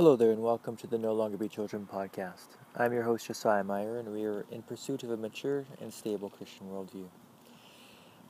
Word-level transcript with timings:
Hello 0.00 0.16
there, 0.16 0.30
and 0.30 0.40
welcome 0.40 0.76
to 0.76 0.86
the 0.86 0.96
No 0.96 1.12
Longer 1.12 1.36
Be 1.36 1.46
Children 1.46 1.86
podcast. 1.92 2.56
I'm 2.74 2.90
your 2.94 3.02
host, 3.02 3.26
Josiah 3.26 3.62
Meyer, 3.62 3.98
and 3.98 4.10
we 4.14 4.24
are 4.24 4.46
in 4.50 4.62
pursuit 4.62 5.02
of 5.02 5.10
a 5.10 5.16
mature 5.18 5.66
and 5.78 5.92
stable 5.92 6.30
Christian 6.30 6.68
worldview. 6.68 7.04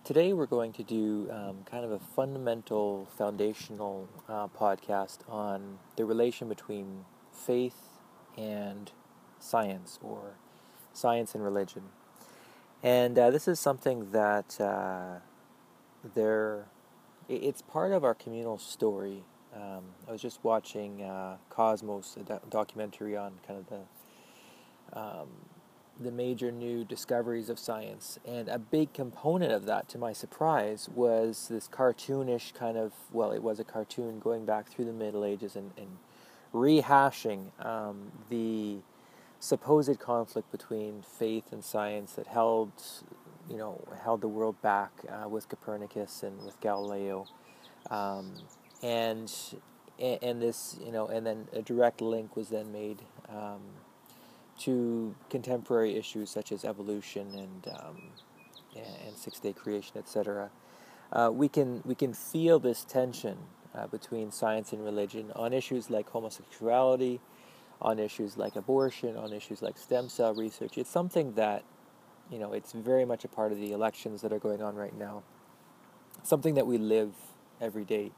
Today, 0.03 0.33
we're 0.33 0.47
going 0.47 0.73
to 0.73 0.83
do 0.83 1.31
um, 1.31 1.59
kind 1.71 1.85
of 1.85 1.93
a 1.93 2.01
fundamental, 2.01 3.07
foundational 3.17 4.09
uh, 4.29 4.49
podcast 4.49 5.19
on 5.29 5.79
the 5.95 6.05
relation 6.05 6.49
between 6.49 7.05
faith 7.31 8.01
and 8.37 8.91
science, 9.39 10.01
or 10.03 10.33
science 10.93 11.37
and 11.37 11.45
religion. 11.45 11.83
And 12.83 13.17
uh, 13.17 13.31
this 13.31 13.47
is 13.47 13.61
something 13.61 14.11
that 14.11 14.61
uh, 14.61 15.21
there, 16.17 16.65
it's 17.29 17.63
part 17.63 17.93
of 17.93 18.03
our 18.03 18.17
communal 18.17 18.59
story 18.59 19.23
um, 19.55 19.85
I 20.09 20.13
was 20.13 20.23
just 20.23 20.43
watching 20.45 21.03
uh, 21.03 21.37
Cosmos, 21.49 22.17
a 22.17 22.25
do- 22.25 22.41
documentary 22.51 23.17
on 23.17 23.33
kind 23.47 23.59
of 23.59 23.67
the 23.69 23.81
um, 24.99 25.29
the 26.01 26.11
major 26.11 26.51
new 26.51 26.83
discoveries 26.85 27.51
of 27.51 27.59
science, 27.59 28.19
and 28.27 28.49
a 28.49 28.59
big 28.59 28.93
component 28.95 29.53
of 29.53 29.67
that, 29.67 29.89
to 29.91 29.99
my 29.99 30.15
surprise, 30.15 30.89
was 30.95 31.49
this 31.49 31.69
cartoonish 31.69 32.55
kind 32.55 32.79
of 32.79 32.93
well, 33.13 33.33
it 33.33 33.43
was 33.43 33.61
a 33.61 33.65
cartoon 33.65 34.19
going 34.19 34.45
back 34.45 34.69
through 34.69 34.87
the 34.87 34.93
Middle 34.93 35.25
Ages 35.25 35.57
and, 35.57 35.73
and 35.77 35.99
rehashing 36.55 37.51
um, 37.65 38.13
the 38.31 38.79
supposed 39.41 39.99
conflict 39.99 40.51
between 40.53 41.03
faith 41.03 41.53
and 41.53 41.65
science 41.65 42.13
that 42.13 42.27
held 42.27 42.73
you 43.49 43.57
know 43.57 43.83
held 44.03 44.21
the 44.21 44.29
world 44.29 44.61
back 44.63 44.93
uh, 45.09 45.29
with 45.29 45.49
Copernicus 45.49 46.23
and 46.23 46.45
with 46.45 46.59
Galileo. 46.61 47.27
Um, 47.91 48.35
and 48.83 49.33
and 49.99 50.41
this 50.41 50.79
you 50.85 50.93
know 50.93 51.07
and 51.09 51.27
then 51.27 51.49
a 51.53 51.63
direct 51.63 52.01
link 52.01 52.37
was 52.37 52.49
then 52.49 52.73
made 52.73 53.03
um, 53.29 53.61
to 54.59 55.15
contemporary 55.29 55.97
issues 55.97 56.31
such 56.31 56.53
as 56.53 56.65
evolution 56.65 57.35
and 57.35 57.75
um, 57.79 58.03
and 58.77 59.17
six 59.17 59.39
day 59.41 59.53
creation 59.53 59.99
etc 59.99 60.51
uh, 61.13 61.31
we 61.33 61.49
can 61.49 61.83
we 61.85 61.95
can 61.95 62.15
feel 62.15 62.59
this 62.59 62.85
tension 62.85 63.37
uh, 63.75 63.87
between 63.87 64.31
science 64.31 64.73
and 64.73 64.85
religion 64.85 65.33
on 65.37 65.53
issues 65.53 65.91
like 65.91 66.09
homosexuality 66.11 67.21
on 67.81 67.99
issues 67.99 68.37
like 68.37 68.57
abortion 68.57 69.17
on 69.17 69.33
issues 69.33 69.63
like 69.63 69.79
stem 69.79 70.09
cell 70.09 70.35
research. 70.35 70.77
It's 70.77 70.91
something 70.91 71.35
that 71.35 71.65
you 72.31 72.39
know 72.39 72.53
it's 72.53 72.73
very 72.73 73.05
much 73.05 73.25
a 73.25 73.29
part 73.29 73.53
of 73.53 73.59
the 73.59 73.73
elections 73.73 74.23
that 74.23 74.33
are 74.33 74.39
going 74.39 74.63
on 74.63 74.77
right 74.77 74.97
now. 74.97 75.23
Something 76.23 76.55
that 76.55 76.67
we 76.67 76.79
live 76.79 77.13
every 77.61 77.85
day 77.85 78.13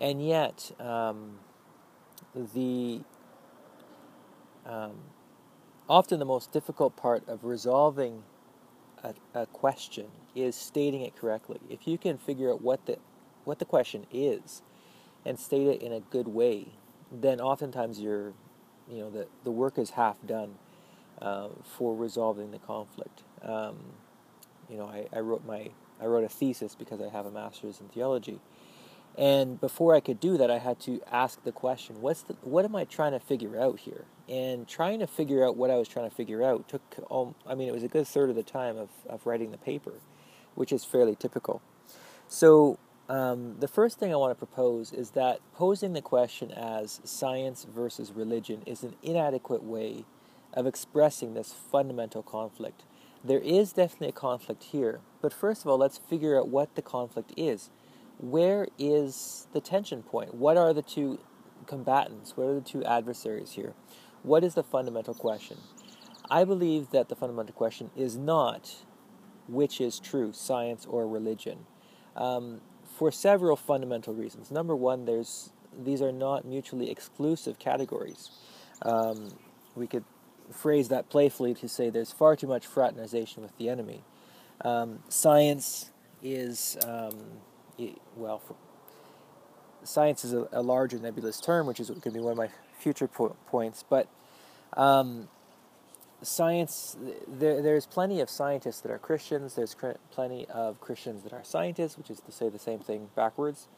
and 0.00 0.24
yet 0.24 0.72
um, 0.80 1.38
the 2.54 3.00
um, 4.66 4.92
often 5.88 6.18
the 6.18 6.24
most 6.24 6.52
difficult 6.52 6.96
part 6.96 7.26
of 7.28 7.44
resolving 7.44 8.22
a, 9.02 9.14
a, 9.34 9.46
question 9.46 10.06
is 10.34 10.54
stating 10.54 11.00
it 11.00 11.16
correctly. 11.16 11.58
If 11.70 11.86
you 11.88 11.96
can 11.96 12.18
figure 12.18 12.52
out 12.52 12.60
what 12.60 12.84
the 12.86 12.98
what 13.44 13.58
the 13.58 13.64
question 13.64 14.06
is 14.12 14.62
and 15.24 15.38
state 15.38 15.66
it 15.66 15.82
in 15.82 15.92
a 15.92 16.00
good 16.00 16.28
way, 16.28 16.68
then 17.10 17.40
oftentimes 17.40 17.98
you're 18.00 18.32
you 18.88 18.98
know 18.98 19.10
the 19.10 19.26
the 19.44 19.50
work 19.50 19.78
is 19.78 19.90
half 19.90 20.16
done 20.26 20.56
uh, 21.20 21.48
for 21.64 21.96
resolving 21.96 22.50
the 22.50 22.58
conflict. 22.58 23.22
Um, 23.42 23.76
you 24.68 24.76
know, 24.76 24.86
I, 24.86 25.06
I 25.16 25.20
wrote 25.20 25.46
my 25.46 25.70
I 26.00 26.06
wrote 26.06 26.24
a 26.24 26.28
thesis 26.28 26.74
because 26.74 27.00
I 27.00 27.08
have 27.08 27.26
a 27.26 27.30
master's 27.30 27.80
in 27.80 27.88
theology 27.88 28.40
and 29.16 29.60
before 29.60 29.94
I 29.94 30.00
could 30.00 30.20
do 30.20 30.36
that, 30.36 30.50
I 30.50 30.58
had 30.58 30.78
to 30.80 31.00
ask 31.10 31.42
the 31.42 31.52
question, 31.52 32.00
what's 32.00 32.22
the, 32.22 32.34
what 32.42 32.64
am 32.64 32.76
I 32.76 32.84
trying 32.84 33.12
to 33.12 33.20
figure 33.20 33.60
out 33.60 33.80
here? 33.80 34.04
And 34.28 34.68
trying 34.68 35.00
to 35.00 35.06
figure 35.06 35.44
out 35.44 35.56
what 35.56 35.70
I 35.70 35.76
was 35.76 35.88
trying 35.88 36.08
to 36.08 36.14
figure 36.14 36.42
out 36.42 36.68
took, 36.68 36.82
um, 37.10 37.34
I 37.46 37.54
mean, 37.54 37.68
it 37.68 37.74
was 37.74 37.82
a 37.82 37.88
good 37.88 38.06
third 38.06 38.30
of 38.30 38.36
the 38.36 38.42
time 38.42 38.76
of, 38.76 38.90
of 39.08 39.26
writing 39.26 39.50
the 39.50 39.58
paper, 39.58 39.94
which 40.54 40.70
is 40.70 40.84
fairly 40.84 41.16
typical. 41.16 41.62
So 42.28 42.78
um, 43.08 43.56
the 43.58 43.68
first 43.68 43.98
thing 43.98 44.12
I 44.12 44.16
want 44.16 44.38
to 44.38 44.46
propose 44.46 44.92
is 44.92 45.10
that 45.10 45.40
posing 45.54 45.94
the 45.94 46.02
question 46.02 46.52
as 46.52 47.00
science 47.04 47.64
versus 47.64 48.12
religion 48.12 48.62
is 48.66 48.82
an 48.82 48.94
inadequate 49.02 49.64
way 49.64 50.04
of 50.52 50.66
expressing 50.66 51.34
this 51.34 51.52
fundamental 51.52 52.22
conflict. 52.22 52.84
There 53.24 53.40
is 53.40 53.72
definitely 53.72 54.08
a 54.08 54.12
conflict 54.12 54.64
here, 54.64 55.00
but 55.20 55.32
first 55.32 55.62
of 55.62 55.68
all, 55.68 55.78
let's 55.78 55.98
figure 55.98 56.38
out 56.38 56.48
what 56.48 56.74
the 56.74 56.82
conflict 56.82 57.32
is 57.36 57.70
where 58.18 58.66
is 58.78 59.46
the 59.52 59.60
tension 59.60 60.02
point? 60.02 60.34
What 60.34 60.56
are 60.56 60.72
the 60.72 60.82
two 60.82 61.20
combatants? 61.66 62.36
What 62.36 62.48
are 62.48 62.54
the 62.54 62.60
two 62.60 62.84
adversaries 62.84 63.52
here? 63.52 63.74
What 64.22 64.44
is 64.44 64.54
the 64.54 64.62
fundamental 64.62 65.14
question? 65.14 65.58
I 66.30 66.44
believe 66.44 66.90
that 66.90 67.08
the 67.08 67.16
fundamental 67.16 67.54
question 67.54 67.90
is 67.96 68.16
not 68.16 68.74
which 69.48 69.80
is 69.80 69.98
true, 69.98 70.32
science 70.32 70.86
or 70.86 71.08
religion, 71.08 71.66
um, 72.14 72.60
for 72.98 73.10
several 73.10 73.56
fundamental 73.56 74.14
reasons. 74.14 74.50
Number 74.50 74.76
one, 74.76 75.06
there's 75.06 75.50
these 75.76 76.02
are 76.02 76.12
not 76.12 76.44
mutually 76.44 76.90
exclusive 76.90 77.58
categories. 77.58 78.30
Um, 78.82 79.38
we 79.74 79.86
could 79.86 80.04
phrase 80.50 80.88
that 80.88 81.08
playfully 81.08 81.54
to 81.54 81.68
say 81.68 81.90
there's 81.90 82.12
far 82.12 82.36
too 82.36 82.46
much 82.46 82.66
fraternization 82.66 83.42
with 83.42 83.56
the 83.58 83.68
enemy. 83.68 84.02
Um, 84.64 85.00
science 85.08 85.90
is 86.22 86.76
um, 86.84 87.14
well, 88.16 88.42
science 89.84 90.24
is 90.24 90.32
a, 90.32 90.48
a, 90.52 90.62
larger 90.62 90.98
nebulous 90.98 91.40
term, 91.40 91.66
which 91.66 91.80
is 91.80 91.88
going 91.88 92.00
to 92.02 92.10
be 92.10 92.20
one 92.20 92.32
of 92.32 92.38
my 92.38 92.50
future 92.78 93.08
po- 93.08 93.36
points. 93.46 93.84
But 93.88 94.08
um, 94.76 95.28
science, 96.22 96.96
there, 97.26 97.62
there's 97.62 97.86
plenty 97.86 98.20
of 98.20 98.28
scientists 98.28 98.80
that 98.80 98.90
are 98.90 98.98
Christians. 98.98 99.54
There's 99.54 99.74
cr- 99.74 99.92
plenty 100.10 100.46
of 100.46 100.80
Christians 100.80 101.22
that 101.22 101.32
are 101.32 101.44
scientists, 101.44 101.96
which 101.96 102.10
is 102.10 102.20
to 102.20 102.32
say 102.32 102.48
the 102.48 102.58
same 102.58 102.80
thing 102.80 103.08
backwards. 103.14 103.68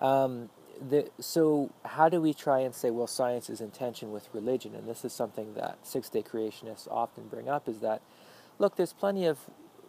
Um, 0.00 0.50
the, 0.80 1.10
so 1.18 1.72
how 1.84 2.08
do 2.08 2.20
we 2.20 2.32
try 2.32 2.60
and 2.60 2.74
say, 2.74 2.90
well, 2.90 3.08
science 3.08 3.50
is 3.50 3.60
in 3.60 3.70
tension 3.70 4.12
with 4.12 4.28
religion? 4.32 4.74
And 4.74 4.88
this 4.88 5.04
is 5.04 5.12
something 5.12 5.54
that 5.54 5.78
six-day 5.82 6.22
creationists 6.22 6.86
often 6.88 7.26
bring 7.26 7.48
up: 7.48 7.68
is 7.68 7.80
that, 7.80 8.00
look, 8.58 8.76
there's 8.76 8.92
plenty 8.92 9.24
of 9.26 9.38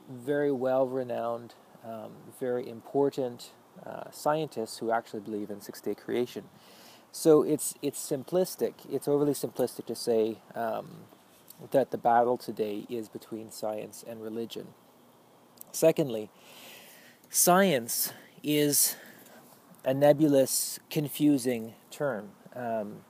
very 0.09 0.51
well-renowned 0.51 1.53
um, 1.85 2.11
very 2.39 2.67
important 2.67 3.51
uh, 3.85 4.11
scientists 4.11 4.77
who 4.79 4.91
actually 4.91 5.21
believe 5.21 5.49
in 5.49 5.61
six 5.61 5.81
day 5.81 5.95
creation. 5.95 6.45
So 7.11 7.43
it's, 7.43 7.73
it's 7.81 7.99
simplistic, 7.99 8.73
it's 8.89 9.07
overly 9.07 9.33
simplistic 9.33 9.85
to 9.87 9.95
say 9.95 10.37
um, 10.53 10.89
that 11.71 11.91
the 11.91 11.97
battle 11.97 12.37
today 12.37 12.85
is 12.89 13.09
between 13.09 13.51
science 13.51 14.03
and 14.07 14.21
religion. 14.21 14.67
Secondly, 15.71 16.29
science 17.29 18.13
is 18.43 18.95
a 19.83 19.93
nebulous, 19.93 20.79
confusing 20.89 21.73
term. 21.89 22.29
Um, 22.55 23.01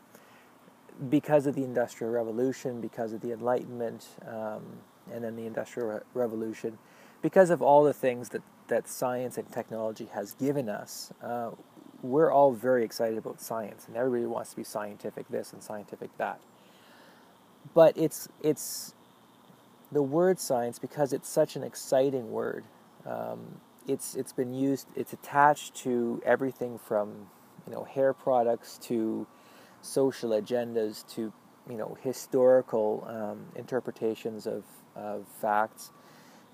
because 1.10 1.46
of 1.46 1.56
the 1.56 1.64
Industrial 1.64 2.12
Revolution, 2.12 2.82
because 2.82 3.14
of 3.14 3.22
the 3.22 3.32
Enlightenment, 3.32 4.08
um, 4.28 4.64
and 5.12 5.24
then 5.24 5.36
the 5.36 5.46
Industrial 5.46 5.88
Re- 5.88 6.00
Revolution, 6.14 6.78
because 7.22 7.50
of 7.50 7.62
all 7.62 7.84
the 7.84 7.94
things 7.94 8.30
that 8.30 8.42
that 8.70 8.88
science 8.88 9.38
and 9.38 9.52
technology 9.52 10.10
has 10.14 10.34
given 10.34 10.70
us, 10.70 11.14
uh, 11.24 11.52
we're 12.02 12.32
all 12.32 12.54
very 12.54 12.84
excited 12.84 13.18
about 13.18 13.42
science, 13.42 13.86
and 13.88 13.98
everybody 13.98 14.26
wants 14.26 14.52
to 14.52 14.56
be 14.56 14.64
scientific 14.64 15.28
this 15.30 15.54
and 15.54 15.62
scientific 15.62 16.16
that. 16.18 16.40
But 17.74 17.98
it's 17.98 18.30
it's 18.42 18.94
the 19.92 20.02
word 20.02 20.40
science 20.40 20.80
because 20.80 21.14
it's 21.14 21.30
such 21.30 21.56
an 21.56 21.64
exciting 21.64 22.32
word. 22.32 22.64
Um, 23.06 23.60
it's 23.88 24.16
it's 24.16 24.34
been 24.34 24.54
used. 24.54 24.88
It's 24.96 25.14
attached 25.14 25.76
to 25.78 26.22
everything 26.26 26.80
from 26.80 27.30
you 27.68 27.74
know 27.74 27.84
hair 27.84 28.14
products 28.14 28.78
to 28.84 29.28
social 29.82 30.32
agendas 30.32 31.08
to 31.16 31.34
you 31.70 31.78
know 31.78 31.98
historical 32.02 33.06
um, 33.10 33.46
interpretations 33.56 34.48
of 34.48 34.64
of 34.96 35.28
facts 35.42 35.92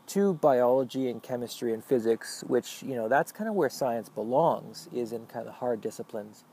to 0.07 0.34
biology 0.36 1.10
and 1.10 1.22
chemistry 1.22 1.74
and 1.74 1.84
physics, 1.84 2.44
which, 2.48 2.84
you 2.84 2.96
know, 2.96 3.07
that's 3.07 3.31
kind 3.31 3.50
of 3.50 3.56
where 3.56 3.69
science 3.69 4.10
belongs, 4.10 4.88
is 4.94 5.12
in 5.12 5.25
kind 5.25 5.42
of 5.42 5.46
the 5.46 5.60
hard 5.60 5.81
disciplines. 5.81 6.44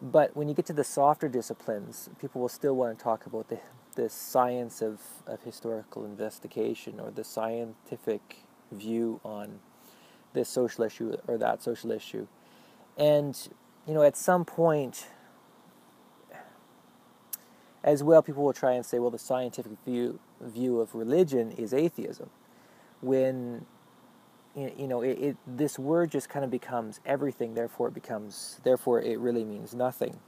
But 0.00 0.36
when 0.36 0.48
you 0.48 0.54
get 0.54 0.66
to 0.66 0.72
the 0.72 0.84
softer 0.84 1.28
disciplines, 1.28 2.10
people 2.20 2.40
will 2.40 2.48
still 2.48 2.74
want 2.74 2.98
to 2.98 3.02
talk 3.02 3.26
about 3.26 3.48
the, 3.48 3.60
the 3.94 4.08
science 4.08 4.82
of, 4.82 5.00
of 5.26 5.42
historical 5.42 6.04
investigation 6.04 6.98
or 7.00 7.10
the 7.10 7.24
scientific 7.24 8.44
view 8.72 9.20
on 9.24 9.60
this 10.32 10.48
social 10.48 10.84
issue 10.84 11.16
or 11.28 11.38
that 11.38 11.62
social 11.62 11.92
issue. 11.92 12.26
And, 12.96 13.36
you 13.86 13.94
know, 13.94 14.02
at 14.02 14.16
some 14.16 14.44
point, 14.44 15.06
as 17.84 18.02
well, 18.02 18.22
people 18.22 18.42
will 18.42 18.52
try 18.52 18.72
and 18.72 18.84
say, 18.84 18.98
well, 18.98 19.10
the 19.10 19.18
scientific 19.18 19.72
view, 19.84 20.18
view 20.40 20.80
of 20.80 20.94
religion 20.94 21.52
is 21.52 21.72
atheism 21.72 22.30
when 23.04 23.66
you 24.56 24.88
know 24.88 25.02
it, 25.02 25.18
it, 25.20 25.36
this 25.46 25.78
word 25.78 26.10
just 26.10 26.28
kind 26.28 26.44
of 26.44 26.50
becomes 26.50 27.00
everything 27.06 27.54
therefore 27.54 27.88
it 27.88 27.94
becomes 27.94 28.60
therefore 28.64 29.02
it 29.02 29.18
really 29.20 29.44
means 29.44 29.74
nothing 29.74 30.18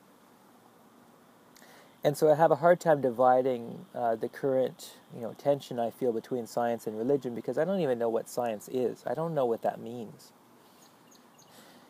And 2.04 2.16
so 2.16 2.30
I 2.32 2.36
have 2.36 2.50
a 2.50 2.56
hard 2.56 2.80
time 2.80 3.02
dividing 3.02 3.86
uh, 3.94 4.16
the 4.16 4.28
current, 4.28 4.94
you 5.14 5.20
know, 5.20 5.34
tension 5.34 5.78
I 5.78 5.90
feel 5.90 6.12
between 6.12 6.46
science 6.46 6.86
and 6.86 6.98
religion 6.98 7.34
because 7.34 7.58
I 7.58 7.64
don't 7.64 7.80
even 7.80 7.98
know 7.98 8.08
what 8.08 8.28
science 8.28 8.68
is. 8.72 9.04
I 9.06 9.14
don't 9.14 9.34
know 9.34 9.46
what 9.46 9.62
that 9.62 9.80
means. 9.80 10.32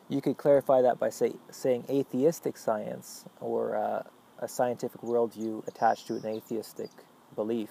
You 0.09 0.21
could 0.21 0.37
clarify 0.37 0.81
that 0.83 0.99
by 0.99 1.09
say, 1.11 1.35
saying 1.51 1.85
atheistic 1.89 2.57
science 2.57 3.25
or 3.41 3.75
uh, 3.77 4.03
a 4.39 4.47
scientific 4.47 5.01
worldview 5.01 5.67
attached 5.67 6.07
to 6.07 6.15
an 6.15 6.25
atheistic 6.27 6.91
belief. 7.35 7.69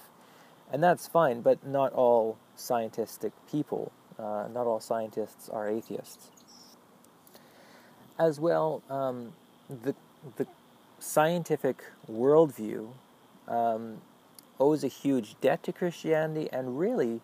And 0.71 0.83
that's 0.83 1.07
fine, 1.07 1.41
but 1.41 1.65
not 1.65 1.93
all 1.93 2.37
scientific 2.57 3.31
people, 3.49 3.91
uh, 4.19 4.47
not 4.51 4.67
all 4.67 4.81
scientists 4.81 5.47
are 5.47 5.69
atheists. 5.69 6.31
As 8.19 8.39
well, 8.39 8.81
um, 8.89 9.33
the, 9.69 9.95
the 10.35 10.47
scientific 10.99 11.83
worldview 12.11 12.89
um, 13.47 14.01
owes 14.59 14.83
a 14.83 14.87
huge 14.87 15.39
debt 15.39 15.63
to 15.63 15.71
Christianity 15.71 16.49
and 16.51 16.79
really 16.79 17.21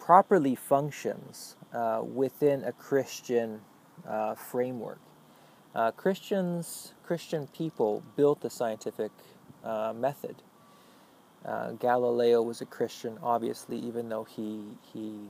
properly 0.00 0.54
functions 0.54 1.56
uh, 1.72 2.02
within 2.02 2.64
a 2.64 2.72
Christian 2.72 3.60
uh, 4.06 4.34
framework. 4.34 4.98
Uh, 5.74 5.90
Christians, 5.92 6.92
Christian 7.04 7.46
people 7.48 8.02
built 8.16 8.40
the 8.40 8.50
scientific 8.50 9.12
uh, 9.64 9.92
method. 9.96 10.36
Uh, 11.44 11.72
Galileo 11.72 12.42
was 12.42 12.60
a 12.60 12.66
Christian, 12.66 13.18
obviously, 13.22 13.78
even 13.78 14.08
though 14.08 14.24
he 14.24 14.78
he, 14.92 15.28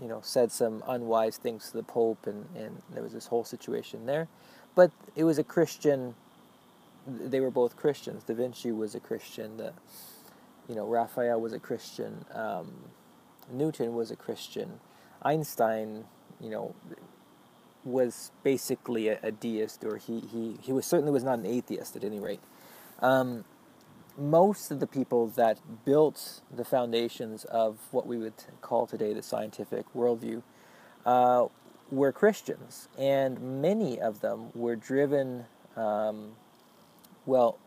you 0.00 0.08
know, 0.08 0.20
said 0.22 0.50
some 0.50 0.82
unwise 0.86 1.36
things 1.36 1.70
to 1.70 1.76
the 1.76 1.82
Pope, 1.82 2.26
and, 2.26 2.46
and 2.56 2.82
there 2.92 3.02
was 3.02 3.12
this 3.12 3.26
whole 3.26 3.44
situation 3.44 4.06
there. 4.06 4.28
But 4.74 4.90
it 5.14 5.24
was 5.24 5.38
a 5.38 5.44
Christian 5.44 6.14
they 7.06 7.40
were 7.40 7.50
both 7.50 7.76
Christians. 7.76 8.24
Da 8.24 8.34
Vinci 8.34 8.72
was 8.72 8.94
a 8.94 9.00
Christian. 9.00 9.56
The, 9.56 9.72
you 10.68 10.74
know, 10.74 10.86
Raphael 10.86 11.40
was 11.40 11.52
a 11.52 11.58
Christian. 11.58 12.24
Um, 12.32 12.72
Newton 13.50 13.94
was 13.94 14.10
a 14.10 14.16
Christian. 14.16 14.80
Einstein, 15.22 16.04
you 16.40 16.50
know, 16.50 16.74
was 17.84 18.30
basically 18.44 19.08
a, 19.08 19.18
a, 19.22 19.32
deist, 19.32 19.84
or 19.84 19.96
he, 19.96 20.20
he, 20.20 20.56
he 20.60 20.72
was 20.72 20.86
certainly 20.86 21.12
was 21.12 21.24
not 21.24 21.38
an 21.38 21.46
atheist 21.46 21.96
at 21.96 22.04
any 22.04 22.20
rate. 22.20 22.40
Um, 23.00 23.44
most 24.18 24.70
of 24.70 24.80
the 24.80 24.86
people 24.86 25.28
that 25.28 25.58
built 25.84 26.42
the 26.54 26.64
foundations 26.64 27.44
of 27.44 27.78
what 27.90 28.06
we 28.06 28.18
would 28.18 28.34
call 28.60 28.86
today 28.86 29.12
the 29.12 29.22
scientific 29.22 29.86
worldview 29.94 30.42
uh, 31.06 31.46
were 31.90 32.12
Christians, 32.12 32.88
and 32.98 33.60
many 33.62 34.00
of 34.00 34.20
them 34.20 34.50
were 34.54 34.76
driven 34.76 35.46
um, 35.76 36.32
well, 37.26 37.58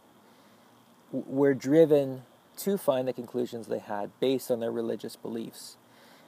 were 1.12 1.54
driven 1.54 2.24
to 2.58 2.78
find 2.78 3.08
the 3.08 3.14
conclusions 3.14 3.68
they 3.68 3.80
had 3.80 4.12
based 4.20 4.52
on 4.52 4.60
their 4.60 4.72
religious 4.72 5.16
beliefs. 5.16 5.78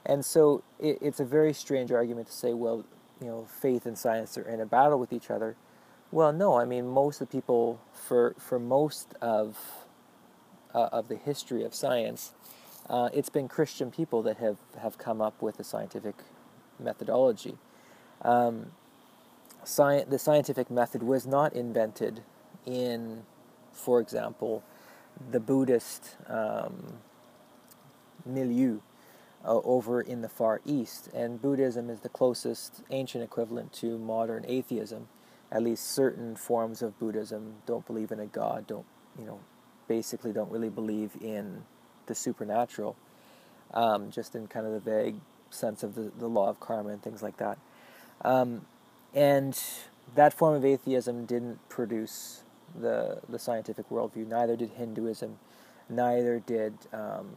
And 0.04 0.24
so 0.24 0.62
it, 0.78 0.98
it's 1.00 1.20
a 1.20 1.24
very 1.24 1.52
strange 1.52 1.92
argument 1.92 2.28
to 2.28 2.32
say, 2.32 2.54
well, 2.54 2.84
you 3.20 3.26
know, 3.26 3.46
faith 3.60 3.86
and 3.86 3.98
science 3.98 4.38
are 4.38 4.48
in 4.48 4.60
a 4.60 4.66
battle 4.66 4.98
with 4.98 5.12
each 5.12 5.30
other. 5.30 5.56
Well, 6.10 6.32
no, 6.32 6.58
I 6.58 6.64
mean, 6.64 6.88
most 6.88 7.20
of 7.20 7.28
the 7.28 7.36
people, 7.36 7.80
for, 7.92 8.34
for 8.38 8.58
most 8.58 9.14
of, 9.20 9.58
uh, 10.74 10.88
of 10.92 11.08
the 11.08 11.16
history 11.16 11.64
of 11.64 11.74
science, 11.74 12.32
uh, 12.88 13.10
it's 13.12 13.28
been 13.28 13.48
Christian 13.48 13.90
people 13.90 14.22
that 14.22 14.38
have, 14.38 14.58
have 14.80 14.98
come 14.98 15.20
up 15.20 15.42
with 15.42 15.56
the 15.56 15.64
scientific 15.64 16.16
methodology. 16.78 17.56
Um, 18.22 18.72
sci- 19.62 20.04
the 20.04 20.18
scientific 20.18 20.70
method 20.70 21.02
was 21.02 21.26
not 21.26 21.52
invented 21.52 22.22
in, 22.64 23.24
for 23.72 24.00
example, 24.00 24.62
the 25.30 25.40
Buddhist 25.40 26.16
um, 26.26 26.98
milieu 28.24 28.80
uh, 29.44 29.60
over 29.64 30.00
in 30.00 30.22
the 30.22 30.28
Far 30.28 30.60
East. 30.64 31.08
And 31.14 31.40
Buddhism 31.40 31.90
is 31.90 32.00
the 32.00 32.08
closest 32.08 32.82
ancient 32.90 33.24
equivalent 33.24 33.72
to 33.74 33.98
modern 33.98 34.44
atheism. 34.46 35.08
At 35.50 35.62
least 35.62 35.90
certain 35.90 36.36
forms 36.36 36.82
of 36.82 36.98
Buddhism 36.98 37.56
don't 37.66 37.86
believe 37.86 38.10
in 38.12 38.20
a 38.20 38.26
god, 38.26 38.66
don't, 38.66 38.86
you 39.18 39.24
know, 39.24 39.40
basically 39.88 40.32
don't 40.32 40.50
really 40.50 40.68
believe 40.68 41.12
in 41.20 41.64
the 42.06 42.14
supernatural, 42.14 42.96
um, 43.74 44.10
just 44.10 44.34
in 44.34 44.46
kind 44.46 44.66
of 44.66 44.72
the 44.72 44.80
vague 44.80 45.16
sense 45.50 45.82
of 45.82 45.94
the, 45.94 46.12
the 46.18 46.28
law 46.28 46.48
of 46.48 46.60
karma 46.60 46.90
and 46.90 47.02
things 47.02 47.22
like 47.22 47.38
that. 47.38 47.58
Um, 48.22 48.66
and 49.14 49.60
that 50.14 50.32
form 50.32 50.54
of 50.54 50.64
atheism 50.64 51.26
didn't 51.26 51.66
produce 51.68 52.42
the 52.78 53.20
the 53.28 53.38
scientific 53.38 53.88
worldview. 53.88 54.26
Neither 54.26 54.56
did 54.56 54.70
Hinduism. 54.70 55.38
Neither 55.88 56.40
did 56.40 56.74
um, 56.92 57.28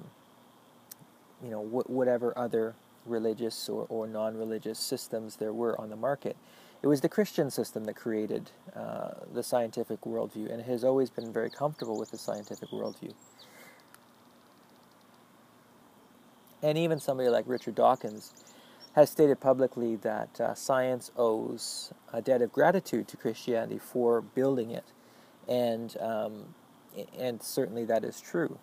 you 1.44 1.50
know 1.50 1.64
wh- 1.64 1.90
whatever 1.90 2.38
other 2.38 2.76
religious 3.06 3.70
or, 3.70 3.86
or 3.90 4.08
non-religious 4.08 4.78
systems 4.78 5.38
there 5.38 5.54
were 5.54 5.80
on 5.80 5.90
the 5.90 5.96
market. 5.96 6.36
It 6.82 6.88
was 6.88 7.02
the 7.02 7.10
Christian 7.10 7.52
system 7.52 7.86
that 7.86 7.96
created 7.96 8.52
uh, 8.76 9.12
the 9.34 9.44
scientific 9.44 10.02
worldview, 10.02 10.52
and 10.52 10.64
has 10.64 10.84
always 10.84 11.10
been 11.10 11.32
very 11.32 11.50
comfortable 11.50 11.98
with 11.98 12.12
the 12.12 12.18
scientific 12.18 12.70
worldview. 12.70 13.14
And 16.64 16.78
even 16.78 17.00
somebody 17.00 17.30
like 17.30 17.46
Richard 17.48 17.76
Dawkins 17.76 18.34
has 18.96 19.10
stated 19.10 19.40
publicly 19.40 19.96
that 19.98 20.40
uh, 20.42 20.54
science 20.56 21.12
owes 21.18 21.94
a 22.14 22.22
debt 22.22 22.42
of 22.42 22.52
gratitude 22.52 23.08
to 23.10 23.18
Christianity 23.18 23.80
for 23.80 24.22
building 24.22 24.72
it 24.72 24.86
and 25.48 25.98
um, 26.00 26.56
and 27.18 27.42
certainly 27.42 27.86
that 27.86 28.04
is 28.04 28.22
true. 28.22 28.60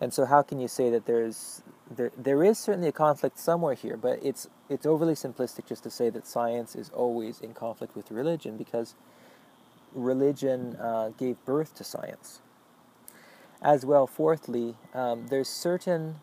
And 0.00 0.12
so, 0.12 0.26
how 0.26 0.42
can 0.42 0.60
you 0.60 0.68
say 0.68 0.90
that 0.90 1.06
there's 1.06 1.62
there 1.90 2.12
there 2.16 2.42
is 2.42 2.58
certainly 2.58 2.88
a 2.88 2.92
conflict 2.92 3.38
somewhere 3.38 3.74
here? 3.74 3.96
But 3.96 4.18
it's 4.22 4.48
it's 4.68 4.86
overly 4.86 5.14
simplistic 5.14 5.66
just 5.66 5.82
to 5.84 5.90
say 5.90 6.10
that 6.10 6.26
science 6.26 6.74
is 6.74 6.90
always 6.90 7.40
in 7.40 7.54
conflict 7.54 7.96
with 7.96 8.10
religion 8.10 8.56
because 8.56 8.94
religion 9.94 10.76
uh, 10.76 11.10
gave 11.10 11.42
birth 11.44 11.74
to 11.76 11.84
science. 11.84 12.40
As 13.62 13.86
well, 13.86 14.06
fourthly, 14.06 14.76
um, 14.92 15.28
there's 15.28 15.48
certain 15.48 16.16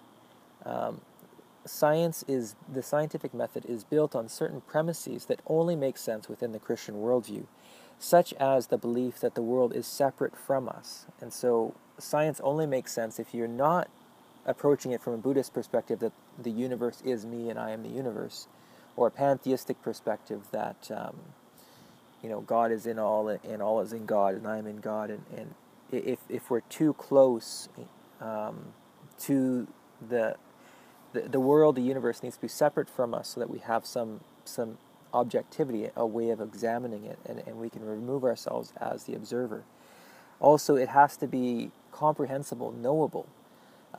um, 0.65 1.01
science 1.65 2.23
is 2.27 2.55
the 2.71 2.83
scientific 2.83 3.33
method 3.33 3.65
is 3.65 3.83
built 3.83 4.15
on 4.15 4.29
certain 4.29 4.61
premises 4.61 5.25
that 5.25 5.41
only 5.47 5.75
make 5.75 5.97
sense 5.97 6.29
within 6.29 6.51
the 6.51 6.59
Christian 6.59 6.95
worldview 6.95 7.45
such 8.03 8.33
as 8.33 8.67
the 8.67 8.77
belief 8.77 9.19
that 9.21 9.33
the 9.33 9.41
world 9.41 9.73
is 9.73 9.87
separate 9.87 10.35
from 10.35 10.67
us. 10.67 11.05
And 11.21 11.31
so 11.31 11.73
science 11.97 12.41
only 12.43 12.65
makes 12.65 12.91
sense 12.91 13.17
if 13.17 13.33
you're 13.33 13.47
not 13.47 13.89
approaching 14.45 14.91
it 14.91 15.01
from 15.01 15.13
a 15.13 15.17
Buddhist 15.17 15.53
perspective 15.53 15.99
that 15.99 16.13
the 16.37 16.51
universe 16.51 17.01
is 17.05 17.25
me 17.25 17.49
and 17.49 17.57
I 17.59 17.71
am 17.71 17.83
the 17.83 17.89
universe, 17.89 18.47
or 18.95 19.07
a 19.07 19.11
pantheistic 19.11 19.81
perspective 19.81 20.47
that 20.51 20.89
um, 20.91 21.17
you 22.21 22.29
know 22.29 22.41
God 22.41 22.71
is 22.71 22.85
in 22.85 22.99
all 22.99 23.27
and 23.27 23.61
all 23.61 23.81
is 23.81 23.93
in 23.93 24.05
God 24.05 24.35
and 24.35 24.47
I 24.47 24.57
am 24.57 24.67
in 24.67 24.77
God. 24.77 25.09
And, 25.09 25.23
and 25.35 25.53
if 25.91 26.19
if 26.29 26.49
we're 26.49 26.61
too 26.61 26.93
close 26.93 27.69
um, 28.19 28.73
to 29.19 29.67
the, 30.09 30.35
the 31.13 31.39
world, 31.39 31.75
the 31.75 31.81
universe 31.81 32.23
needs 32.23 32.35
to 32.35 32.41
be 32.41 32.47
separate 32.47 32.89
from 32.89 33.13
us 33.13 33.29
so 33.29 33.39
that 33.39 33.49
we 33.49 33.59
have 33.59 33.85
some 33.85 34.21
some 34.45 34.77
objectivity, 35.13 35.89
a 35.95 36.05
way 36.05 36.29
of 36.31 36.41
examining 36.41 37.05
it, 37.05 37.19
and, 37.25 37.43
and 37.45 37.57
we 37.57 37.69
can 37.69 37.85
remove 37.85 38.23
ourselves 38.23 38.73
as 38.81 39.03
the 39.03 39.13
observer. 39.13 39.63
Also, 40.39 40.75
it 40.75 40.89
has 40.89 41.15
to 41.17 41.27
be 41.27 41.71
comprehensible, 41.91 42.71
knowable. 42.71 43.27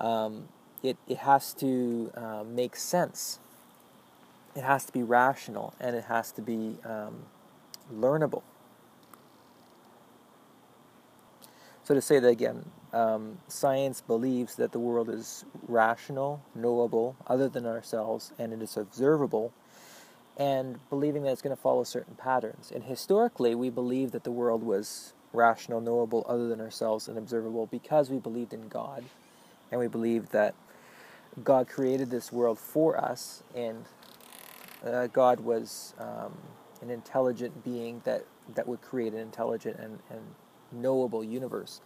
Um, 0.00 0.48
it, 0.82 0.96
it 1.08 1.18
has 1.18 1.54
to 1.54 2.12
uh, 2.14 2.44
make 2.44 2.76
sense. 2.76 3.40
It 4.54 4.62
has 4.62 4.84
to 4.84 4.92
be 4.92 5.02
rational, 5.02 5.74
and 5.80 5.96
it 5.96 6.04
has 6.04 6.30
to 6.32 6.42
be 6.42 6.76
um, 6.84 7.24
learnable. 7.92 8.42
So, 11.82 11.94
to 11.94 12.00
say 12.00 12.18
that 12.18 12.28
again, 12.28 12.70
um, 12.92 13.38
science 13.48 14.00
believes 14.00 14.54
that 14.56 14.72
the 14.72 14.78
world 14.78 15.10
is 15.10 15.44
rational, 15.66 16.42
knowable, 16.54 17.16
other 17.26 17.48
than 17.48 17.66
ourselves, 17.66 18.32
and 18.38 18.52
it 18.52 18.62
is 18.62 18.76
observable 18.76 19.52
and 20.36 20.78
believing 20.90 21.22
that 21.22 21.30
it's 21.30 21.42
going 21.42 21.54
to 21.54 21.60
follow 21.60 21.84
certain 21.84 22.14
patterns. 22.14 22.72
And 22.74 22.84
historically, 22.84 23.54
we 23.54 23.70
believed 23.70 24.12
that 24.12 24.24
the 24.24 24.32
world 24.32 24.62
was 24.62 25.12
rational, 25.32 25.80
knowable, 25.80 26.24
other 26.28 26.48
than 26.48 26.60
ourselves, 26.60 27.08
and 27.08 27.18
observable 27.18 27.66
because 27.66 28.10
we 28.10 28.18
believed 28.18 28.52
in 28.52 28.68
God. 28.68 29.04
And 29.74 29.80
we 29.80 29.88
believe 29.88 30.30
that 30.30 30.54
God 31.42 31.68
created 31.68 32.08
this 32.08 32.30
world 32.30 32.60
for 32.60 32.96
us, 32.96 33.42
and 33.56 33.86
uh, 34.86 35.08
God 35.08 35.40
was 35.40 35.94
um, 35.98 36.38
an 36.80 36.90
intelligent 36.90 37.64
being 37.64 38.00
that, 38.04 38.24
that 38.54 38.68
would 38.68 38.82
create 38.82 39.14
an 39.14 39.18
intelligent 39.18 39.80
and, 39.80 39.98
and 40.10 40.20
knowable 40.70 41.24
universe. 41.24 41.80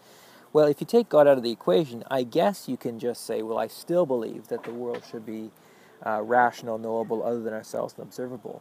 Well, 0.52 0.66
if 0.66 0.82
you 0.82 0.86
take 0.86 1.08
God 1.08 1.26
out 1.26 1.38
of 1.38 1.42
the 1.42 1.50
equation, 1.50 2.04
I 2.10 2.24
guess 2.24 2.68
you 2.68 2.76
can 2.76 2.98
just 2.98 3.24
say, 3.24 3.40
well, 3.40 3.56
I 3.56 3.68
still 3.68 4.04
believe 4.04 4.48
that 4.48 4.64
the 4.64 4.74
world 4.74 5.02
should 5.10 5.24
be 5.24 5.50
uh, 6.04 6.20
rational, 6.22 6.76
knowable, 6.76 7.22
other 7.22 7.40
than 7.40 7.54
ourselves, 7.54 7.94
and 7.96 8.02
observable. 8.02 8.60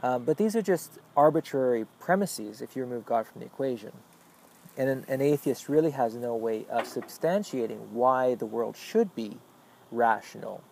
Um, 0.00 0.22
but 0.22 0.36
these 0.36 0.54
are 0.54 0.62
just 0.62 1.00
arbitrary 1.16 1.86
premises 1.98 2.62
if 2.62 2.76
you 2.76 2.84
remove 2.84 3.04
God 3.04 3.26
from 3.26 3.40
the 3.40 3.46
equation. 3.46 3.90
And 4.76 4.88
an, 4.88 5.04
an 5.08 5.20
atheist 5.20 5.68
really 5.68 5.92
has 5.92 6.14
no 6.14 6.34
way 6.34 6.66
of 6.68 6.84
substantiating 6.84 7.88
why 7.90 8.34
the 8.34 8.46
world 8.46 8.76
should 8.76 9.14
be 9.14 9.38
rational, 9.90 10.62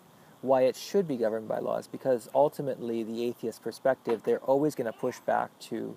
why 0.40 0.62
it 0.62 0.76
should 0.76 1.06
be 1.06 1.16
governed 1.16 1.48
by 1.48 1.58
laws, 1.58 1.86
because 1.86 2.28
ultimately, 2.34 3.02
the 3.02 3.24
atheist 3.24 3.62
perspective, 3.62 4.22
they're 4.24 4.40
always 4.40 4.74
going 4.74 4.90
to 4.90 4.98
push 4.98 5.20
back 5.20 5.56
to 5.60 5.96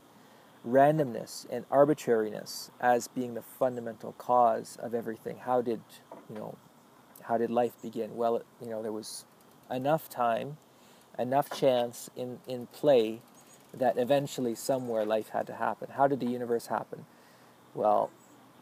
randomness 0.67 1.45
and 1.49 1.65
arbitrariness 1.71 2.71
as 2.79 3.07
being 3.07 3.33
the 3.33 3.41
fundamental 3.41 4.13
cause 4.13 4.77
of 4.81 4.93
everything. 4.93 5.37
How 5.37 5.61
did, 5.61 5.81
you 6.29 6.35
know, 6.35 6.57
how 7.23 7.37
did 7.37 7.49
life 7.49 7.73
begin? 7.81 8.15
Well, 8.15 8.37
it, 8.37 8.45
you 8.61 8.69
know, 8.69 8.81
there 8.81 8.91
was 8.91 9.25
enough 9.69 10.09
time, 10.09 10.57
enough 11.17 11.49
chance 11.49 12.09
in, 12.15 12.39
in 12.47 12.67
play 12.67 13.21
that 13.73 13.97
eventually 13.97 14.55
somewhere 14.55 15.05
life 15.05 15.29
had 15.29 15.47
to 15.47 15.55
happen. 15.55 15.89
How 15.91 16.07
did 16.07 16.19
the 16.19 16.27
universe 16.27 16.67
happen? 16.67 17.05
Well, 17.75 18.09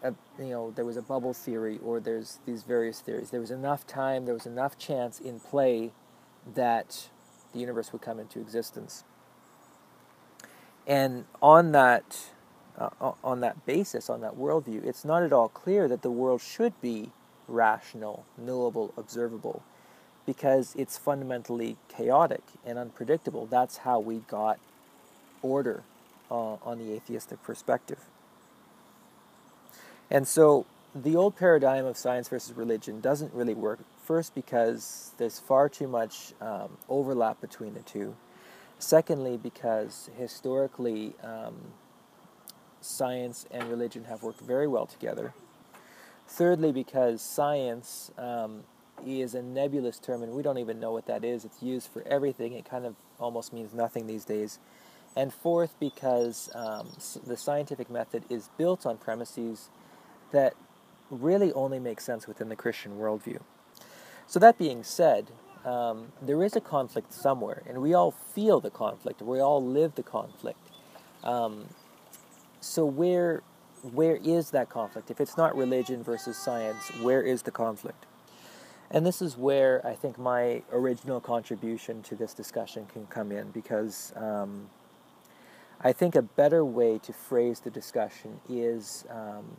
uh, 0.03 0.11
you 0.39 0.49
know, 0.49 0.71
there 0.71 0.85
was 0.85 0.97
a 0.97 1.01
bubble 1.01 1.33
theory 1.33 1.79
or 1.83 1.99
there's 1.99 2.39
these 2.45 2.63
various 2.63 2.99
theories. 2.99 3.29
There 3.29 3.39
was 3.39 3.51
enough 3.51 3.87
time, 3.87 4.25
there 4.25 4.33
was 4.33 4.45
enough 4.45 4.77
chance 4.77 5.19
in 5.19 5.39
play 5.39 5.91
that 6.55 7.09
the 7.53 7.59
universe 7.59 7.93
would 7.93 8.01
come 8.01 8.19
into 8.19 8.41
existence. 8.41 9.05
And 10.85 11.25
on 11.41 11.71
that, 11.71 12.31
uh, 12.77 13.13
on 13.23 13.39
that 13.41 13.65
basis, 13.65 14.09
on 14.09 14.19
that 14.21 14.35
worldview, 14.35 14.83
it's 14.85 15.05
not 15.05 15.23
at 15.23 15.31
all 15.31 15.47
clear 15.47 15.87
that 15.87 16.01
the 16.01 16.11
world 16.11 16.41
should 16.41 16.79
be 16.81 17.11
rational, 17.47 18.25
knowable, 18.37 18.93
observable, 18.97 19.63
because 20.25 20.73
it's 20.77 20.97
fundamentally 20.97 21.77
chaotic 21.87 22.41
and 22.65 22.77
unpredictable. 22.77 23.45
That's 23.45 23.77
how 23.77 23.99
we 23.99 24.17
got 24.19 24.59
order 25.41 25.83
uh, 26.31 26.55
on 26.63 26.79
the 26.79 26.93
atheistic 26.93 27.41
perspective. 27.43 27.99
And 30.09 30.27
so 30.27 30.65
the 30.95 31.15
old 31.15 31.35
paradigm 31.35 31.85
of 31.85 31.97
science 31.97 32.27
versus 32.27 32.55
religion 32.55 33.01
doesn't 33.01 33.33
really 33.33 33.53
work. 33.53 33.79
First, 34.03 34.35
because 34.35 35.11
there's 35.17 35.39
far 35.39 35.69
too 35.69 35.87
much 35.87 36.33
um, 36.41 36.77
overlap 36.89 37.41
between 37.41 37.73
the 37.73 37.81
two. 37.81 38.15
Secondly, 38.77 39.37
because 39.37 40.09
historically, 40.17 41.13
um, 41.23 41.55
science 42.81 43.45
and 43.49 43.69
religion 43.69 44.05
have 44.05 44.23
worked 44.23 44.41
very 44.41 44.67
well 44.67 44.85
together. 44.85 45.33
Thirdly, 46.27 46.71
because 46.71 47.21
science 47.21 48.11
um, 48.17 48.63
is 49.05 49.33
a 49.35 49.41
nebulous 49.41 49.99
term 49.99 50.21
and 50.21 50.33
we 50.33 50.43
don't 50.43 50.57
even 50.57 50.79
know 50.79 50.91
what 50.91 51.07
that 51.07 51.23
is. 51.23 51.45
It's 51.45 51.61
used 51.61 51.89
for 51.89 52.05
everything, 52.07 52.53
it 52.53 52.69
kind 52.69 52.85
of 52.85 52.95
almost 53.19 53.53
means 53.53 53.73
nothing 53.73 54.07
these 54.07 54.25
days. 54.25 54.59
And 55.15 55.33
fourth, 55.33 55.75
because 55.79 56.49
um, 56.55 56.89
the 57.25 57.37
scientific 57.37 57.89
method 57.89 58.23
is 58.29 58.49
built 58.57 58.85
on 58.85 58.97
premises 58.97 59.69
that 60.33 60.53
really 61.09 61.53
only 61.53 61.79
make 61.79 62.01
sense 62.01 62.27
within 62.27 62.49
the 62.49 62.55
Christian 62.57 62.97
worldview. 62.97 63.39
So, 64.27 64.39
that 64.39 64.57
being 64.57 64.83
said, 64.83 65.31
um, 65.63 66.11
there 66.21 66.43
is 66.43 66.55
a 66.55 66.61
conflict 66.61 67.13
somewhere, 67.13 67.63
and 67.67 67.81
we 67.81 67.93
all 67.93 68.11
feel 68.11 68.59
the 68.59 68.69
conflict. 68.69 69.21
We 69.21 69.39
all 69.39 69.63
live 69.63 69.95
the 69.95 70.03
conflict. 70.03 70.59
Um, 71.23 71.69
so 72.63 72.85
where 72.85 73.41
where 73.91 74.15
is 74.15 74.51
that 74.51 74.69
conflict? 74.69 75.11
If 75.11 75.19
it's 75.19 75.35
not 75.35 75.57
religion 75.57 76.03
versus 76.03 76.37
science, 76.37 76.89
where 77.01 77.21
is 77.21 77.41
the 77.41 77.51
conflict? 77.51 78.05
And 78.89 79.05
this 79.05 79.21
is 79.21 79.35
where 79.35 79.85
I 79.85 79.93
think 79.93 80.17
my 80.17 80.63
original 80.71 81.19
contribution 81.19 82.01
to 82.03 82.15
this 82.15 82.33
discussion 82.33 82.85
can 82.85 83.05
come 83.07 83.33
in, 83.33 83.51
because 83.51 84.13
um, 84.15 84.69
I 85.81 85.91
think 85.91 86.15
a 86.15 86.21
better 86.21 86.63
way 86.63 86.97
to 86.99 87.11
phrase 87.11 87.59
the 87.59 87.69
discussion 87.69 88.39
is 88.47 89.03
um, 89.09 89.57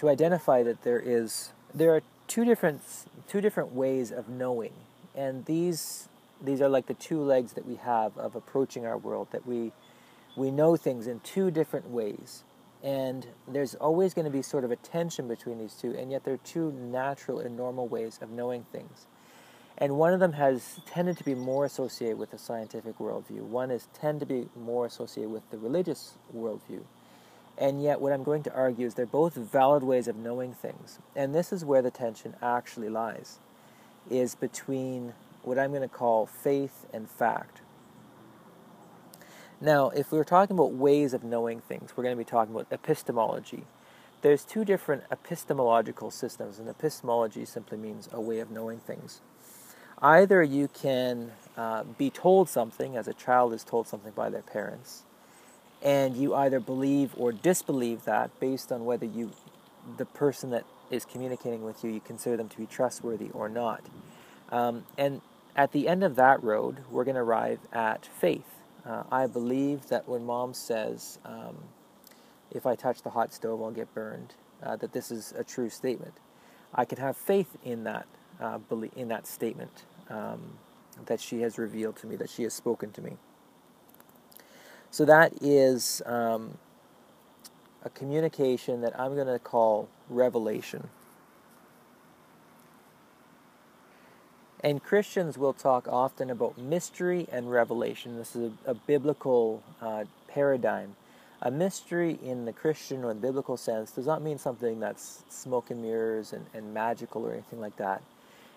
to 0.00 0.08
identify 0.08 0.62
that 0.62 0.82
there 0.82 0.98
is 0.98 1.52
there 1.74 1.94
are 1.94 2.00
two 2.26 2.42
different 2.42 2.80
two 3.28 3.42
different 3.42 3.74
ways 3.74 4.10
of 4.10 4.30
knowing. 4.30 4.72
And 5.14 5.44
these 5.44 6.08
these 6.42 6.62
are 6.62 6.70
like 6.70 6.86
the 6.86 6.94
two 6.94 7.20
legs 7.20 7.52
that 7.52 7.66
we 7.66 7.74
have 7.76 8.16
of 8.16 8.34
approaching 8.34 8.86
our 8.86 8.96
world 8.96 9.28
that 9.32 9.46
we 9.46 9.72
we 10.36 10.50
know 10.50 10.74
things 10.74 11.06
in 11.06 11.20
two 11.20 11.50
different 11.50 11.90
ways. 11.90 12.44
And 12.82 13.26
there's 13.46 13.74
always 13.74 14.14
going 14.14 14.24
to 14.24 14.30
be 14.30 14.40
sort 14.40 14.64
of 14.64 14.70
a 14.70 14.76
tension 14.76 15.28
between 15.28 15.58
these 15.58 15.74
two 15.74 15.90
and 15.90 16.10
yet 16.10 16.24
they're 16.24 16.38
two 16.38 16.72
natural 16.72 17.38
and 17.38 17.54
normal 17.54 17.86
ways 17.86 18.18
of 18.22 18.30
knowing 18.30 18.64
things. 18.72 19.06
And 19.76 19.96
one 19.96 20.14
of 20.14 20.20
them 20.20 20.32
has 20.32 20.80
tended 20.86 21.18
to 21.18 21.24
be 21.24 21.34
more 21.34 21.66
associated 21.66 22.16
with 22.16 22.30
the 22.30 22.38
scientific 22.38 22.96
worldview. 22.98 23.42
One 23.42 23.70
is 23.70 23.86
tend 23.92 24.20
to 24.20 24.26
be 24.26 24.48
more 24.56 24.86
associated 24.86 25.30
with 25.30 25.42
the 25.50 25.58
religious 25.58 26.14
worldview 26.34 26.84
and 27.60 27.80
yet 27.82 28.00
what 28.00 28.12
i'm 28.12 28.24
going 28.24 28.42
to 28.42 28.52
argue 28.54 28.86
is 28.86 28.94
they're 28.94 29.06
both 29.06 29.34
valid 29.34 29.84
ways 29.84 30.08
of 30.08 30.16
knowing 30.16 30.52
things 30.52 30.98
and 31.14 31.32
this 31.32 31.52
is 31.52 31.64
where 31.64 31.82
the 31.82 31.90
tension 31.90 32.34
actually 32.42 32.88
lies 32.88 33.38
is 34.08 34.34
between 34.34 35.12
what 35.42 35.58
I'm 35.58 35.70
going 35.70 35.82
to 35.82 35.88
call 35.88 36.26
faith 36.26 36.86
and 36.92 37.08
fact. 37.08 37.60
Now, 39.60 39.90
if 39.90 40.10
we 40.10 40.18
are 40.18 40.24
talking 40.24 40.56
about 40.56 40.72
ways 40.72 41.12
of 41.12 41.22
knowing 41.22 41.60
things, 41.60 41.92
we're 41.96 42.04
going 42.04 42.16
to 42.16 42.18
be 42.18 42.28
talking 42.28 42.54
about 42.54 42.66
epistemology. 42.70 43.64
There's 44.22 44.44
two 44.44 44.64
different 44.64 45.04
epistemological 45.10 46.10
systems, 46.10 46.58
and 46.58 46.68
epistemology 46.68 47.44
simply 47.44 47.78
means 47.78 48.08
a 48.12 48.20
way 48.20 48.40
of 48.40 48.50
knowing 48.50 48.80
things. 48.80 49.20
Either 50.02 50.42
you 50.42 50.68
can 50.68 51.32
uh, 51.56 51.84
be 51.84 52.08
told 52.10 52.48
something, 52.48 52.96
as 52.96 53.06
a 53.06 53.12
child 53.14 53.52
is 53.52 53.64
told 53.64 53.86
something 53.86 54.12
by 54.12 54.30
their 54.30 54.42
parents, 54.42 55.04
and 55.82 56.16
you 56.16 56.34
either 56.34 56.60
believe 56.60 57.12
or 57.16 57.32
disbelieve 57.32 58.04
that 58.04 58.38
based 58.40 58.70
on 58.72 58.84
whether 58.84 59.06
you, 59.06 59.32
the 59.96 60.04
person 60.04 60.50
that 60.50 60.64
is 60.90 61.04
communicating 61.04 61.62
with 61.62 61.82
you, 61.84 61.90
you 61.90 62.00
consider 62.00 62.36
them 62.36 62.48
to 62.48 62.56
be 62.58 62.66
trustworthy 62.66 63.30
or 63.30 63.48
not. 63.48 63.82
Um, 64.50 64.84
and 64.98 65.20
at 65.56 65.72
the 65.72 65.88
end 65.88 66.04
of 66.04 66.16
that 66.16 66.42
road, 66.42 66.78
we're 66.90 67.04
going 67.04 67.14
to 67.14 67.22
arrive 67.22 67.60
at 67.72 68.06
faith. 68.06 68.44
Uh, 68.84 69.04
I 69.10 69.26
believe 69.26 69.88
that 69.88 70.08
when 70.08 70.24
mom 70.24 70.54
says, 70.54 71.18
um, 71.24 71.56
if 72.50 72.66
I 72.66 72.74
touch 72.74 73.02
the 73.02 73.10
hot 73.10 73.32
stove, 73.32 73.62
I'll 73.62 73.70
get 73.70 73.92
burned, 73.94 74.34
uh, 74.62 74.76
that 74.76 74.92
this 74.92 75.10
is 75.10 75.32
a 75.36 75.44
true 75.44 75.70
statement. 75.70 76.14
I 76.74 76.84
can 76.84 76.98
have 76.98 77.16
faith 77.16 77.56
in 77.64 77.84
that, 77.84 78.06
uh, 78.40 78.58
in 78.96 79.08
that 79.08 79.26
statement 79.26 79.84
um, 80.08 80.58
that 81.06 81.20
she 81.20 81.40
has 81.42 81.58
revealed 81.58 81.96
to 81.98 82.06
me, 82.06 82.16
that 82.16 82.30
she 82.30 82.42
has 82.44 82.54
spoken 82.54 82.90
to 82.92 83.02
me. 83.02 83.16
So 84.90 85.04
that 85.04 85.32
is 85.40 86.02
um, 86.04 86.58
a 87.84 87.90
communication 87.90 88.80
that 88.80 88.98
I'm 88.98 89.14
going 89.14 89.28
to 89.28 89.38
call 89.38 89.88
revelation. 90.08 90.88
And 94.62 94.82
Christians 94.82 95.38
will 95.38 95.54
talk 95.54 95.88
often 95.88 96.28
about 96.28 96.58
mystery 96.58 97.26
and 97.32 97.50
revelation. 97.50 98.16
This 98.16 98.36
is 98.36 98.52
a, 98.66 98.72
a 98.72 98.74
biblical 98.74 99.62
uh, 99.80 100.04
paradigm. 100.28 100.96
A 101.40 101.50
mystery 101.50 102.18
in 102.22 102.44
the 102.44 102.52
Christian 102.52 103.02
or 103.02 103.14
the 103.14 103.20
biblical 103.20 103.56
sense 103.56 103.92
does 103.92 104.06
not 104.06 104.20
mean 104.20 104.38
something 104.38 104.80
that's 104.80 105.22
smoke 105.30 105.70
and 105.70 105.80
mirrors 105.80 106.34
and, 106.34 106.44
and 106.52 106.74
magical 106.74 107.26
or 107.26 107.32
anything 107.32 107.60
like 107.60 107.76
that. 107.76 108.02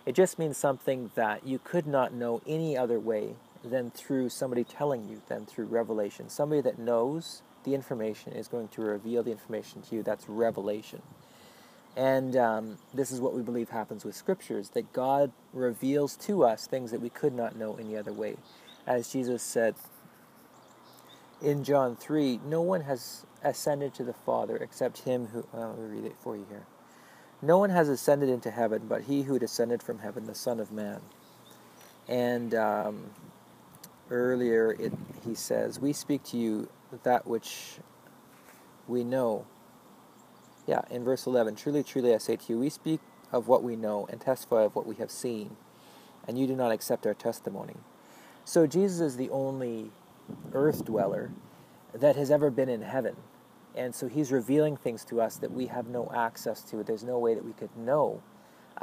It 0.05 0.15
just 0.15 0.37
means 0.37 0.57
something 0.57 1.11
that 1.15 1.47
you 1.47 1.59
could 1.63 1.87
not 1.87 2.13
know 2.13 2.41
any 2.45 2.75
other 2.75 2.99
way 2.99 3.35
than 3.63 3.91
through 3.91 4.29
somebody 4.29 4.63
telling 4.63 5.07
you, 5.07 5.21
than 5.27 5.45
through 5.45 5.65
revelation. 5.65 6.29
Somebody 6.29 6.61
that 6.61 6.79
knows 6.79 7.41
the 7.63 7.73
information 7.73 8.33
is 8.33 8.47
going 8.47 8.67
to 8.69 8.81
reveal 8.81 9.23
the 9.23 9.31
information 9.31 9.81
to 9.83 9.95
you. 9.95 10.03
That's 10.03 10.27
revelation. 10.27 11.01
And 11.95 12.35
um, 12.35 12.77
this 12.93 13.11
is 13.11 13.21
what 13.21 13.33
we 13.33 13.41
believe 13.41 13.69
happens 13.69 14.03
with 14.03 14.15
scriptures 14.15 14.69
that 14.69 14.93
God 14.93 15.31
reveals 15.53 16.15
to 16.17 16.43
us 16.43 16.65
things 16.65 16.91
that 16.91 17.01
we 17.01 17.09
could 17.09 17.33
not 17.33 17.55
know 17.55 17.75
any 17.75 17.95
other 17.95 18.11
way. 18.13 18.35
As 18.87 19.11
Jesus 19.11 19.43
said 19.43 19.75
in 21.41 21.63
John 21.63 21.95
3, 21.95 22.39
no 22.45 22.61
one 22.61 22.81
has 22.81 23.25
ascended 23.43 23.93
to 23.95 24.03
the 24.03 24.13
Father 24.13 24.57
except 24.57 24.99
him 24.99 25.27
who. 25.27 25.45
Well, 25.53 25.69
let 25.69 25.79
me 25.79 25.97
read 25.97 26.05
it 26.05 26.15
for 26.19 26.35
you 26.35 26.45
here. 26.49 26.65
No 27.41 27.57
one 27.57 27.69
has 27.69 27.89
ascended 27.89 28.29
into 28.29 28.51
heaven 28.51 28.83
but 28.87 29.03
he 29.03 29.23
who 29.23 29.37
descended 29.37 29.83
from 29.83 29.99
heaven, 29.99 30.25
the 30.25 30.35
Son 30.35 30.59
of 30.59 30.71
Man. 30.71 31.01
And 32.07 32.55
um, 32.55 33.11
earlier 34.09 34.75
it, 34.79 34.93
he 35.25 35.35
says, 35.35 35.79
We 35.79 35.93
speak 35.93 36.23
to 36.25 36.37
you 36.37 36.69
that 37.03 37.27
which 37.27 37.79
we 38.87 39.03
know. 39.03 39.45
Yeah, 40.67 40.81
in 40.89 41.03
verse 41.03 41.25
11, 41.25 41.55
truly, 41.55 41.83
truly 41.83 42.13
I 42.13 42.17
say 42.17 42.37
to 42.37 42.53
you, 42.53 42.59
we 42.59 42.69
speak 42.69 43.01
of 43.31 43.47
what 43.47 43.63
we 43.63 43.75
know 43.75 44.07
and 44.09 44.21
testify 44.21 44.61
of 44.61 44.75
what 44.75 44.85
we 44.85 44.95
have 44.95 45.11
seen, 45.11 45.57
and 46.27 46.37
you 46.37 46.47
do 46.47 46.55
not 46.55 46.71
accept 46.71 47.05
our 47.05 47.13
testimony. 47.13 47.75
So 48.45 48.67
Jesus 48.67 48.99
is 49.01 49.17
the 49.17 49.29
only 49.29 49.91
earth 50.53 50.85
dweller 50.85 51.31
that 51.93 52.15
has 52.15 52.31
ever 52.31 52.49
been 52.49 52.69
in 52.69 52.81
heaven. 52.81 53.15
And 53.75 53.93
so 53.95 54.07
he's 54.07 54.31
revealing 54.31 54.77
things 54.77 55.03
to 55.05 55.19
us 55.19 55.37
that 55.37 55.51
we 55.51 55.67
have 55.67 55.87
no 55.87 56.11
access 56.15 56.61
to. 56.65 56.83
There's 56.83 57.03
no 57.03 57.17
way 57.17 57.33
that 57.33 57.43
we 57.43 57.53
could 57.53 57.75
know 57.75 58.21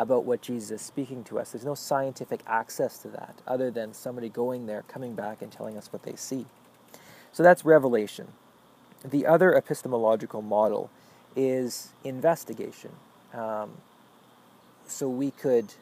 about 0.03 0.25
what 0.25 0.41
Jesus 0.41 0.81
is 0.81 0.87
speaking 0.87 1.25
to 1.25 1.39
us. 1.39 1.53
There's 1.53 1.65
no 1.65 1.75
scientific 1.75 2.41
access 2.47 2.99
to 2.99 3.09
that 3.09 3.37
other 3.47 3.71
than 3.71 3.93
somebody 3.93 4.29
going 4.29 4.67
there, 4.67 4.83
coming 4.89 5.15
back, 5.15 5.43
and 5.43 5.53
telling 5.53 5.77
us 5.77 5.93
what 5.93 6.03
they 6.03 6.17
see. 6.17 6.47
So 7.33 7.43
that's 7.43 7.65
revelation. 7.65 8.29
The 9.05 9.27
other 9.27 9.55
epistemological 9.55 10.43
model 10.43 10.91
is 11.37 11.93
investigation. 12.05 12.93
Um, 13.33 13.79
so 14.87 15.09
we 15.09 15.31
could, 15.31 15.75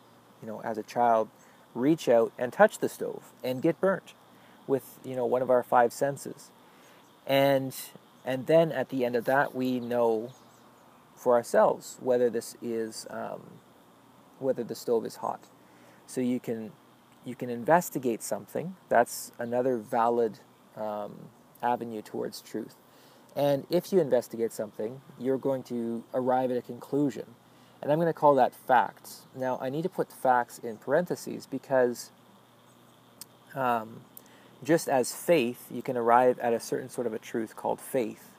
you 0.43 0.49
know, 0.49 0.61
as 0.63 0.79
a 0.79 0.83
child, 0.83 1.29
reach 1.75 2.09
out 2.09 2.33
and 2.39 2.53
touch 2.53 2.79
the 2.79 2.89
stove 2.89 3.33
and 3.43 3.63
get 3.63 3.81
burnt 3.81 4.15
with, 4.67 4.99
you 5.05 5.17
know, 5.17 5.27
one 5.27 5.43
of 5.43 5.51
our 5.51 5.63
five 5.63 5.93
senses. 5.93 6.51
And 7.27 7.75
and 8.25 8.47
then 8.47 8.73
at 8.73 8.91
the 8.91 9.05
end 9.05 9.17
of 9.17 9.25
that, 9.25 9.55
we 9.55 9.81
know 9.81 10.33
for 11.17 11.35
ourselves 11.35 11.97
whether 12.01 12.29
this 12.29 12.57
is 12.61 13.07
um, 13.11 13.41
whether 14.39 14.65
the 14.65 14.75
stove 14.75 15.05
is 15.07 15.17
hot. 15.17 15.41
So 16.07 16.21
you 16.21 16.41
can 16.41 16.73
you 17.25 17.35
can 17.35 17.51
investigate 17.51 18.23
something. 18.23 18.77
That's 18.89 19.33
another 19.39 19.77
valid 19.77 20.39
um, 20.77 21.29
avenue 21.63 22.01
towards 22.01 22.41
truth. 22.41 22.75
And 23.37 23.67
if 23.71 23.93
you 23.93 24.01
investigate 24.01 24.53
something, 24.53 25.01
you're 25.19 25.39
going 25.39 25.63
to 25.65 26.05
arrive 26.15 26.51
at 26.51 26.57
a 26.57 26.63
conclusion. 26.63 27.27
And 27.81 27.93
I'm 27.93 27.99
going 27.99 28.09
to 28.09 28.19
call 28.19 28.35
that 28.37 28.55
facts. 28.55 29.23
Now, 29.37 29.59
I 29.61 29.69
need 29.69 29.83
to 29.83 29.89
put 29.89 30.11
facts 30.11 30.59
in 30.59 30.79
parentheses 30.79 31.47
because 31.47 32.11
um, 33.55 34.01
just 34.65 34.89
as 34.89 35.15
faith, 35.15 35.67
you 35.71 35.83
can 35.83 35.97
arrive 35.97 36.39
at 36.41 36.53
a 36.53 36.61
certain 36.61 36.89
sort 36.89 37.07
of 37.07 37.13
a 37.13 37.19
truth 37.19 37.55
called 37.55 37.81
faith. 37.81 38.31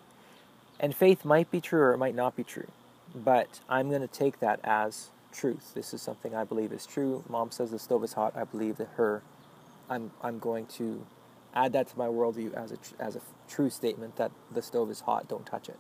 And 0.80 0.96
faith 0.96 1.24
might 1.24 1.50
be 1.52 1.62
true 1.62 1.82
or 1.82 1.94
it 1.94 1.98
might 1.98 2.16
not 2.16 2.36
be 2.36 2.44
true. 2.44 2.68
But 3.16 3.60
I'm 3.70 3.90
going 3.90 4.02
to 4.02 4.08
take 4.08 4.40
that 4.40 4.60
as 4.64 5.10
truth. 5.32 5.74
This 5.74 5.94
is 5.94 6.02
something 6.02 6.36
I 6.36 6.44
believe 6.44 6.72
is 6.72 6.86
true. 6.86 7.24
Mom 7.30 7.52
says 7.52 7.72
the 7.72 7.80
stove 7.80 8.04
is 8.04 8.14
hot. 8.14 8.36
I 8.36 8.44
believe 8.44 8.78
that 8.78 8.90
her. 8.96 9.24
I'm, 9.90 10.12
I'm 10.22 10.40
going 10.40 10.68
to 10.78 11.06
add 11.54 11.74
that 11.74 11.88
to 11.90 11.98
my 11.98 12.08
worldview 12.08 12.54
as 12.54 12.72
a, 12.72 12.78
as 13.00 13.16
a 13.16 13.22
true 13.48 13.70
statement 13.70 14.18
that 14.18 14.32
the 14.52 14.62
stove 14.62 14.92
is 14.92 15.02
hot, 15.02 15.28
don't 15.28 15.46
touch 15.46 15.68
it. 15.70 15.80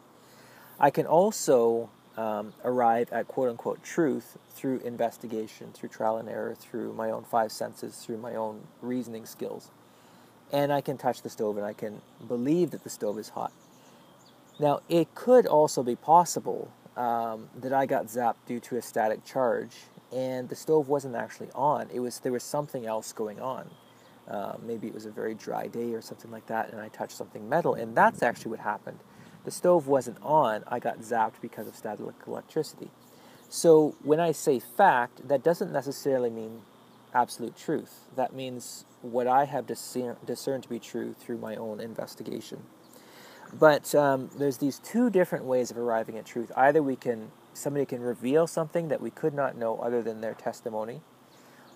I 0.79 0.89
can 0.89 1.05
also 1.05 1.89
um, 2.17 2.53
arrive 2.63 3.11
at 3.11 3.27
quote 3.27 3.49
unquote 3.49 3.83
truth 3.83 4.37
through 4.49 4.79
investigation, 4.79 5.71
through 5.73 5.89
trial 5.89 6.17
and 6.17 6.27
error, 6.27 6.55
through 6.55 6.93
my 6.93 7.11
own 7.11 7.23
five 7.23 7.51
senses, 7.51 7.97
through 7.97 8.17
my 8.17 8.35
own 8.35 8.61
reasoning 8.81 9.25
skills. 9.25 9.69
And 10.51 10.73
I 10.73 10.81
can 10.81 10.97
touch 10.97 11.21
the 11.21 11.29
stove 11.29 11.57
and 11.57 11.65
I 11.65 11.73
can 11.73 12.01
believe 12.27 12.71
that 12.71 12.83
the 12.83 12.89
stove 12.89 13.19
is 13.19 13.29
hot. 13.29 13.53
Now, 14.59 14.81
it 14.89 15.13
could 15.15 15.45
also 15.45 15.83
be 15.83 15.95
possible 15.95 16.71
um, 16.99 17.49
that 17.55 17.71
I 17.71 17.85
got 17.85 18.07
zapped 18.07 18.45
due 18.45 18.59
to 18.59 18.75
a 18.75 18.81
static 18.81 19.23
charge, 19.23 19.71
and 20.11 20.49
the 20.49 20.55
stove 20.55 20.89
wasn't 20.89 21.15
actually 21.15 21.49
on. 21.55 21.89
It 21.91 22.01
was 22.01 22.19
there 22.19 22.33
was 22.33 22.43
something 22.43 22.85
else 22.85 23.13
going 23.13 23.39
on. 23.39 23.69
Uh, 24.29 24.57
maybe 24.61 24.87
it 24.87 24.93
was 24.93 25.05
a 25.05 25.11
very 25.11 25.33
dry 25.33 25.67
day 25.67 25.93
or 25.93 26.01
something 26.01 26.29
like 26.29 26.45
that, 26.47 26.71
and 26.71 26.79
I 26.79 26.89
touched 26.89 27.13
something 27.13 27.47
metal, 27.47 27.73
and 27.73 27.95
that's 27.95 28.21
actually 28.21 28.51
what 28.51 28.59
happened. 28.59 28.99
The 29.45 29.51
stove 29.51 29.87
wasn't 29.87 30.17
on. 30.21 30.63
I 30.67 30.79
got 30.79 30.99
zapped 30.99 31.41
because 31.41 31.67
of 31.67 31.75
static 31.75 32.05
electricity. 32.27 32.91
So 33.47 33.95
when 34.03 34.19
I 34.19 34.33
say 34.33 34.59
fact, 34.59 35.27
that 35.27 35.41
doesn't 35.41 35.71
necessarily 35.71 36.29
mean 36.29 36.61
absolute 37.13 37.57
truth. 37.57 38.01
That 38.15 38.35
means 38.35 38.85
what 39.01 39.25
I 39.25 39.45
have 39.45 39.65
discerned 39.65 40.63
to 40.63 40.69
be 40.69 40.79
true 40.79 41.15
through 41.17 41.37
my 41.37 41.55
own 41.55 41.79
investigation. 41.79 42.63
But 43.57 43.93
um, 43.95 44.29
there's 44.37 44.57
these 44.57 44.79
two 44.79 45.09
different 45.09 45.45
ways 45.45 45.71
of 45.71 45.77
arriving 45.77 46.17
at 46.17 46.25
truth. 46.25 46.51
Either 46.55 46.83
we 46.83 46.95
can 46.95 47.31
somebody 47.53 47.85
can 47.85 48.01
reveal 48.01 48.47
something 48.47 48.87
that 48.87 49.01
we 49.01 49.09
could 49.09 49.33
not 49.33 49.57
know 49.57 49.77
other 49.79 50.01
than 50.01 50.21
their 50.21 50.33
testimony, 50.33 51.01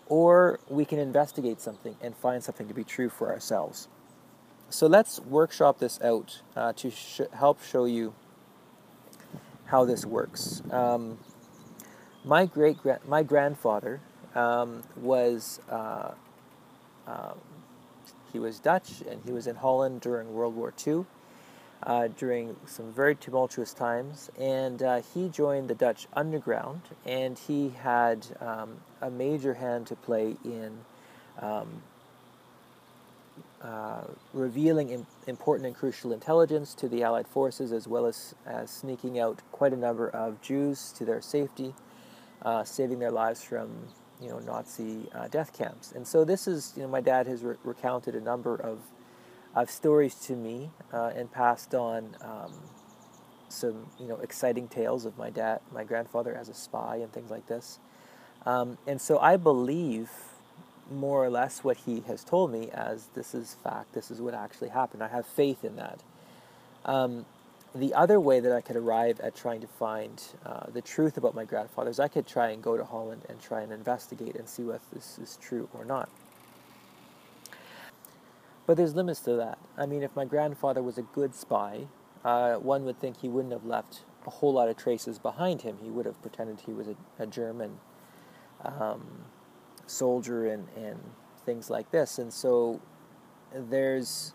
or 0.08 0.60
we 0.70 0.86
can 0.86 1.00
investigate 1.00 1.60
something 1.60 1.96
and 2.02 2.16
find 2.16 2.44
something 2.44 2.68
to 2.68 2.74
be 2.74 2.84
true 2.84 3.10
for 3.10 3.32
ourselves. 3.32 3.88
So 4.70 4.88
let's 4.88 5.20
workshop 5.20 5.80
this 5.80 6.02
out 6.02 6.42
uh, 6.56 6.74
to 6.74 6.90
sh- 6.90 7.22
help 7.34 7.62
show 7.64 7.86
you 7.86 8.14
how 9.66 9.86
this 9.86 10.06
works. 10.06 10.62
Um, 10.72 11.20
my 12.24 12.46
great 12.46 12.78
my 13.08 13.24
grandfather 13.24 14.00
um, 14.36 14.84
was 14.96 15.60
uh, 15.70 16.12
uh, 17.08 17.34
he 18.32 18.40
was 18.40 18.60
Dutch 18.60 19.02
and 19.10 19.22
he 19.26 19.32
was 19.32 19.48
in 19.48 19.58
Holland 19.58 20.02
during 20.02 20.34
World 20.34 20.56
War 20.56 20.74
II 20.86 21.06
uh, 21.86 22.08
during 22.18 22.56
some 22.66 22.92
very 22.94 23.16
tumultuous 23.16 23.74
times, 23.74 24.30
and 24.40 24.82
uh, 24.82 25.02
he 25.14 25.28
joined 25.30 25.68
the 25.70 25.76
Dutch 25.76 26.08
underground, 26.14 26.82
and 27.06 27.38
he 27.38 27.70
had 27.70 28.26
um, 28.40 28.78
a 29.02 29.10
major 29.10 29.54
hand 29.54 29.88
to 29.88 29.96
play 29.96 30.38
in 30.46 30.80
um, 31.40 31.82
uh, 33.62 34.04
revealing 34.34 35.06
important 35.28 35.66
and 35.66 35.76
crucial 35.76 36.14
intelligence 36.14 36.74
to 36.74 36.88
the 36.88 37.04
Allied 37.04 37.28
forces, 37.28 37.72
as 37.72 37.88
well 37.88 38.06
as, 38.06 38.36
as 38.46 38.70
sneaking 38.70 39.20
out 39.20 39.42
quite 39.52 39.74
a 39.74 39.78
number 39.78 40.10
of 40.10 40.42
Jews 40.42 40.94
to 40.98 41.06
their 41.06 41.22
safety, 41.22 41.74
uh, 42.44 42.64
saving 42.64 43.00
their 43.00 43.12
lives 43.12 43.44
from 43.44 43.70
you 44.22 44.30
know 44.30 44.40
Nazi 44.40 45.10
uh, 45.14 45.28
death 45.28 45.58
camps. 45.58 45.92
And 45.92 46.08
so 46.08 46.24
this 46.24 46.48
is 46.48 46.74
you 46.76 46.84
know 46.84 46.90
my 46.90 47.02
dad 47.02 47.28
has 47.28 47.44
re- 47.44 47.56
recounted 47.64 48.16
a 48.16 48.22
number 48.22 48.56
of 48.56 48.80
of 49.56 49.70
stories 49.70 50.16
to 50.16 50.36
me 50.36 50.72
uh, 50.92 51.12
and 51.16 51.32
passed 51.32 51.76
on 51.76 52.16
um, 52.22 52.54
some 53.50 53.88
you 54.00 54.08
know 54.08 54.18
exciting 54.18 54.68
tales 54.68 55.06
of 55.06 55.18
my 55.18 55.30
dad, 55.30 55.62
my 55.72 55.84
grandfather 55.84 56.34
as 56.34 56.50
a 56.50 56.54
spy 56.54 56.98
and 56.98 57.12
things 57.12 57.30
like 57.30 57.48
this. 57.48 57.80
Um, 58.46 58.78
and 58.88 59.00
so 59.00 59.20
I 59.20 59.38
believe 59.38 60.10
more 60.92 61.24
or 61.24 61.30
less 61.30 61.64
what 61.64 61.78
he 61.78 62.02
has 62.02 62.24
told 62.24 62.52
me 62.52 62.70
as 62.72 63.08
this 63.16 63.34
is 63.34 63.56
fact, 63.64 63.94
this 63.94 64.12
is 64.12 64.20
what 64.20 64.34
actually 64.34 64.70
happened. 64.70 65.02
I 65.02 65.08
have 65.08 65.26
faith 65.26 65.64
in 65.64 65.78
that. 65.78 66.00
Um, 66.86 67.26
the 67.76 67.94
other 67.94 68.20
way 68.20 68.40
that 68.40 68.52
I 68.52 68.62
could 68.62 68.76
arrive 68.76 69.20
at 69.22 69.36
trying 69.36 69.62
to 69.62 69.68
find 69.68 70.22
uh, 70.46 70.68
the 70.72 70.82
truth 70.82 71.18
about 71.18 71.34
my 71.34 71.46
grandfather 71.46 71.90
is 71.90 72.00
I 72.00 72.08
could 72.08 72.28
try 72.28 72.50
and 72.50 72.62
go 72.62 72.78
to 72.78 72.84
Holland 72.84 73.24
and 73.30 73.42
try 73.42 73.62
and 73.62 73.72
investigate 73.72 74.36
and 74.36 74.48
see 74.48 74.64
whether 74.64 74.84
this 74.92 75.18
is 75.18 75.40
true 75.42 75.70
or 75.74 75.84
not. 75.84 76.10
But 78.66 78.78
there's 78.78 78.96
limits 78.96 79.20
to 79.22 79.34
that. 79.34 79.58
I 79.78 79.86
mean, 79.86 80.04
if 80.04 80.16
my 80.16 80.26
grandfather 80.26 80.82
was 80.82 80.98
a 80.98 81.02
good 81.02 81.36
spy, 81.36 81.88
uh, 82.24 82.56
one 82.56 82.86
would 82.86 83.00
think 83.00 83.18
he 83.18 83.28
wouldn't 83.28 83.54
have 83.54 83.66
left 83.66 84.04
a 84.26 84.30
whole 84.30 84.54
lot 84.54 84.70
of 84.70 84.78
traces 84.78 85.20
behind 85.20 85.64
him. 85.64 85.78
He 85.82 85.90
would 85.90 86.06
have 86.06 86.22
pretended 86.22 86.62
he 86.62 86.72
was 86.72 86.88
a, 86.88 86.96
a 87.20 87.28
German 87.28 87.80
um, 88.64 89.26
soldier 89.86 90.48
and, 90.48 90.68
and 90.78 91.00
things 91.46 91.70
like 91.70 91.92
this. 91.92 92.18
And 92.20 92.32
so 92.32 92.80
there's 93.54 94.34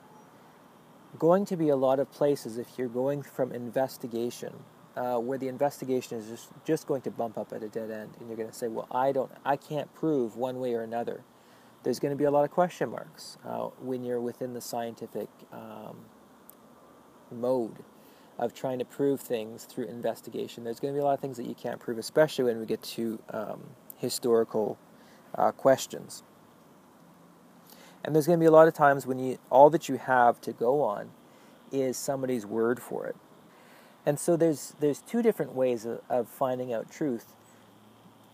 going 1.19 1.47
to 1.47 1.57
be 1.57 1.71
a 1.71 1.77
lot 1.77 1.99
of 1.99 2.11
places 2.13 2.59
if 2.59 2.77
you're 2.77 2.89
going 2.89 3.23
from 3.23 3.53
investigation 3.53 4.53
uh, 4.97 5.19
where 5.19 5.39
the 5.39 5.49
investigation 5.49 6.19
is 6.19 6.29
just, 6.29 6.49
just 6.65 6.87
going 6.87 7.01
to 7.03 7.11
bump 7.11 7.39
up 7.39 7.53
at 7.53 7.63
a 7.63 7.69
dead 7.69 7.91
end 7.91 8.11
and 8.19 8.29
you're 8.29 8.37
going 8.37 8.49
to 8.49 8.55
say 8.55 8.69
well 8.69 8.87
i 8.91 9.11
don't 9.11 9.31
i 9.45 9.57
can't 9.57 9.93
prove 9.95 10.37
one 10.37 10.59
way 10.59 10.75
or 10.75 10.83
another 10.83 11.23
there's 11.89 12.01
going 12.01 12.13
to 12.13 12.19
be 12.19 12.25
a 12.25 12.31
lot 12.31 12.45
of 12.45 12.51
question 12.51 12.91
marks 12.91 13.39
uh, 13.47 13.69
when 13.81 14.05
you're 14.05 14.21
within 14.21 14.53
the 14.53 14.61
scientific 14.61 15.31
um, 15.51 15.97
mode 17.33 17.77
of 18.39 18.53
trying 18.53 18.79
to 18.79 18.85
prove 18.85 19.23
things 19.23 19.65
through 19.65 19.87
investigation. 19.87 20.65
There's 20.65 20.81
going 20.81 20.93
to 20.93 20.99
be 20.99 21.01
a 21.01 21.05
lot 21.07 21.15
of 21.15 21.21
things 21.21 21.39
that 21.39 21.47
you 21.47 21.55
can't 21.55 21.81
prove, 21.81 21.97
especially 21.97 22.45
when 22.45 22.61
we 22.61 22.67
get 22.67 22.83
to 22.83 23.19
um, 23.31 23.63
historical 23.97 24.77
uh, 25.35 25.51
questions. 25.53 26.25
And 28.05 28.15
there's 28.15 28.27
going 28.27 28.39
to 28.39 28.43
be 28.43 28.47
a 28.49 28.51
lot 28.51 28.69
of 28.69 28.75
times 28.75 29.07
when 29.07 29.19
you 29.19 29.39
all 29.49 29.71
that 29.71 29.89
you 29.89 29.97
have 29.97 30.43
to 30.43 30.53
go 30.53 30.83
on 30.83 31.09
is 31.73 31.97
somebody's 31.97 32.45
word 32.45 32.83
for 32.83 33.07
it. 33.07 33.17
And 34.05 34.21
so 34.21 34.37
there's 34.37 34.75
there's 34.79 35.01
two 35.01 35.23
different 35.23 35.55
ways 35.55 35.87
of, 35.87 36.03
of 36.11 36.29
finding 36.29 36.71
out 36.71 36.91
truth. 36.91 37.33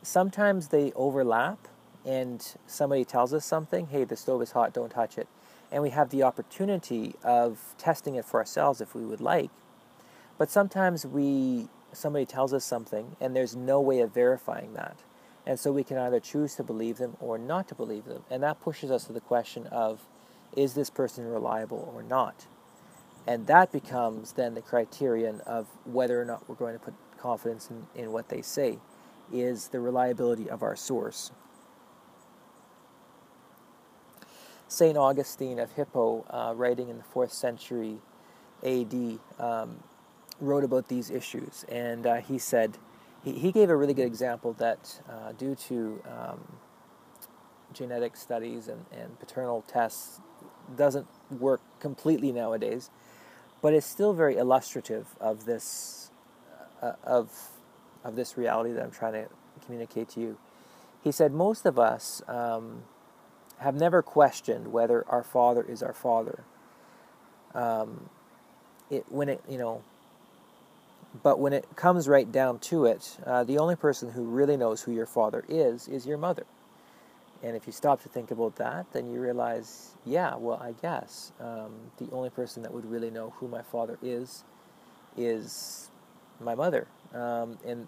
Sometimes 0.03 0.71
they 0.71 0.91
overlap 0.97 1.69
and 2.05 2.57
somebody 2.67 3.05
tells 3.05 3.33
us 3.33 3.45
something, 3.45 3.89
hey, 3.89 4.05
the 4.05 4.17
stove 4.17 4.43
is 4.43 4.53
hot, 4.53 4.73
don't 4.73 4.91
touch 4.91 5.17
it, 5.19 5.29
and 5.73 5.83
we 5.83 5.91
have 5.91 6.11
the 6.11 6.23
opportunity 6.23 7.15
of 7.23 7.75
testing 7.79 8.15
it 8.15 8.25
for 8.25 8.41
ourselves 8.41 8.81
if 8.81 8.95
we 8.95 9.05
would 9.05 9.21
like. 9.21 9.51
But 10.39 10.51
sometimes 10.51 11.07
we 11.07 11.69
somebody 11.93 12.27
tells 12.27 12.53
us 12.53 12.65
something 12.65 13.17
and 13.21 13.35
there's 13.37 13.55
no 13.55 13.81
way 13.81 14.01
of 14.01 14.13
verifying 14.13 14.75
that. 14.75 14.99
And 15.47 15.61
so 15.61 15.73
we 15.73 15.85
can 15.85 15.99
either 15.99 16.21
choose 16.21 16.55
to 16.57 16.63
believe 16.63 16.99
them 16.99 17.17
or 17.21 17.39
not 17.39 17.69
to 17.69 17.75
believe 17.75 18.05
them. 18.05 18.25
And 18.31 18.43
that 18.43 18.61
pushes 18.61 18.91
us 18.91 19.05
to 19.05 19.13
the 19.13 19.21
question 19.21 19.67
of 19.69 20.01
is 20.57 20.75
this 20.75 20.91
person 20.91 21.27
reliable 21.27 21.93
or 21.95 22.03
not? 22.03 22.47
And 23.27 23.47
that 23.47 23.73
becomes 23.73 24.33
then 24.33 24.55
the 24.55 24.61
criterion 24.61 25.41
of 25.47 25.67
whether 25.85 26.21
or 26.21 26.25
not 26.25 26.49
we're 26.49 26.55
going 26.55 26.75
to 26.75 26.79
put 26.79 26.95
confidence 27.19 27.71
in, 27.71 27.87
in 27.95 28.13
what 28.13 28.29
they 28.29 28.43
say, 28.43 28.79
is 29.33 29.69
the 29.69 29.81
reliability 29.81 30.49
of 30.49 30.63
our 30.63 30.77
source. 30.77 31.33
St. 34.75 34.97
Augustine 34.99 35.61
of 35.61 35.73
Hippo, 35.73 36.27
uh, 36.31 36.53
writing 36.57 36.89
in 36.89 36.99
the 36.99 37.05
4th 37.05 37.31
century 37.31 37.99
AD, 38.65 39.21
um, 39.39 39.83
wrote 40.41 40.65
about 40.65 40.89
these 40.89 41.11
issues. 41.11 41.65
And 41.69 42.07
uh, 42.07 42.17
he 42.17 42.39
said, 42.39 42.77
he, 43.23 43.33
he 43.33 43.53
gave 43.53 43.71
a 43.71 43.77
really 43.77 43.95
good 43.95 44.07
example 44.07 44.53
that 44.55 45.01
uh, 45.09 45.33
due 45.33 45.55
to 45.69 46.03
um, 46.09 46.41
genetic 47.73 48.17
studies 48.17 48.67
and, 48.67 48.85
and 48.93 49.19
paternal 49.21 49.63
tests, 49.63 50.21
doesn't 50.77 51.07
work 51.31 51.61
completely 51.79 52.33
nowadays, 52.33 52.91
but 53.63 53.75
it's 53.75 53.87
still 53.87 54.13
very 54.13 54.37
illustrative 54.37 55.07
of 55.21 55.45
this 55.45 56.11
uh, 56.83 56.93
of 57.05 57.31
of 58.03 58.17
this 58.17 58.37
reality 58.37 58.73
that 58.73 58.83
I'm 58.83 58.91
trying 58.91 59.13
to 59.15 59.29
communicate 59.65 60.09
to 60.11 60.21
you. 60.21 60.39
He 61.03 61.13
said 61.13 61.33
most 61.33 61.65
of 61.67 61.79
us 61.79 62.23
um, 62.29 62.85
have 63.59 63.75
never 63.75 64.03
questioned 64.03 64.73
whether 64.73 65.05
our 65.09 65.23
Father 65.23 65.63
is 65.63 65.83
our 65.83 65.93
Father. 65.93 66.45
Um, 67.55 68.11
it 68.91 69.05
when 69.09 69.29
it 69.29 69.41
you 69.49 69.59
know 69.59 69.83
but 71.23 71.39
when 71.39 71.53
it 71.53 71.67
comes 71.77 72.09
right 72.09 72.31
down 72.31 72.59
to 72.61 72.87
it, 72.87 73.19
uh, 73.25 73.45
the 73.45 73.59
only 73.59 73.77
person 73.77 74.11
who 74.11 74.25
really 74.25 74.57
knows 74.57 74.83
who 74.83 74.93
your 74.93 75.07
father 75.07 75.45
is 75.49 75.87
is 75.87 76.07
your 76.07 76.19
mother. 76.19 76.45
And 77.43 77.55
if 77.55 77.67
you 77.67 77.73
stop 77.73 78.03
to 78.03 78.09
think 78.09 78.31
about 78.31 78.57
that, 78.57 78.87
then 78.93 79.11
you 79.11 79.21
realize, 79.21 79.97
yeah, 80.05 80.35
well, 80.35 80.59
I 80.61 80.73
guess 80.73 81.31
um, 81.41 81.73
the 81.99 82.09
only 82.11 82.31
person 82.31 82.63
that 82.63 82.73
would 82.73 82.87
really 82.87 83.11
know 83.11 83.35
who 83.37 83.49
my 83.49 83.63
father 83.63 83.99
is 84.03 84.45
is 85.17 85.91
my 86.41 86.55
mother. 86.55 86.89
Um, 87.13 87.59
and 87.65 87.87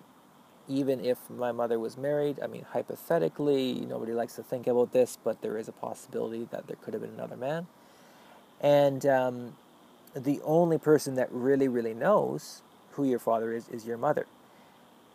even 0.69 1.05
if 1.05 1.19
my 1.31 1.53
mother 1.53 1.79
was 1.79 1.97
married, 1.97 2.39
I 2.43 2.47
mean, 2.47 2.67
hypothetically, 2.73 3.75
nobody 3.89 4.13
likes 4.13 4.35
to 4.37 4.43
think 4.43 4.67
about 4.67 4.93
this, 4.93 5.19
but 5.23 5.43
there 5.43 5.59
is 5.59 5.69
a 5.69 5.73
possibility 5.73 6.49
that 6.51 6.67
there 6.67 6.77
could 6.77 6.95
have 6.95 7.03
been 7.03 7.15
another 7.15 7.37
man. 7.37 7.67
And 8.61 9.05
um, 9.07 9.57
the 10.15 10.41
only 10.45 10.79
person 10.79 11.15
that 11.17 11.29
really, 11.31 11.69
really 11.69 11.95
knows 11.95 12.63
who 12.93 13.05
your 13.05 13.19
father 13.19 13.53
is 13.53 13.69
is 13.69 13.87
your 13.87 13.99
mother. 13.99 14.27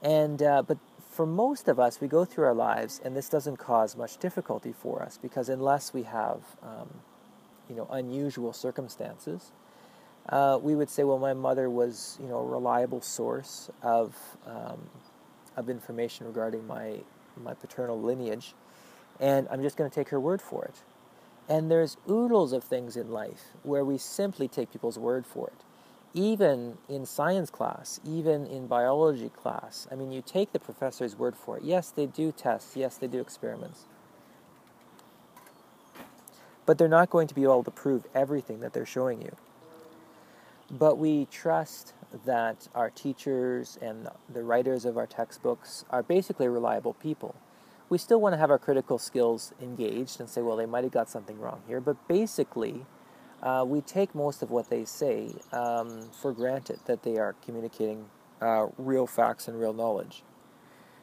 And 0.02 0.42
uh, 0.42 0.62
but 0.64 0.78
for 1.10 1.26
most 1.26 1.68
of 1.68 1.80
us, 1.80 2.00
we 2.00 2.08
go 2.08 2.24
through 2.24 2.46
our 2.46 2.54
lives, 2.54 3.02
and 3.04 3.16
this 3.16 3.28
doesn't 3.30 3.58
cause 3.58 3.98
much 3.98 4.18
difficulty 4.18 4.72
for 4.72 5.04
us 5.04 5.20
because 5.22 5.50
unless 5.50 5.94
we 5.94 6.04
have, 6.04 6.42
um, 6.64 6.90
you 7.70 7.76
know, 7.76 7.88
unusual 7.92 8.54
circumstances, 8.54 9.52
uh, 10.30 10.58
we 10.62 10.76
would 10.76 10.90
say, 10.90 11.04
well, 11.04 11.20
my 11.20 11.34
mother 11.34 11.70
was, 11.70 12.18
you 12.22 12.28
know, 12.28 12.38
a 12.38 12.46
reliable 12.46 13.02
source 13.02 13.70
of 13.82 14.16
um, 14.46 14.90
of 15.56 15.70
information 15.70 16.28
regarding 16.28 16.66
my 16.68 17.00
my 17.42 17.54
paternal 17.54 18.00
lineage, 18.00 18.54
and 19.20 19.48
I'm 19.50 19.62
just 19.62 19.78
going 19.78 19.90
to 19.90 19.94
take 19.94 20.10
her 20.10 20.20
word 20.20 20.42
for 20.42 20.66
it. 20.66 20.76
And 21.50 21.72
there's 21.72 21.98
oodles 22.10 22.54
of 22.54 22.64
things 22.64 22.96
in 22.96 23.12
life 23.12 23.44
where 23.64 23.84
we 23.84 23.98
simply 23.98 24.48
take 24.48 24.72
people's 24.72 25.00
word 25.00 25.26
for 25.26 25.48
it 25.48 25.64
even 26.14 26.78
in 26.90 27.06
science 27.06 27.50
class, 27.50 28.00
even 28.06 28.46
in 28.46 28.68
biology 28.68 29.30
class, 29.30 29.88
I 29.92 29.96
mean, 29.96 30.12
you 30.12 30.22
take 30.22 30.52
the 30.52 30.60
professor's 30.60 31.18
word 31.18 31.36
for 31.36 31.58
it. 31.58 31.64
Yes, 31.64 31.90
they 31.90 32.06
do 32.06 32.32
tests, 32.32 32.76
yes, 32.76 32.98
they 32.98 33.08
do 33.08 33.20
experiments. 33.20 33.86
But 36.66 36.78
they're 36.78 36.88
not 36.88 37.10
going 37.10 37.28
to 37.28 37.36
be 37.36 37.44
able 37.44 37.64
to 37.64 37.72
prove 37.72 38.06
everything 38.14 38.60
that 38.60 38.74
they're 38.74 38.86
showing 38.86 39.22
you. 39.22 39.36
But 40.70 40.98
we 40.98 41.28
trust 41.32 41.94
that 42.26 42.68
our 42.76 42.90
teachers 42.90 43.78
and 43.82 44.08
the 44.32 44.44
writers 44.44 44.86
of 44.86 44.98
our 44.98 45.08
textbooks 45.08 45.86
are 45.90 46.04
basically 46.04 46.48
reliable 46.48 46.94
people. 46.94 47.36
We 47.90 47.98
still 47.98 48.22
want 48.22 48.34
to 48.34 48.38
have 48.38 48.50
our 48.50 48.60
critical 48.60 48.98
skills 48.98 49.54
engaged 49.62 50.20
and 50.20 50.30
say, 50.30 50.42
well, 50.42 50.56
they 50.56 50.66
might 50.66 50.84
have 50.84 50.94
got 50.94 51.10
something 51.10 51.40
wrong 51.40 51.62
here, 51.68 51.82
but 51.82 52.08
basically, 52.08 52.86
uh, 53.44 53.66
we 53.68 53.82
take 53.82 54.14
most 54.14 54.42
of 54.42 54.52
what 54.52 54.70
they 54.70 54.86
say 54.86 55.32
um, 55.52 56.10
for 56.12 56.32
granted 56.32 56.80
that 56.86 57.04
they 57.04 57.18
are 57.18 57.36
communicating 57.44 58.06
uh, 58.42 58.68
real 58.78 59.08
facts 59.08 59.48
and 59.48 59.60
real 59.60 59.74
knowledge. 59.74 60.24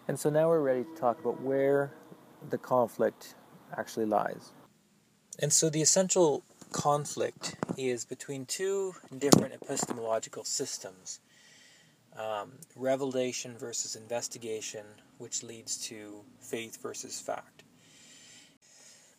And 0.07 0.19
so 0.19 0.31
now 0.31 0.49
we're 0.49 0.61
ready 0.61 0.85
to 0.85 0.95
talk 0.95 1.21
about 1.21 1.43
where 1.43 1.93
the 2.49 2.59
conflict 2.59 3.35
actually 3.77 4.07
lies. 4.07 4.53
And 5.39 5.53
so 5.53 5.69
the 5.69 5.83
essential 5.83 6.43
conflict 6.73 7.57
is 7.77 8.05
between 8.05 8.47
two 8.47 8.95
different 9.17 9.55
epistemological 9.55 10.45
systems 10.45 11.21
um, 12.17 12.53
revelation 12.77 13.57
versus 13.57 13.95
investigation, 13.95 14.85
which 15.19 15.43
leads 15.43 15.77
to 15.89 16.23
faith 16.41 16.81
versus 16.83 17.21
fact. 17.21 17.63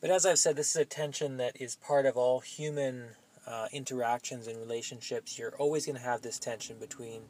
But 0.01 0.09
as 0.09 0.25
I've 0.25 0.39
said, 0.39 0.55
this 0.55 0.71
is 0.71 0.81
a 0.81 0.85
tension 0.85 1.37
that 1.37 1.59
is 1.59 1.75
part 1.75 2.05
of 2.05 2.17
all 2.17 2.39
human 2.39 3.09
uh, 3.47 3.67
interactions 3.71 4.47
and 4.47 4.57
relationships. 4.57 5.37
You're 5.37 5.55
always 5.57 5.85
going 5.85 5.97
to 5.97 6.03
have 6.03 6.21
this 6.21 6.39
tension 6.39 6.77
between 6.79 7.23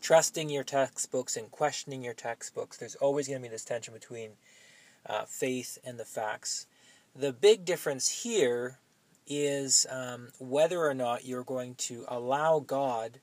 trusting 0.00 0.50
your 0.50 0.64
textbooks 0.64 1.36
and 1.36 1.50
questioning 1.50 2.02
your 2.02 2.14
textbooks. 2.14 2.76
There's 2.76 2.96
always 2.96 3.28
going 3.28 3.40
to 3.40 3.48
be 3.48 3.52
this 3.52 3.64
tension 3.64 3.94
between 3.94 4.32
uh, 5.06 5.24
faith 5.24 5.78
and 5.84 5.98
the 5.98 6.04
facts. 6.04 6.66
The 7.16 7.32
big 7.32 7.64
difference 7.64 8.22
here 8.22 8.78
is 9.26 9.86
um, 9.90 10.28
whether 10.38 10.84
or 10.84 10.94
not 10.94 11.24
you're 11.24 11.44
going 11.44 11.74
to 11.76 12.04
allow 12.08 12.60
God 12.60 13.20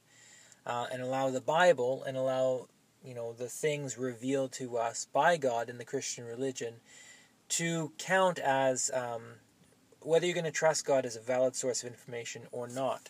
uh, 0.66 0.88
and 0.92 1.02
allow 1.02 1.30
the 1.30 1.42
Bible 1.42 2.04
and 2.04 2.18
allow 2.18 2.68
you 3.04 3.16
know 3.16 3.34
the 3.34 3.48
things 3.48 3.98
revealed 3.98 4.52
to 4.54 4.78
us 4.78 5.08
by 5.12 5.38
God 5.38 5.70
in 5.70 5.78
the 5.78 5.86
Christian 5.86 6.26
religion 6.26 6.76
to 7.50 7.92
count 7.98 8.40
as 8.40 8.90
um, 8.94 9.22
whether 10.02 10.26
you're 10.26 10.34
going 10.34 10.46
to 10.46 10.52
trust 10.52 10.86
God 10.86 11.06
as 11.06 11.16
a 11.16 11.20
valid 11.20 11.56
source 11.56 11.84
of 11.84 11.90
information 11.90 12.44
or 12.52 12.68
not. 12.68 13.10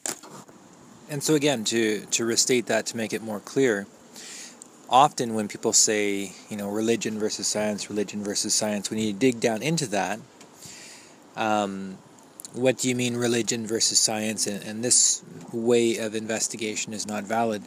And 1.10 1.22
so, 1.22 1.36
again, 1.36 1.64
to, 1.66 2.06
to 2.06 2.26
restate 2.26 2.68
that 2.68 2.86
to 2.88 2.98
make 2.98 3.14
it 3.14 3.22
more 3.22 3.40
clear, 3.40 3.86
often 4.90 5.34
when 5.34 5.48
people 5.48 5.74
say, 5.74 6.32
you 6.50 6.58
know, 6.58 6.70
religion 6.70 7.20
versus 7.20 7.48
science, 7.48 7.90
religion 7.90 8.24
versus 8.24 8.54
science, 8.54 8.90
need 8.92 9.14
to 9.14 9.20
dig 9.20 9.40
down 9.40 9.62
into 9.62 9.88
that. 9.88 10.20
Um, 11.36 11.98
what 12.54 12.78
do 12.78 12.90
you 12.90 12.96
mean 12.96 13.16
religion 13.16 13.66
versus 13.66 14.00
science 14.00 14.48
and, 14.48 14.64
and, 14.64 14.84
this 14.84 15.24
way 15.54 15.98
of 15.98 16.16
investigation 16.16 16.94
is 16.94 17.08
not 17.08 17.24
valid 17.24 17.64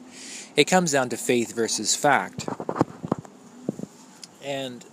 it 0.57 0.65
comes 0.65 0.93
down 0.93 1.09
to 1.09 1.17
faith 1.17 1.55
versus 1.55 1.97
fact 1.97 2.47
and 4.45 4.85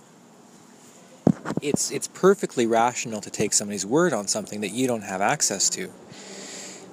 it's 1.60 1.90
it's 1.90 2.08
perfectly 2.08 2.66
rational 2.66 3.20
to 3.20 3.30
take 3.30 3.52
somebody's 3.52 3.86
word 3.86 4.12
on 4.12 4.26
something 4.26 4.60
that 4.60 4.72
you 4.72 4.86
don't 4.86 5.02
have 5.02 5.20
access 5.20 5.70
to. 5.70 5.90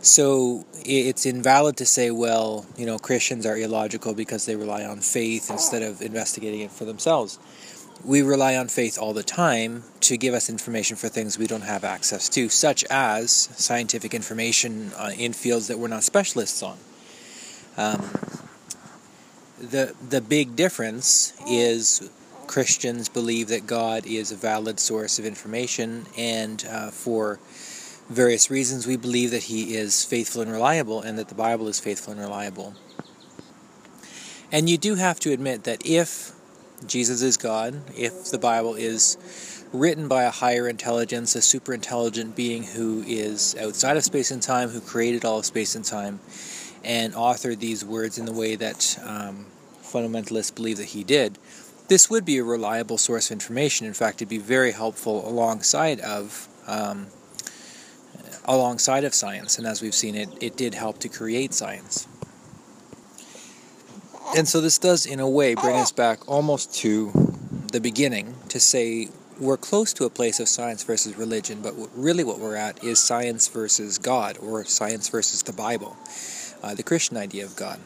So 0.01 0.65
it's 0.85 1.25
invalid 1.25 1.75
to 1.77 1.85
say, 1.85 2.09
well, 2.09 2.65
you 2.77 2.85
know, 2.85 2.97
Christians 2.97 3.45
are 3.45 3.57
illogical 3.57 4.13
because 4.13 4.45
they 4.45 4.55
rely 4.55 4.85
on 4.85 5.01
faith 5.01 5.49
instead 5.49 5.83
of 5.83 6.01
investigating 6.01 6.61
it 6.61 6.71
for 6.71 6.85
themselves. 6.85 7.37
We 8.03 8.21
rely 8.21 8.55
on 8.55 8.69
faith 8.69 8.97
all 8.97 9.13
the 9.13 9.23
time 9.23 9.83
to 10.01 10.17
give 10.17 10.33
us 10.33 10.49
information 10.49 10.95
for 10.95 11.09
things 11.09 11.37
we 11.37 11.47
don't 11.47 11.61
have 11.61 11.83
access 11.83 12.29
to, 12.29 12.47
such 12.47 12.83
as 12.85 13.31
scientific 13.31 14.13
information 14.13 14.91
uh, 14.97 15.11
in 15.17 15.33
fields 15.33 15.67
that 15.67 15.77
we're 15.77 15.89
not 15.89 16.03
specialists 16.03 16.63
on. 16.63 16.77
Um, 17.77 18.09
the 19.59 19.93
the 20.09 20.21
big 20.21 20.55
difference 20.55 21.33
is 21.47 22.09
Christians 22.47 23.09
believe 23.09 23.49
that 23.49 23.67
God 23.67 24.05
is 24.05 24.31
a 24.31 24.35
valid 24.35 24.79
source 24.79 25.19
of 25.19 25.25
information, 25.25 26.05
and 26.17 26.65
uh, 26.69 26.89
for 26.91 27.39
various 28.09 28.49
reasons, 28.49 28.87
we 28.87 28.97
believe 28.97 29.31
that 29.31 29.43
He 29.43 29.75
is 29.75 30.05
faithful 30.05 30.41
and 30.41 30.51
reliable, 30.51 31.01
and 31.01 31.19
that 31.19 31.27
the 31.27 31.35
Bible 31.35 31.67
is 31.67 31.79
faithful 31.79 32.13
and 32.13 32.21
reliable. 32.21 32.73
And 34.51 34.69
you 34.69 34.77
do 34.77 34.95
have 34.95 35.19
to 35.19 35.31
admit 35.31 35.65
that 35.65 35.85
if 35.85 36.31
Jesus 36.87 37.21
is 37.21 37.37
God, 37.37 37.81
if 37.95 38.31
the 38.31 38.37
Bible 38.37 38.75
is 38.75 39.17
written 39.71 40.07
by 40.07 40.23
a 40.23 40.31
higher 40.31 40.67
intelligence, 40.67 41.35
a 41.35 41.41
super 41.41 41.73
intelligent 41.73 42.35
being 42.35 42.63
who 42.63 43.03
is 43.05 43.55
outside 43.59 43.97
of 43.97 44.03
space 44.03 44.31
and 44.31 44.41
time, 44.41 44.69
who 44.69 44.81
created 44.81 45.25
all 45.25 45.39
of 45.39 45.45
space 45.45 45.75
and 45.75 45.85
time, 45.85 46.19
and 46.83 47.13
authored 47.13 47.59
these 47.59 47.83
words 47.85 48.17
in 48.17 48.25
the 48.25 48.33
way 48.33 48.55
that 48.55 48.97
um, 49.03 49.45
fundamentalists 49.83 50.53
believe 50.53 50.77
that 50.77 50.85
he 50.85 51.03
did, 51.03 51.37
this 51.87 52.09
would 52.09 52.23
be 52.25 52.37
a 52.37 52.43
reliable 52.43 52.97
source 52.97 53.27
of 53.27 53.33
information. 53.33 53.85
In 53.85 53.93
fact, 53.93 54.17
it'd 54.17 54.29
be 54.29 54.37
very 54.37 54.71
helpful 54.71 55.27
alongside 55.27 55.99
of 55.99 56.47
um, 56.67 57.07
alongside 58.45 59.03
of 59.03 59.13
science. 59.13 59.57
And 59.57 59.67
as 59.67 59.81
we've 59.81 59.95
seen, 59.95 60.15
it 60.15 60.29
it 60.39 60.55
did 60.55 60.75
help 60.75 60.99
to 60.99 61.09
create 61.09 61.53
science. 61.53 62.07
And 64.35 64.47
so 64.47 64.61
this 64.61 64.77
does, 64.77 65.05
in 65.05 65.19
a 65.19 65.29
way, 65.29 65.55
bring 65.55 65.75
us 65.75 65.91
back 65.91 66.27
almost 66.29 66.73
to 66.75 67.11
the 67.71 67.81
beginning 67.81 68.35
to 68.49 68.59
say 68.59 69.09
we're 69.39 69.57
close 69.57 69.93
to 69.93 70.05
a 70.05 70.09
place 70.09 70.39
of 70.39 70.47
science 70.47 70.83
versus 70.83 71.15
religion, 71.17 71.61
but 71.61 71.73
really 71.95 72.23
what 72.23 72.39
we're 72.39 72.55
at 72.55 72.83
is 72.83 72.99
science 72.99 73.47
versus 73.47 73.97
God, 73.97 74.37
or 74.39 74.63
science 74.65 75.09
versus 75.09 75.43
the 75.43 75.53
Bible, 75.53 75.97
uh, 76.61 76.75
the 76.75 76.83
Christian 76.83 77.17
idea 77.17 77.45
of 77.45 77.55
God. 77.55 77.79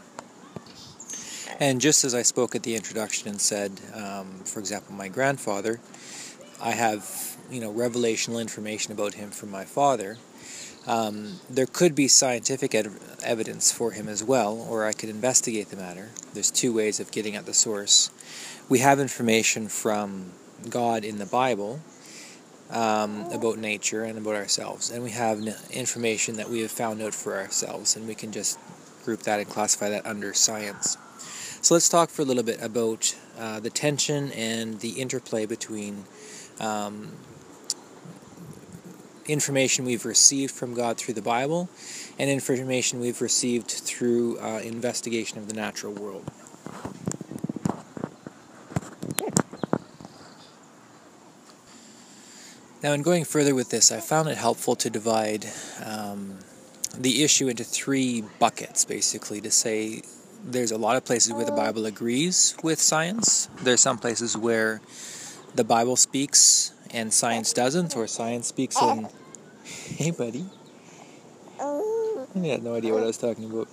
And 1.60 1.80
just 1.80 2.04
as 2.04 2.16
I 2.16 2.24
spoke 2.24 2.56
at 2.56 2.64
the 2.64 2.76
introduction 2.76 3.30
and 3.30 3.40
said, 3.40 3.80
um, 3.94 4.42
for 4.44 4.60
example, 4.60 4.96
my 4.96 5.08
grandfather, 5.08 5.80
I 6.62 6.72
have 6.72 7.38
you 7.50 7.62
know 7.62 7.72
revelational 7.72 8.42
information 8.42 8.92
about 8.92 9.14
him 9.14 9.30
from 9.30 9.52
my 9.52 9.64
father. 9.64 10.18
Um, 10.86 11.40
there 11.50 11.66
could 11.66 11.96
be 11.96 12.08
scientific 12.08 12.76
ed- 12.76 12.92
evidence 13.24 13.72
for 13.72 13.92
him 13.92 14.10
as 14.10 14.24
well, 14.24 14.58
or 14.70 14.86
I 14.86 14.92
could 14.92 15.10
investigate 15.10 15.70
the 15.70 15.78
matter. 15.78 16.10
There's 16.34 16.52
two 16.52 16.74
ways 16.74 17.00
of 17.00 17.12
getting 17.12 17.36
at 17.36 17.46
the 17.46 17.54
source. 17.54 18.10
We 18.68 18.80
have 18.80 19.00
information 19.00 19.70
from 19.70 20.32
God 20.70 21.06
in 21.06 21.20
the 21.20 21.26
Bible 21.26 21.80
um, 22.70 23.28
about 23.32 23.58
nature 23.58 24.04
and 24.04 24.18
about 24.18 24.36
ourselves, 24.36 24.90
and 24.90 25.04
we 25.04 25.12
have 25.12 25.40
information 25.72 26.36
that 26.36 26.50
we 26.50 26.62
have 26.62 26.72
found 26.72 27.02
out 27.02 27.14
for 27.14 27.38
ourselves, 27.38 27.96
and 27.96 28.08
we 28.08 28.16
can 28.16 28.32
just 28.32 28.60
group 29.06 29.22
that 29.22 29.40
and 29.40 29.50
classify 29.50 29.90
that 29.90 30.06
under 30.06 30.34
science. 30.34 30.98
So 31.62 31.76
let's 31.76 31.88
talk 31.88 32.10
for 32.10 32.24
a 32.24 32.26
little 32.26 32.44
bit 32.44 32.62
about 32.62 33.16
uh, 33.38 33.62
the 33.62 33.70
tension 33.70 34.32
and 34.34 34.82
the 34.82 35.00
interplay 35.02 35.46
between 35.46 36.06
um, 36.60 37.14
information 39.26 39.86
we've 39.86 40.06
received 40.06 40.54
from 40.54 40.74
God 40.74 40.98
through 40.98 41.14
the 41.14 41.22
Bible 41.22 41.70
and 42.20 42.30
information 42.30 43.00
we've 43.00 43.22
received 43.22 43.72
through 43.72 44.40
uh, 44.40 44.60
investigation 44.64 45.38
of 45.38 45.48
the 45.48 45.54
natural 45.54 45.94
world. 45.94 46.30
Now, 52.84 52.92
in 52.92 53.02
going 53.02 53.24
further 53.24 53.56
with 53.56 53.70
this, 53.70 53.94
I 53.94 54.02
found 54.02 54.28
it 54.28 54.38
helpful 54.38 54.76
to 54.76 54.90
divide 54.90 55.46
um, 55.86 56.40
the 56.98 57.24
issue 57.24 57.48
into 57.48 57.64
three 57.64 58.26
buckets, 58.40 58.84
basically, 58.84 59.40
to 59.40 59.52
say 59.52 60.02
there's 60.44 60.72
a 60.72 60.78
lot 60.78 60.98
of 60.98 61.06
places 61.06 61.32
where 61.32 61.46
the 61.46 61.54
Bible 61.54 61.86
agrees 61.86 62.58
with 62.62 62.82
science. 62.82 63.48
There's 63.62 63.80
some 63.80 63.98
places 63.98 64.36
where 64.36 64.82
the 65.56 65.64
Bible 65.64 65.96
speaks 65.96 66.74
and 66.94 67.12
science 67.14 67.54
doesn't, 67.54 67.96
or 67.96 68.08
science 68.08 68.48
speaks 68.48 68.82
and. 68.82 69.08
Hey, 69.96 70.12
buddy. 70.12 70.46
He 72.34 72.50
had 72.50 72.64
no 72.64 72.76
idea 72.76 72.94
what 72.94 73.04
I 73.04 73.06
was 73.06 73.18
talking 73.18 73.46
about. 73.46 73.70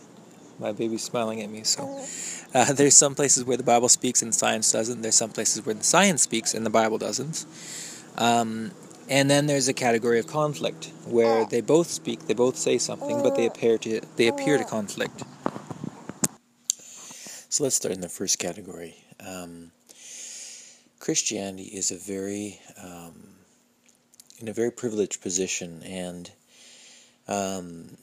My 0.61 0.71
baby's 0.71 1.03
smiling 1.03 1.41
at 1.43 1.51
me, 1.51 1.65
so. 1.65 2.05
Uh, 2.55 2.73
there's 2.73 2.97
some 2.97 3.15
places 3.15 3.45
where 3.45 3.57
the 3.57 3.65
Bible 3.65 3.89
speaks 3.89 4.23
and 4.23 4.35
science 4.35 4.71
doesn't. 4.71 5.03
There's 5.03 5.15
some 5.15 5.31
places 5.31 5.65
where 5.65 5.75
the 5.75 5.83
science 5.83 6.23
speaks 6.23 6.55
and 6.55 6.65
the 6.65 6.71
Bible 6.71 6.99
doesn't. 6.99 7.45
Um, 8.19 8.73
and 9.09 9.29
then 9.31 9.47
there's 9.47 9.69
a 9.69 9.73
category 9.73 10.19
of 10.19 10.27
conflict 10.27 10.93
where 11.07 11.45
they 11.45 11.61
both 11.61 11.89
speak, 11.89 12.27
they 12.27 12.35
both 12.35 12.57
say 12.57 12.79
something, 12.79 13.23
but 13.23 13.35
they 13.35 13.47
appear 13.47 13.79
to 13.79 14.01
they 14.17 14.29
appear 14.29 14.59
to 14.59 14.65
conflict. 14.65 15.25
So 17.49 17.65
let's 17.65 17.75
start 17.75 17.93
in 17.93 18.01
the 18.01 18.09
first 18.09 18.39
category. 18.39 19.05
Um, 19.19 19.73
Christianity 21.01 21.65
is 21.65 21.91
a 21.91 21.97
very 21.97 22.61
um, 22.81 23.15
in 24.39 24.49
a 24.49 24.53
very 24.53 24.71
privileged 24.71 25.23
position, 25.23 25.83
and 25.83 26.31
um, 27.27 27.97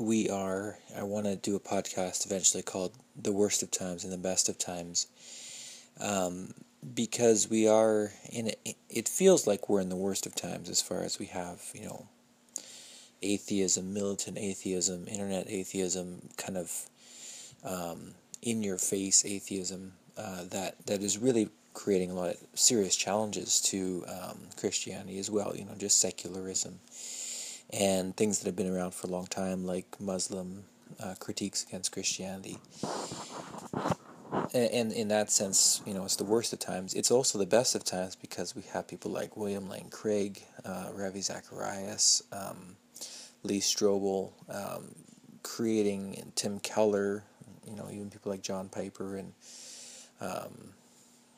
we 0.00 0.28
are. 0.30 0.78
I 0.96 1.02
want 1.02 1.26
to 1.26 1.36
do 1.36 1.54
a 1.56 1.60
podcast 1.60 2.26
eventually 2.26 2.62
called 2.62 2.92
"The 3.14 3.32
Worst 3.32 3.62
of 3.62 3.70
Times 3.70 4.04
and 4.04 4.12
the 4.12 4.18
Best 4.18 4.48
of 4.48 4.58
Times." 4.58 5.06
Um, 6.00 6.54
because 6.94 7.48
we 7.50 7.68
are 7.68 8.10
in 8.30 8.48
it, 8.48 8.76
it 8.88 9.06
feels 9.06 9.46
like 9.46 9.68
we're 9.68 9.82
in 9.82 9.90
the 9.90 9.96
worst 9.96 10.24
of 10.26 10.34
times 10.34 10.68
as 10.70 10.80
far 10.80 11.02
as 11.02 11.18
we 11.18 11.26
have 11.26 11.62
you 11.74 11.84
know 11.84 12.06
atheism 13.22 13.92
militant 13.92 14.38
atheism 14.38 15.06
internet 15.06 15.46
atheism 15.50 16.22
kind 16.38 16.56
of 16.56 16.86
um, 17.64 18.14
in 18.40 18.62
your 18.62 18.78
face 18.78 19.26
atheism 19.26 19.92
uh, 20.16 20.44
that 20.50 20.74
that 20.86 21.02
is 21.02 21.18
really 21.18 21.48
creating 21.72 22.10
a 22.10 22.14
lot 22.14 22.30
of 22.30 22.36
serious 22.54 22.96
challenges 22.96 23.60
to 23.60 24.04
um, 24.08 24.38
Christianity 24.56 25.18
as 25.18 25.30
well 25.30 25.54
you 25.56 25.64
know 25.64 25.74
just 25.78 26.00
secularism 26.00 26.80
and 27.72 28.16
things 28.16 28.40
that 28.40 28.46
have 28.46 28.56
been 28.56 28.72
around 28.72 28.94
for 28.94 29.06
a 29.06 29.10
long 29.10 29.26
time 29.26 29.64
like 29.64 30.00
Muslim 30.00 30.64
uh, 30.98 31.14
critiques 31.18 31.64
against 31.64 31.92
Christianity 31.92 32.58
and 34.52 34.92
in 34.92 35.08
that 35.08 35.30
sense, 35.30 35.80
you 35.86 35.94
know, 35.94 36.04
it's 36.04 36.16
the 36.16 36.24
worst 36.24 36.52
of 36.52 36.58
times. 36.58 36.94
It's 36.94 37.10
also 37.10 37.38
the 37.38 37.46
best 37.46 37.74
of 37.74 37.84
times 37.84 38.16
because 38.16 38.56
we 38.56 38.62
have 38.72 38.88
people 38.88 39.10
like 39.10 39.36
William 39.36 39.68
Lane 39.68 39.88
Craig, 39.90 40.42
uh, 40.64 40.88
Ravi 40.92 41.20
Zacharias, 41.20 42.22
um, 42.32 42.76
Lee 43.42 43.60
Strobel, 43.60 44.32
um, 44.48 44.94
creating 45.42 46.32
Tim 46.34 46.58
Keller, 46.60 47.24
you 47.66 47.76
know, 47.76 47.88
even 47.90 48.10
people 48.10 48.30
like 48.32 48.42
John 48.42 48.68
Piper 48.68 49.16
and, 49.16 49.32
um, 50.20 50.72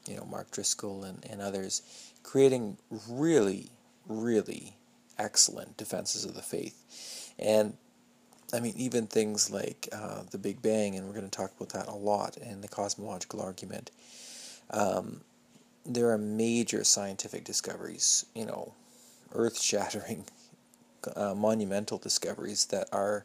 you 0.06 0.16
know, 0.16 0.24
Mark 0.24 0.50
Driscoll 0.50 1.04
and, 1.04 1.24
and 1.28 1.40
others, 1.40 1.82
creating 2.22 2.78
really, 3.08 3.70
really 4.06 4.76
excellent 5.18 5.76
defenses 5.76 6.24
of 6.24 6.34
the 6.34 6.42
faith. 6.42 7.32
And 7.38 7.76
I 8.52 8.60
mean, 8.60 8.74
even 8.76 9.06
things 9.06 9.50
like 9.50 9.88
uh, 9.92 10.22
the 10.30 10.38
Big 10.38 10.60
Bang, 10.60 10.96
and 10.96 11.06
we're 11.06 11.14
going 11.14 11.28
to 11.28 11.30
talk 11.30 11.52
about 11.56 11.70
that 11.70 11.88
a 11.88 11.96
lot 11.96 12.36
in 12.36 12.60
the 12.60 12.68
cosmological 12.68 13.40
argument. 13.40 13.90
Um, 14.70 15.22
there 15.86 16.10
are 16.10 16.18
major 16.18 16.84
scientific 16.84 17.44
discoveries, 17.44 18.26
you 18.34 18.44
know, 18.44 18.74
earth 19.32 19.60
shattering, 19.60 20.26
uh, 21.16 21.34
monumental 21.34 21.98
discoveries 21.98 22.66
that 22.66 22.88
are, 22.92 23.24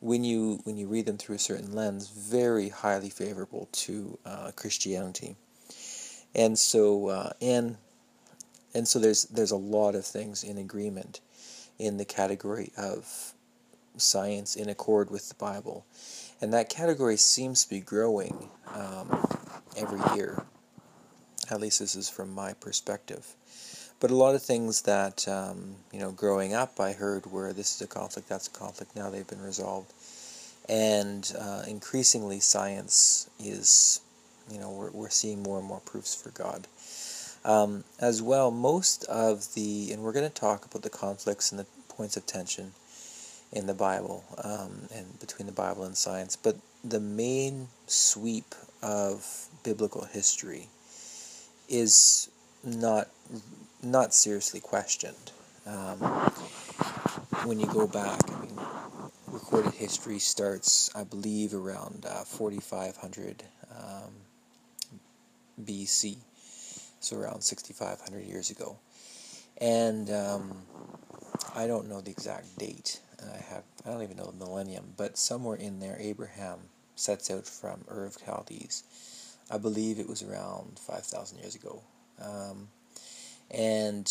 when 0.00 0.24
you 0.24 0.60
when 0.64 0.76
you 0.76 0.86
read 0.88 1.06
them 1.06 1.18
through 1.18 1.36
a 1.36 1.38
certain 1.40 1.72
lens, 1.72 2.08
very 2.08 2.68
highly 2.68 3.10
favorable 3.10 3.68
to 3.72 4.18
uh, 4.24 4.50
Christianity. 4.54 5.36
And 6.34 6.58
so, 6.58 7.08
uh, 7.08 7.32
and 7.40 7.76
and 8.74 8.86
so 8.86 8.98
there's 8.98 9.24
there's 9.24 9.50
a 9.50 9.56
lot 9.56 9.94
of 9.94 10.04
things 10.04 10.44
in 10.44 10.58
agreement 10.58 11.20
in 11.78 11.96
the 11.96 12.04
category 12.04 12.72
of 12.76 13.32
science 13.96 14.56
in 14.56 14.68
accord 14.68 15.10
with 15.10 15.28
the 15.28 15.34
Bible. 15.34 15.86
And 16.40 16.52
that 16.52 16.68
category 16.68 17.16
seems 17.16 17.64
to 17.64 17.70
be 17.70 17.80
growing 17.80 18.50
um, 18.74 19.26
every 19.76 20.00
year. 20.14 20.44
At 21.50 21.60
least 21.60 21.80
this 21.80 21.94
is 21.94 22.08
from 22.08 22.30
my 22.34 22.52
perspective. 22.52 23.36
But 23.98 24.10
a 24.10 24.14
lot 24.14 24.34
of 24.34 24.42
things 24.42 24.82
that, 24.82 25.26
um, 25.26 25.76
you 25.92 25.98
know, 25.98 26.10
growing 26.10 26.52
up 26.52 26.78
I 26.78 26.92
heard 26.92 27.32
where 27.32 27.52
this 27.52 27.74
is 27.74 27.80
a 27.80 27.86
conflict, 27.86 28.28
that's 28.28 28.46
a 28.46 28.50
conflict, 28.50 28.94
now 28.94 29.08
they've 29.08 29.26
been 29.26 29.42
resolved. 29.42 29.92
And 30.68 31.32
uh, 31.38 31.62
increasingly 31.66 32.40
science 32.40 33.30
is, 33.38 34.00
you 34.50 34.58
know, 34.58 34.70
we're, 34.70 34.90
we're 34.90 35.10
seeing 35.10 35.42
more 35.42 35.58
and 35.58 35.66
more 35.66 35.80
proofs 35.80 36.14
for 36.14 36.30
God. 36.30 36.66
Um, 37.44 37.84
as 38.00 38.20
well, 38.20 38.50
most 38.50 39.04
of 39.04 39.54
the, 39.54 39.92
and 39.92 40.02
we're 40.02 40.12
going 40.12 40.28
to 40.28 40.34
talk 40.34 40.64
about 40.64 40.82
the 40.82 40.90
conflicts 40.90 41.50
and 41.52 41.60
the 41.60 41.66
points 41.88 42.16
of 42.16 42.26
tension 42.26 42.72
in 43.52 43.66
the 43.66 43.74
Bible 43.74 44.24
um, 44.42 44.88
and 44.94 45.18
between 45.20 45.46
the 45.46 45.52
Bible 45.52 45.84
and 45.84 45.96
science. 45.96 46.36
But 46.36 46.56
the 46.84 47.00
main 47.00 47.68
sweep 47.86 48.54
of 48.82 49.46
biblical 49.62 50.04
history 50.04 50.68
is 51.68 52.28
not 52.64 53.08
not 53.90 54.14
seriously 54.14 54.60
questioned. 54.60 55.32
Um, 55.66 55.98
when 57.44 57.58
you 57.60 57.66
go 57.66 57.86
back, 57.86 58.20
I 58.30 58.40
mean, 58.40 58.58
recorded 59.28 59.74
history 59.74 60.18
starts, 60.18 60.90
I 60.94 61.04
believe, 61.04 61.54
around 61.54 62.06
uh, 62.08 62.24
4500 62.24 63.44
um, 63.70 64.12
BC, 65.64 66.16
so 67.00 67.16
around 67.16 67.42
6,500 67.42 68.24
years 68.24 68.50
ago. 68.50 68.78
And 69.58 70.10
um, 70.10 70.56
I 71.54 71.66
don't 71.66 71.88
know 71.88 72.00
the 72.00 72.10
exact 72.10 72.58
date 72.58 73.00
I 73.22 73.36
have 73.54 73.62
I 73.84 73.90
don't 73.90 74.02
even 74.02 74.16
know 74.16 74.26
the 74.26 74.44
millennium, 74.44 74.92
but 74.96 75.16
somewhere 75.16 75.56
in 75.56 75.80
there 75.80 75.96
Abraham 75.98 76.58
sets 76.94 77.30
out 77.30 77.46
from 77.46 77.84
Ur 77.90 78.04
of 78.04 78.18
Chaldees. 78.24 78.84
I 79.50 79.58
believe 79.58 79.98
it 79.98 80.08
was 80.08 80.22
around 80.22 80.78
five 80.78 81.04
thousand 81.04 81.38
years 81.38 81.54
ago. 81.54 81.82
Um, 82.20 82.68
and 83.50 84.10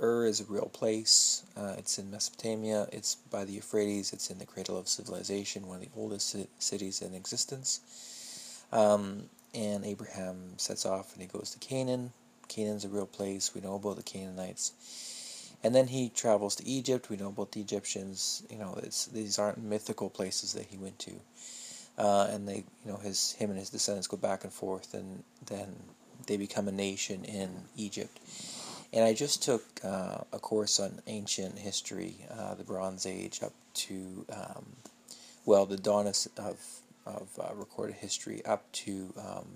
Ur 0.00 0.26
is 0.26 0.40
a 0.40 0.44
real 0.44 0.70
place. 0.72 1.44
Uh, 1.56 1.74
it's 1.78 1.98
in 1.98 2.10
Mesopotamia. 2.10 2.88
It's 2.92 3.14
by 3.14 3.44
the 3.44 3.52
Euphrates. 3.52 4.12
It's 4.12 4.30
in 4.30 4.38
the 4.38 4.46
cradle 4.46 4.76
of 4.76 4.88
civilization, 4.88 5.66
one 5.66 5.76
of 5.76 5.82
the 5.82 5.90
oldest 5.96 6.36
cities 6.58 7.00
in 7.00 7.14
existence. 7.14 7.80
Um, 8.72 9.30
and 9.54 9.84
Abraham 9.84 10.58
sets 10.58 10.84
off 10.84 11.12
and 11.12 11.22
he 11.22 11.28
goes 11.28 11.50
to 11.50 11.58
Canaan. 11.58 12.12
Canaan's 12.48 12.84
a 12.84 12.88
real 12.88 13.06
place. 13.06 13.54
We 13.54 13.60
know 13.60 13.76
about 13.76 13.96
the 13.96 14.02
Canaanites. 14.02 14.72
And 15.62 15.74
then 15.74 15.86
he 15.86 16.10
travels 16.10 16.56
to 16.56 16.66
Egypt. 16.66 17.08
We 17.08 17.16
know 17.16 17.28
about 17.28 17.52
the 17.52 17.60
Egyptians. 17.60 18.42
You 18.50 18.58
know, 18.58 18.78
these 19.12 19.38
aren't 19.38 19.62
mythical 19.62 20.10
places 20.10 20.52
that 20.52 20.66
he 20.66 20.76
went 20.76 20.98
to. 21.00 21.12
Uh, 21.96 22.28
and 22.30 22.48
they, 22.48 22.64
you 22.84 22.92
know, 22.92 22.96
his 22.96 23.32
him 23.32 23.50
and 23.50 23.58
his 23.58 23.70
descendants 23.70 24.08
go 24.08 24.16
back 24.16 24.42
and 24.44 24.52
forth, 24.52 24.92
and 24.94 25.22
then 25.46 25.74
they 26.26 26.36
become 26.36 26.66
a 26.68 26.72
nation 26.72 27.24
in 27.24 27.50
Egypt. 27.76 28.18
And 28.94 29.04
I 29.04 29.12
just 29.12 29.42
took 29.42 29.64
uh, 29.84 30.18
a 30.32 30.38
course 30.38 30.78
on 30.78 31.02
ancient 31.08 31.58
history, 31.58 32.14
uh, 32.30 32.54
the 32.54 32.62
Bronze 32.62 33.06
Age, 33.06 33.42
up 33.42 33.52
to, 33.74 34.24
um, 34.32 34.64
well, 35.44 35.66
the 35.66 35.76
dawn 35.76 36.06
of 36.06 36.16
of, 37.04 37.28
uh, 37.38 37.54
recorded 37.54 37.96
history 37.96 38.44
up 38.46 38.70
to 38.72 39.12
um, 39.18 39.46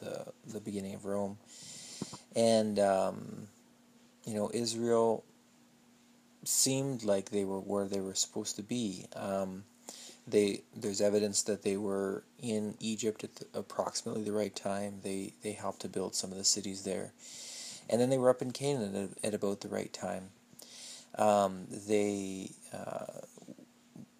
the 0.00 0.26
the 0.46 0.60
beginning 0.60 0.94
of 0.94 1.04
Rome, 1.04 1.36
and 2.36 2.78
um, 2.78 3.48
you 4.24 4.34
know 4.34 4.52
Israel 4.54 5.24
seemed 6.44 7.02
like 7.02 7.30
they 7.30 7.44
were 7.44 7.58
where 7.58 7.88
they 7.88 8.00
were 8.00 8.14
supposed 8.14 8.54
to 8.54 8.62
be. 8.62 9.06
Um, 9.16 9.64
they 10.28 10.62
there's 10.76 11.00
evidence 11.00 11.42
that 11.42 11.62
they 11.62 11.76
were 11.76 12.22
in 12.40 12.74
Egypt 12.78 13.24
at 13.24 13.34
the, 13.34 13.46
approximately 13.52 14.22
the 14.22 14.32
right 14.32 14.54
time. 14.54 15.00
They 15.02 15.32
they 15.42 15.52
helped 15.52 15.80
to 15.80 15.88
build 15.88 16.14
some 16.14 16.30
of 16.30 16.38
the 16.38 16.44
cities 16.44 16.84
there, 16.84 17.12
and 17.88 18.00
then 18.00 18.10
they 18.10 18.18
were 18.18 18.30
up 18.30 18.42
in 18.42 18.50
Canaan 18.50 19.10
at, 19.22 19.28
at 19.28 19.34
about 19.34 19.60
the 19.60 19.68
right 19.68 19.92
time. 19.92 20.30
Um, 21.16 21.66
they 21.70 22.50
uh, 22.72 23.20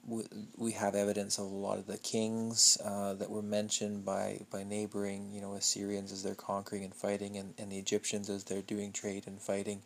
we, 0.06 0.22
we 0.56 0.72
have 0.72 0.94
evidence 0.94 1.38
of 1.38 1.46
a 1.46 1.48
lot 1.48 1.78
of 1.78 1.86
the 1.86 1.98
kings 1.98 2.78
uh, 2.84 3.14
that 3.14 3.30
were 3.30 3.42
mentioned 3.42 4.04
by, 4.04 4.40
by 4.50 4.62
neighboring, 4.62 5.32
you 5.32 5.40
know, 5.40 5.54
Assyrians 5.54 6.12
as 6.12 6.22
they're 6.22 6.34
conquering 6.34 6.84
and 6.84 6.94
fighting, 6.94 7.36
and, 7.36 7.54
and 7.58 7.70
the 7.70 7.78
Egyptians 7.78 8.30
as 8.30 8.44
they're 8.44 8.62
doing 8.62 8.92
trade 8.92 9.24
and 9.26 9.40
fighting, 9.40 9.82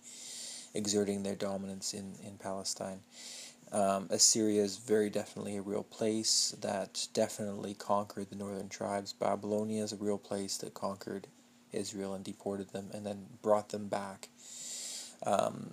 exerting 0.75 1.23
their 1.23 1.35
dominance 1.35 1.95
in, 1.95 2.15
in 2.23 2.37
Palestine. 2.37 3.01
Um, 3.73 4.09
Assyria 4.11 4.63
is 4.63 4.79
very 4.79 5.11
definitely 5.11 5.57
a 5.57 5.63
real 5.63 5.85
place 5.85 6.55
that 6.61 7.07
definitely 7.15 7.75
conquered 7.75 8.29
the 8.29 8.37
northern 8.37 8.69
tribes. 8.69 9.13
Babylonia 9.13 9.85
is 9.85 9.93
a 9.93 9.97
real 9.97 10.19
place 10.19 10.59
that 10.59 10.75
conquered 10.75 11.29
Israel 11.73 12.15
and 12.15 12.25
deported 12.25 12.73
them 12.73 12.91
and 12.93 13.05
then 13.05 13.27
brought 13.43 13.71
them 13.71 13.89
back 13.89 14.29
um, 15.25 15.71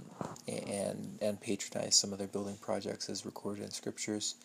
and 0.47 1.17
and 1.21 1.39
patronized 1.39 1.93
some 1.93 2.12
of 2.12 2.19
their 2.19 2.27
building 2.27 2.57
projects 2.62 3.10
as 3.10 3.25
recorded 3.25 3.63
in 3.63 3.71
scriptures. 3.71 4.36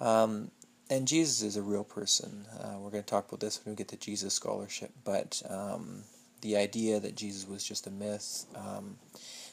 Um, 0.00 0.50
and 0.90 1.08
Jesus 1.08 1.42
is 1.42 1.56
a 1.56 1.62
real 1.62 1.84
person. 1.84 2.46
Uh, 2.60 2.76
we're 2.78 2.90
going 2.90 3.02
to 3.02 3.08
talk 3.08 3.28
about 3.28 3.40
this 3.40 3.64
when 3.64 3.72
we 3.72 3.76
get 3.76 3.88
to 3.88 3.96
Jesus 3.96 4.34
scholarship, 4.34 4.90
but 5.04 5.42
um, 5.48 6.02
the 6.42 6.56
idea 6.58 7.00
that 7.00 7.16
Jesus 7.16 7.48
was 7.48 7.64
just 7.64 7.86
a 7.86 7.90
myth, 7.90 8.44
um, 8.54 8.96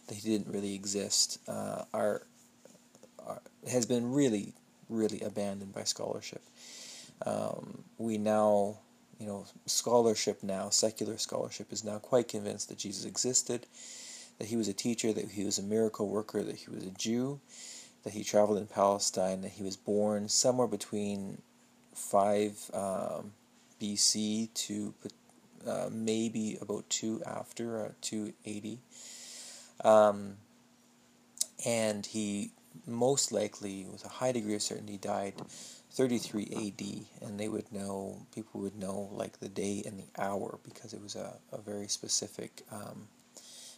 that 0.07 0.15
he 0.15 0.29
didn't 0.29 0.53
really 0.53 0.75
exist, 0.75 1.39
uh, 1.47 1.83
are, 1.93 2.23
are, 3.25 3.41
has 3.69 3.85
been 3.85 4.11
really, 4.11 4.53
really 4.89 5.21
abandoned 5.21 5.73
by 5.73 5.85
scholarship. 5.85 6.41
Um, 7.25 7.85
we 7.97 8.17
now, 8.17 8.79
you 9.21 9.27
know, 9.27 9.45
scholarship 9.67 10.41
now, 10.41 10.69
secular 10.69 11.17
scholarship, 11.19 11.71
is 11.71 11.83
now 11.83 11.99
quite 11.99 12.27
convinced 12.27 12.69
that 12.69 12.79
Jesus 12.79 13.05
existed 13.05 13.67
that 14.39 14.47
he 14.47 14.55
was 14.55 14.67
a 14.67 14.73
teacher, 14.73 15.13
that 15.13 15.29
he 15.29 15.43
was 15.43 15.59
a 15.59 15.63
miracle 15.63 16.09
worker, 16.09 16.41
that 16.41 16.55
he 16.55 16.71
was 16.71 16.83
a 16.83 16.89
Jew, 16.89 17.39
that 18.03 18.13
he 18.13 18.23
traveled 18.23 18.57
in 18.57 18.65
Palestine, 18.65 19.41
that 19.41 19.51
he 19.51 19.61
was 19.61 19.77
born 19.77 20.27
somewhere 20.27 20.65
between 20.65 21.43
5 21.93 22.71
um, 22.73 23.33
BC 23.79 24.51
to 24.55 24.95
uh, 25.67 25.89
maybe 25.91 26.57
about 26.59 26.89
2 26.89 27.21
after, 27.23 27.85
uh, 27.85 27.89
280. 28.01 28.79
Um, 29.83 30.37
and 31.63 32.03
he 32.07 32.49
most 32.87 33.31
likely, 33.31 33.85
with 33.91 34.03
a 34.05 34.09
high 34.09 34.31
degree 34.31 34.55
of 34.55 34.63
certainty, 34.63 34.97
died 34.97 35.35
33 35.91 36.73
AD, 37.21 37.27
and 37.27 37.39
they 37.39 37.49
would 37.49 37.71
know, 37.71 38.25
people 38.33 38.61
would 38.61 38.77
know 38.77 39.09
like 39.11 39.39
the 39.39 39.49
day 39.49 39.83
and 39.85 39.99
the 39.99 40.21
hour 40.21 40.57
because 40.63 40.93
it 40.93 41.01
was 41.01 41.15
a, 41.15 41.33
a 41.51 41.59
very 41.59 41.87
specific 41.87 42.63
um, 42.71 43.07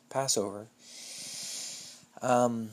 Passover. 0.10 0.67
Um, 2.21 2.69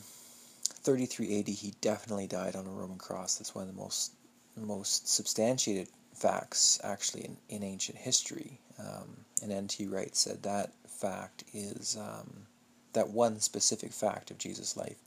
33 0.82 1.40
AD, 1.40 1.48
he 1.48 1.74
definitely 1.80 2.26
died 2.26 2.54
on 2.54 2.66
a 2.66 2.70
Roman 2.70 2.98
cross. 2.98 3.36
That's 3.36 3.54
one 3.54 3.68
of 3.68 3.74
the 3.74 3.80
most 3.80 4.12
most 4.56 5.08
substantiated 5.08 5.88
facts, 6.14 6.78
actually, 6.84 7.24
in, 7.24 7.36
in 7.48 7.62
ancient 7.62 7.96
history. 7.96 8.58
Um, 8.78 9.24
and 9.42 9.52
N.T. 9.52 9.86
Wright 9.86 10.14
said 10.14 10.42
that 10.42 10.72
fact 10.86 11.44
is 11.54 11.96
um, 11.98 12.46
that 12.92 13.08
one 13.08 13.40
specific 13.40 13.92
fact 13.92 14.30
of 14.30 14.38
Jesus' 14.38 14.76
life 14.76 14.98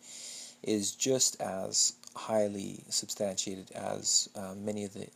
is 0.63 0.91
just 0.95 1.39
as 1.41 1.93
highly 2.15 2.83
substantiated 2.89 3.71
as 3.71 4.29
uh, 4.35 4.53
many 4.55 4.83
of 4.85 4.93
the 4.93 5.07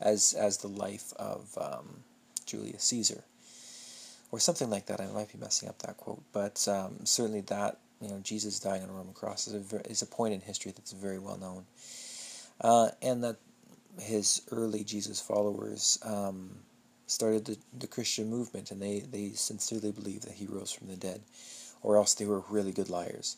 as 0.00 0.34
as 0.34 0.58
the 0.58 0.68
life 0.68 1.12
of 1.16 1.56
um, 1.60 2.04
Julius 2.44 2.84
Caesar 2.84 3.24
or 4.30 4.40
something 4.40 4.70
like 4.70 4.86
that. 4.86 5.00
I 5.00 5.06
might 5.06 5.32
be 5.32 5.38
messing 5.38 5.68
up 5.68 5.78
that 5.80 5.96
quote, 5.96 6.22
but 6.32 6.66
um, 6.68 7.04
certainly 7.04 7.40
that 7.42 7.78
you 8.00 8.08
know 8.08 8.20
Jesus 8.22 8.60
dying 8.60 8.82
on 8.82 8.90
a 8.90 8.92
Roman 8.92 9.14
cross 9.14 9.46
is 9.48 9.72
a 9.72 9.90
is 9.90 10.02
a 10.02 10.06
point 10.06 10.34
in 10.34 10.40
history 10.40 10.72
that's 10.74 10.92
very 10.92 11.18
well 11.18 11.38
known, 11.38 11.64
uh, 12.60 12.88
and 13.02 13.24
that 13.24 13.36
his 13.98 14.42
early 14.50 14.84
Jesus 14.84 15.20
followers 15.20 15.98
um, 16.04 16.50
started 17.06 17.46
the, 17.46 17.56
the 17.78 17.86
Christian 17.86 18.28
movement, 18.28 18.70
and 18.70 18.80
they 18.80 19.00
they 19.00 19.30
sincerely 19.30 19.92
believed 19.92 20.24
that 20.24 20.34
he 20.34 20.46
rose 20.46 20.72
from 20.72 20.88
the 20.88 20.96
dead, 20.96 21.22
or 21.82 21.96
else 21.96 22.14
they 22.14 22.26
were 22.26 22.42
really 22.50 22.72
good 22.72 22.90
liars, 22.90 23.36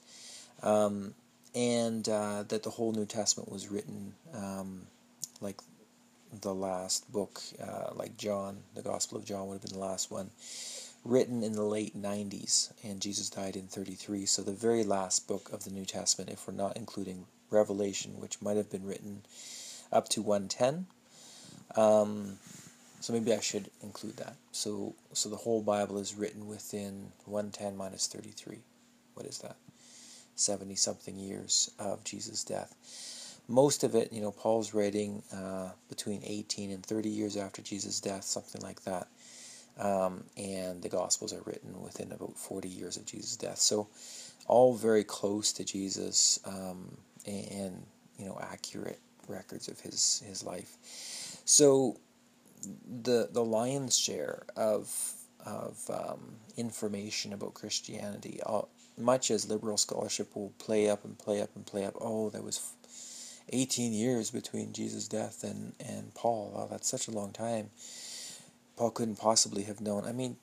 um, 0.62 1.14
and 1.54 2.08
uh, 2.08 2.44
that 2.48 2.62
the 2.62 2.70
whole 2.70 2.92
New 2.92 3.06
Testament 3.06 3.50
was 3.50 3.68
written 3.68 4.14
um, 4.34 4.86
like 5.40 5.60
the 6.40 6.54
last 6.54 7.10
book, 7.12 7.40
uh, 7.62 7.94
like 7.94 8.16
John, 8.16 8.58
the 8.74 8.82
Gospel 8.82 9.18
of 9.18 9.24
John 9.24 9.46
would 9.48 9.54
have 9.54 9.62
been 9.62 9.78
the 9.78 9.84
last 9.84 10.10
one 10.10 10.30
written 11.04 11.42
in 11.42 11.52
the 11.52 11.62
late 11.62 12.00
90s, 12.00 12.72
and 12.84 13.00
Jesus 13.00 13.30
died 13.30 13.56
in 13.56 13.66
33. 13.66 14.26
So 14.26 14.42
the 14.42 14.52
very 14.52 14.84
last 14.84 15.26
book 15.26 15.50
of 15.52 15.64
the 15.64 15.70
New 15.70 15.84
Testament, 15.84 16.30
if 16.30 16.46
we're 16.46 16.54
not 16.54 16.76
including 16.76 17.26
Revelation, 17.50 18.20
which 18.20 18.42
might 18.42 18.56
have 18.56 18.70
been 18.70 18.84
written 18.86 19.22
up 19.90 20.08
to 20.10 20.22
110. 20.22 20.86
Um, 21.76 22.38
so 23.00 23.12
maybe 23.12 23.32
I 23.32 23.40
should 23.40 23.70
include 23.82 24.16
that. 24.18 24.34
So 24.52 24.94
so 25.12 25.28
the 25.28 25.36
whole 25.36 25.62
Bible 25.62 25.98
is 25.98 26.14
written 26.14 26.48
within 26.48 27.12
110 27.24 27.76
minus 27.76 28.06
33. 28.06 28.58
What 29.14 29.26
is 29.26 29.38
that? 29.38 29.56
70 30.38 30.74
something 30.74 31.16
years 31.16 31.70
of 31.78 32.04
Jesus' 32.04 32.44
death. 32.44 32.74
Most 33.48 33.82
of 33.82 33.94
it, 33.94 34.12
you 34.12 34.20
know, 34.20 34.30
Paul's 34.30 34.74
writing 34.74 35.22
uh, 35.34 35.70
between 35.88 36.20
18 36.24 36.70
and 36.70 36.84
30 36.84 37.08
years 37.08 37.36
after 37.36 37.62
Jesus' 37.62 38.00
death, 38.00 38.24
something 38.24 38.60
like 38.60 38.82
that. 38.82 39.08
Um, 39.78 40.24
and 40.36 40.82
the 40.82 40.88
Gospels 40.88 41.32
are 41.32 41.42
written 41.46 41.80
within 41.80 42.12
about 42.12 42.36
40 42.36 42.68
years 42.68 42.96
of 42.96 43.06
Jesus' 43.06 43.36
death. 43.36 43.58
So, 43.58 43.88
all 44.46 44.74
very 44.74 45.04
close 45.04 45.52
to 45.52 45.64
Jesus 45.64 46.40
um, 46.44 46.96
and, 47.26 47.50
and, 47.50 47.86
you 48.18 48.26
know, 48.26 48.38
accurate 48.40 48.98
records 49.28 49.68
of 49.68 49.78
his, 49.80 50.22
his 50.26 50.42
life. 50.42 50.76
So, 51.44 51.98
the, 53.02 53.28
the 53.30 53.44
lion's 53.44 53.96
share 53.96 54.44
of, 54.56 54.90
of 55.46 55.78
um, 55.90 56.36
information 56.56 57.32
about 57.32 57.54
Christianity, 57.54 58.40
all, 58.44 58.68
much 58.98 59.30
as 59.30 59.48
liberal 59.48 59.76
scholarship 59.76 60.34
will 60.34 60.52
play 60.58 60.88
up 60.88 61.04
and 61.04 61.18
play 61.18 61.40
up 61.40 61.50
and 61.54 61.66
play 61.66 61.84
up, 61.84 61.94
oh, 62.00 62.30
there 62.30 62.42
was 62.42 62.72
18 63.52 63.92
years 63.92 64.30
between 64.30 64.72
Jesus' 64.72 65.08
death 65.08 65.44
and, 65.44 65.74
and 65.80 66.14
Paul. 66.14 66.52
Oh, 66.56 66.68
that's 66.70 66.88
such 66.88 67.08
a 67.08 67.12
long 67.12 67.32
time 67.32 67.70
Paul 68.78 68.92
couldn't 68.92 69.16
possibly 69.16 69.64
have 69.64 69.80
known. 69.80 70.04
I 70.04 70.12
mean, 70.12 70.36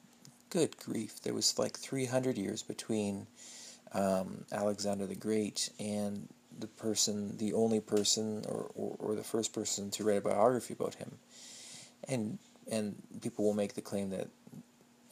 good 0.49 0.77
grief, 0.77 1.21
there 1.23 1.33
was 1.33 1.57
like 1.57 1.77
300 1.77 2.37
years 2.37 2.61
between 2.61 3.27
um, 3.93 4.43
Alexander 4.51 5.07
the 5.07 5.15
Great 5.15 5.69
and 5.79 6.27
the 6.59 6.67
person, 6.67 7.37
the 7.37 7.53
only 7.53 7.79
person, 7.79 8.43
or, 8.47 8.69
or, 8.75 8.95
or, 8.99 9.15
the 9.15 9.23
first 9.23 9.53
person 9.53 9.89
to 9.91 10.03
write 10.03 10.17
a 10.17 10.21
biography 10.21 10.73
about 10.73 10.95
him. 10.95 11.17
And, 12.09 12.39
and 12.69 12.95
people 13.21 13.45
will 13.45 13.53
make 13.53 13.73
the 13.73 13.81
claim 13.81 14.09
that, 14.09 14.27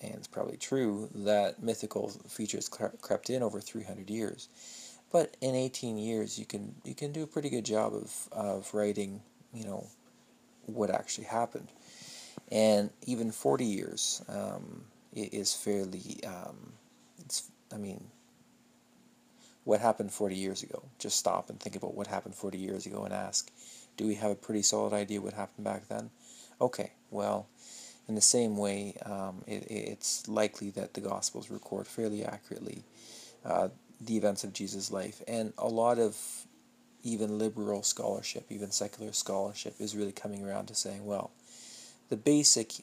and 0.04 0.16
it's 0.16 0.28
probably 0.28 0.58
true, 0.58 1.10
that 1.16 1.64
mythical 1.64 2.10
features 2.28 2.70
crept 2.70 3.30
in 3.30 3.42
over 3.42 3.60
300 3.62 4.10
years. 4.10 4.50
But 5.12 5.38
in 5.42 5.56
18 5.56 5.98
years, 5.98 6.38
you 6.38 6.46
can 6.46 6.76
you 6.84 6.96
can 6.96 7.12
do 7.12 7.24
a 7.24 7.28
pretty 7.28 7.50
good 7.50 7.66
job 7.66 7.94
of, 7.94 8.30
of 8.32 8.74
writing, 8.74 9.22
you 9.54 9.64
know, 9.64 9.88
what 10.66 10.90
actually 10.90 11.26
happened. 11.26 11.70
And 12.52 12.90
even 13.06 13.32
40 13.32 13.66
years 13.66 14.24
um, 14.28 14.86
is 15.14 15.54
fairly 15.54 16.20
um, 16.26 16.74
it's 17.20 17.50
i 17.74 17.78
mean 17.78 18.04
what 19.64 19.80
happened 19.80 20.12
40 20.12 20.36
years 20.36 20.62
ago? 20.62 20.84
Just 21.00 21.18
stop 21.18 21.50
and 21.50 21.58
think 21.58 21.78
about 21.78 21.96
what 21.96 22.08
happened 22.08 22.36
40 22.36 22.58
years 22.58 22.86
ago 22.86 23.06
and 23.06 23.14
ask 23.14 23.50
do 23.96 24.08
we 24.08 24.16
have 24.16 24.32
a 24.32 24.36
pretty 24.36 24.64
solid 24.64 24.92
idea 24.92 25.22
what 25.22 25.34
happened 25.34 25.64
back 25.64 25.88
then? 25.88 26.10
Okay 26.60 26.92
well 27.12 27.48
in 28.08 28.16
the 28.16 28.22
same 28.22 28.58
way 28.58 28.96
um, 29.06 29.44
it, 29.48 29.66
it's 29.70 30.28
likely 30.28 30.70
that 30.70 30.94
the 30.94 31.02
gospels 31.02 31.50
record 31.50 31.88
fairly 31.88 32.24
accurately 32.24 32.84
uh, 33.46 33.70
the 34.02 34.18
events 34.18 34.44
of 34.44 34.54
jesus 34.54 34.92
life 34.92 35.22
and 35.28 35.54
a 35.58 35.68
lot 35.68 36.00
of 36.00 36.18
even 37.04 37.38
liberal 37.38 37.84
scholarship 37.84 38.46
even 38.50 38.72
secular 38.72 39.12
scholarship 39.12 39.76
is 39.80 39.96
really 39.96 40.12
coming 40.12 40.46
around 40.46 40.68
to 40.68 40.76
saying 40.76 41.06
well 41.06 41.32
the 42.10 42.18
basic 42.18 42.74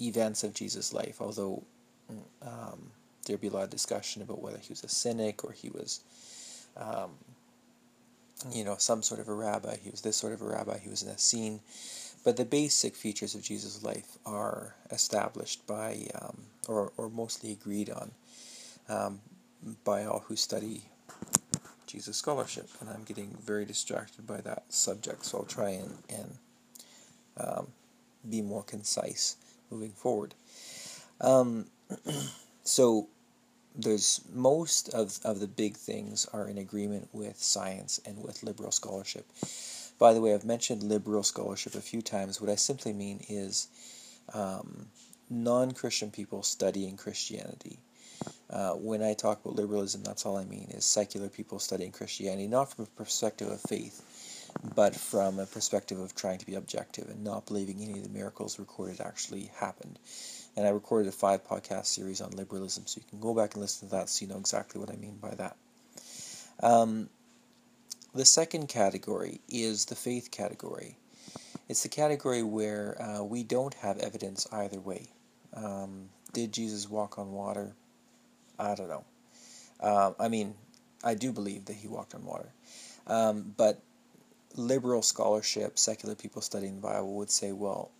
events 0.00 0.42
of 0.44 0.54
Jesus' 0.54 0.92
life, 0.92 1.20
although 1.20 1.62
um, 2.42 2.90
there'd 3.24 3.40
be 3.40 3.48
a 3.48 3.52
lot 3.52 3.64
of 3.64 3.70
discussion 3.70 4.22
about 4.22 4.40
whether 4.40 4.58
he 4.58 4.70
was 4.70 4.82
a 4.82 4.88
cynic 4.88 5.44
or 5.44 5.52
he 5.52 5.70
was, 5.70 6.00
um, 6.76 7.10
you 8.50 8.64
know, 8.64 8.76
some 8.78 9.02
sort 9.02 9.20
of 9.20 9.28
a 9.28 9.34
rabbi. 9.34 9.76
He 9.76 9.90
was 9.90 10.00
this 10.00 10.16
sort 10.16 10.32
of 10.32 10.42
a 10.42 10.46
rabbi. 10.46 10.78
He 10.78 10.88
was 10.88 11.02
an 11.02 11.10
Essene. 11.10 11.60
But 12.22 12.36
the 12.36 12.44
basic 12.44 12.96
features 12.96 13.34
of 13.34 13.42
Jesus' 13.42 13.82
life 13.82 14.18
are 14.26 14.74
established 14.90 15.66
by, 15.66 16.08
um, 16.20 16.36
or, 16.68 16.92
or 16.96 17.08
mostly 17.08 17.52
agreed 17.52 17.88
on, 17.90 18.10
um, 18.88 19.20
by 19.84 20.04
all 20.04 20.24
who 20.26 20.36
study 20.36 20.84
Jesus 21.86 22.16
scholarship. 22.18 22.68
And 22.80 22.90
I'm 22.90 23.04
getting 23.04 23.36
very 23.42 23.64
distracted 23.64 24.26
by 24.26 24.42
that 24.42 24.64
subject, 24.68 25.24
so 25.24 25.38
I'll 25.38 25.44
try 25.44 25.70
and, 25.70 25.98
and 26.10 26.38
um, 27.38 27.66
be 28.28 28.42
more 28.42 28.62
concise 28.62 29.36
moving 29.70 29.92
forward. 29.92 30.34
Um, 31.20 31.66
so 32.64 33.08
there's 33.74 34.20
most 34.32 34.92
of, 34.92 35.18
of 35.24 35.40
the 35.40 35.46
big 35.46 35.76
things 35.76 36.26
are 36.32 36.48
in 36.48 36.58
agreement 36.58 37.08
with 37.12 37.40
science 37.42 38.00
and 38.04 38.22
with 38.22 38.42
liberal 38.42 38.72
scholarship. 38.72 39.26
By 40.00 40.14
the 40.14 40.20
way, 40.22 40.32
I've 40.32 40.46
mentioned 40.46 40.82
liberal 40.82 41.22
scholarship 41.22 41.74
a 41.74 41.80
few 41.82 42.00
times. 42.00 42.40
What 42.40 42.48
I 42.48 42.54
simply 42.54 42.94
mean 42.94 43.22
is 43.28 43.68
um, 44.32 44.86
non 45.28 45.72
Christian 45.72 46.10
people 46.10 46.42
studying 46.42 46.96
Christianity. 46.96 47.78
Uh, 48.48 48.72
when 48.72 49.02
I 49.02 49.12
talk 49.12 49.44
about 49.44 49.56
liberalism, 49.56 50.02
that's 50.02 50.24
all 50.24 50.38
I 50.38 50.44
mean 50.44 50.68
is 50.70 50.86
secular 50.86 51.28
people 51.28 51.58
studying 51.58 51.92
Christianity, 51.92 52.48
not 52.48 52.72
from 52.72 52.86
a 52.86 52.96
perspective 52.96 53.48
of 53.48 53.60
faith, 53.60 54.50
but 54.74 54.96
from 54.96 55.38
a 55.38 55.44
perspective 55.44 56.00
of 56.00 56.14
trying 56.14 56.38
to 56.38 56.46
be 56.46 56.54
objective 56.54 57.10
and 57.10 57.22
not 57.22 57.46
believing 57.46 57.82
any 57.82 57.98
of 57.98 58.02
the 58.02 58.08
miracles 58.08 58.58
recorded 58.58 59.02
actually 59.02 59.50
happened. 59.54 59.98
And 60.56 60.66
I 60.66 60.70
recorded 60.70 61.08
a 61.08 61.12
five 61.12 61.46
podcast 61.46 61.86
series 61.86 62.22
on 62.22 62.30
liberalism, 62.30 62.86
so 62.86 63.00
you 63.00 63.08
can 63.10 63.20
go 63.20 63.34
back 63.34 63.52
and 63.52 63.60
listen 63.60 63.88
to 63.88 63.96
that 63.96 64.08
so 64.08 64.24
you 64.24 64.32
know 64.32 64.38
exactly 64.38 64.80
what 64.80 64.90
I 64.90 64.96
mean 64.96 65.18
by 65.18 65.34
that. 65.34 65.56
Um, 66.62 67.10
the 68.14 68.24
second 68.24 68.68
category 68.68 69.40
is 69.48 69.86
the 69.86 69.94
faith 69.94 70.30
category. 70.30 70.96
It's 71.68 71.82
the 71.82 71.88
category 71.88 72.42
where 72.42 73.00
uh, 73.00 73.22
we 73.22 73.44
don't 73.44 73.74
have 73.74 73.98
evidence 73.98 74.46
either 74.52 74.80
way. 74.80 75.06
Um, 75.54 76.08
did 76.32 76.52
Jesus 76.52 76.88
walk 76.88 77.18
on 77.18 77.32
water? 77.32 77.74
I 78.58 78.74
don't 78.74 78.88
know. 78.88 79.04
Uh, 79.78 80.12
I 80.18 80.28
mean, 80.28 80.54
I 81.02 81.14
do 81.14 81.32
believe 81.32 81.66
that 81.66 81.76
he 81.76 81.88
walked 81.88 82.14
on 82.14 82.24
water. 82.24 82.52
Um, 83.06 83.54
but 83.56 83.80
liberal 84.56 85.02
scholarship, 85.02 85.78
secular 85.78 86.14
people 86.14 86.42
studying 86.42 86.76
the 86.76 86.82
Bible 86.82 87.14
would 87.14 87.30
say, 87.30 87.52
well, 87.52 87.90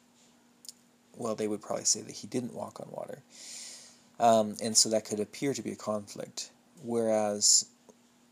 well, 1.16 1.34
they 1.34 1.48
would 1.48 1.62
probably 1.62 1.84
say 1.84 2.00
that 2.02 2.12
he 2.12 2.26
didn't 2.26 2.54
walk 2.54 2.80
on 2.80 2.88
water. 2.90 3.22
Um, 4.18 4.56
and 4.62 4.76
so 4.76 4.90
that 4.90 5.04
could 5.04 5.20
appear 5.20 5.54
to 5.54 5.62
be 5.62 5.72
a 5.72 5.76
conflict. 5.76 6.50
Whereas 6.82 7.66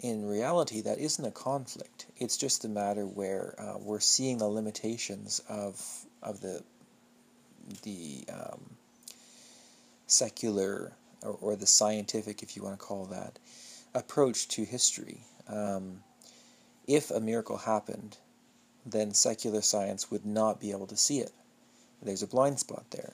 in 0.01 0.27
reality, 0.27 0.81
that 0.83 0.99
isn't 0.99 1.25
a 1.25 1.31
conflict. 1.31 2.07
It's 2.19 2.37
just 2.37 2.65
a 2.65 2.69
matter 2.69 3.05
where 3.05 3.55
uh, 3.59 3.79
we're 3.79 4.01
seeing 4.01 4.39
the 4.39 4.47
limitations 4.47 5.41
of 5.49 5.81
of 6.23 6.41
the 6.41 6.63
the 7.83 8.25
um, 8.33 8.77
secular 10.07 10.93
or, 11.23 11.37
or, 11.41 11.57
the 11.57 11.67
scientific, 11.67 12.43
if 12.43 12.57
you 12.57 12.63
want 12.63 12.79
to 12.79 12.85
call 12.85 13.05
that, 13.07 13.39
approach 13.95 14.49
to 14.49 14.65
history. 14.65 15.21
Um, 15.49 16.03
if 16.87 17.11
a 17.11 17.21
miracle 17.21 17.59
happened, 17.59 18.17
then 18.87 19.13
secular 19.13 19.61
science 19.61 20.11
would 20.11 20.25
not 20.25 20.61
be 20.61 20.71
able 20.71 20.87
to 20.87 20.97
see 20.97 21.19
it. 21.19 21.33
There's 22.03 22.23
a 22.23 22.27
blind 22.27 22.61
spot 22.61 22.85
there. 22.91 23.13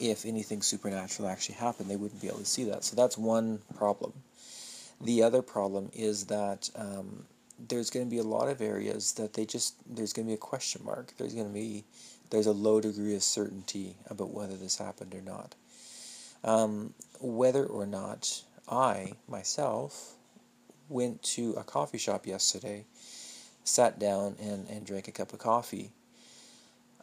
If 0.00 0.24
anything 0.24 0.62
supernatural 0.62 1.28
actually 1.28 1.56
happened, 1.56 1.90
they 1.90 1.96
wouldn't 1.96 2.22
be 2.22 2.28
able 2.28 2.38
to 2.38 2.44
see 2.44 2.64
that. 2.64 2.84
So 2.84 2.96
that's 2.96 3.18
one 3.18 3.60
problem. 3.76 4.12
The 5.04 5.22
other 5.22 5.42
problem 5.42 5.90
is 5.92 6.26
that 6.26 6.70
um, 6.74 7.26
there's 7.68 7.90
going 7.90 8.06
to 8.06 8.10
be 8.10 8.18
a 8.18 8.24
lot 8.24 8.48
of 8.48 8.60
areas 8.62 9.12
that 9.12 9.34
they 9.34 9.44
just 9.44 9.74
there's 9.86 10.12
going 10.12 10.26
to 10.26 10.30
be 10.30 10.34
a 10.34 10.38
question 10.38 10.82
mark. 10.84 11.12
There's 11.18 11.34
going 11.34 11.46
to 11.46 11.52
be 11.52 11.84
there's 12.30 12.46
a 12.46 12.52
low 12.52 12.80
degree 12.80 13.14
of 13.14 13.22
certainty 13.22 13.96
about 14.08 14.30
whether 14.30 14.56
this 14.56 14.78
happened 14.78 15.14
or 15.14 15.20
not. 15.20 15.54
Um, 16.42 16.94
whether 17.20 17.64
or 17.64 17.86
not 17.86 18.42
I 18.68 19.12
myself 19.28 20.14
went 20.88 21.22
to 21.22 21.52
a 21.52 21.64
coffee 21.64 21.98
shop 21.98 22.26
yesterday, 22.26 22.84
sat 23.62 23.98
down 23.98 24.36
and, 24.40 24.68
and 24.68 24.86
drank 24.86 25.08
a 25.08 25.12
cup 25.12 25.32
of 25.32 25.38
coffee, 25.38 25.90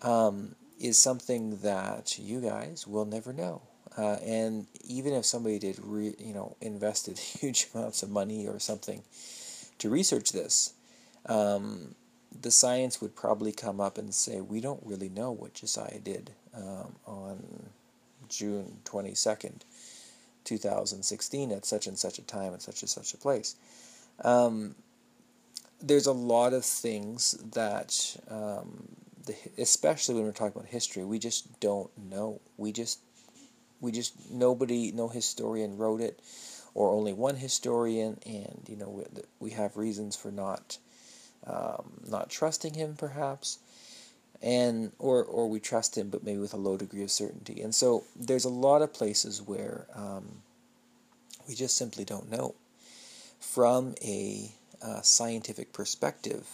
um, 0.02 0.56
is 0.80 1.00
something 1.00 1.58
that 1.58 2.18
you 2.20 2.42
guys 2.42 2.86
will 2.88 3.06
never 3.06 3.34
know. 3.34 3.62
Uh, 3.98 4.18
and 4.24 4.68
even 4.86 5.14
if 5.14 5.26
somebody 5.26 5.60
did, 5.60 5.78
re, 5.84 6.14
you 6.18 6.34
know, 6.34 6.56
invested 6.62 7.18
huge 7.20 7.68
amounts 7.74 8.04
of 8.04 8.10
money 8.10 8.48
or 8.48 8.60
something 8.60 9.04
to 9.80 9.90
research 9.90 10.32
this, 10.32 10.74
um, 11.26 11.96
the 12.40 12.52
science 12.52 13.02
would 13.02 13.16
probably 13.16 13.52
come 13.52 13.82
up 13.82 13.98
and 13.98 14.14
say, 14.14 14.42
we 14.42 14.62
don't 14.62 14.82
really 14.86 15.10
know 15.10 15.32
what 15.32 15.54
Josiah 15.54 16.00
did 16.00 16.32
um, 16.56 16.96
on 17.06 17.70
June 18.30 18.78
22nd, 18.86 19.62
2016, 20.46 21.52
at 21.52 21.66
such 21.66 21.88
and 21.88 22.00
such 22.00 22.18
a 22.18 22.22
time 22.22 22.54
at 22.54 22.62
such 22.62 22.82
and 22.82 22.90
such 22.90 23.14
a 23.14 23.18
place. 23.18 23.56
Um, 24.24 24.76
there's 25.82 26.08
a 26.08 26.14
lot 26.14 26.54
of 26.54 26.64
things 26.64 27.34
that, 27.54 28.18
um, 28.30 28.88
the, 29.26 29.36
especially 29.58 30.16
when 30.16 30.24
we're 30.24 30.32
talking 30.32 30.60
about 30.60 30.70
history, 30.70 31.04
we 31.04 31.20
just 31.20 31.60
don't 31.60 31.90
know. 31.98 32.40
We 32.58 32.72
just 32.72 33.00
we 33.82 33.92
just 33.92 34.14
nobody 34.32 34.92
no 34.92 35.10
historian 35.10 35.78
wrote 35.78 36.00
it 36.00 36.22
or 36.74 36.92
only 36.92 37.12
one 37.12 37.36
historian 37.36 38.18
and 38.26 38.64
you 38.68 38.78
know 38.78 38.90
we, 38.90 39.04
we 39.40 39.52
have 39.52 39.76
reasons 39.76 40.16
for 40.16 40.32
not 40.32 40.78
um, 41.46 41.92
not 42.08 42.30
trusting 42.30 42.76
him 42.76 42.96
perhaps 42.96 43.60
and 44.42 44.92
or 45.00 45.24
or 45.24 45.50
we 45.50 45.60
trust 45.60 45.98
him 45.98 46.10
but 46.10 46.24
maybe 46.24 46.40
with 46.40 46.54
a 46.54 46.58
low 46.58 46.78
degree 46.78 47.04
of 47.04 47.12
certainty. 47.12 47.62
And 47.62 47.74
so 47.74 48.04
there's 48.16 48.46
a 48.46 48.50
lot 48.50 48.82
of 48.82 48.94
places 48.94 49.42
where 49.42 49.88
um, 49.96 50.42
we 51.48 51.56
just 51.56 51.78
simply 51.78 52.06
don't 52.06 52.30
know. 52.30 52.56
From 53.40 53.96
a 54.04 54.52
uh, 54.82 55.02
scientific 55.02 55.74
perspective 55.74 56.48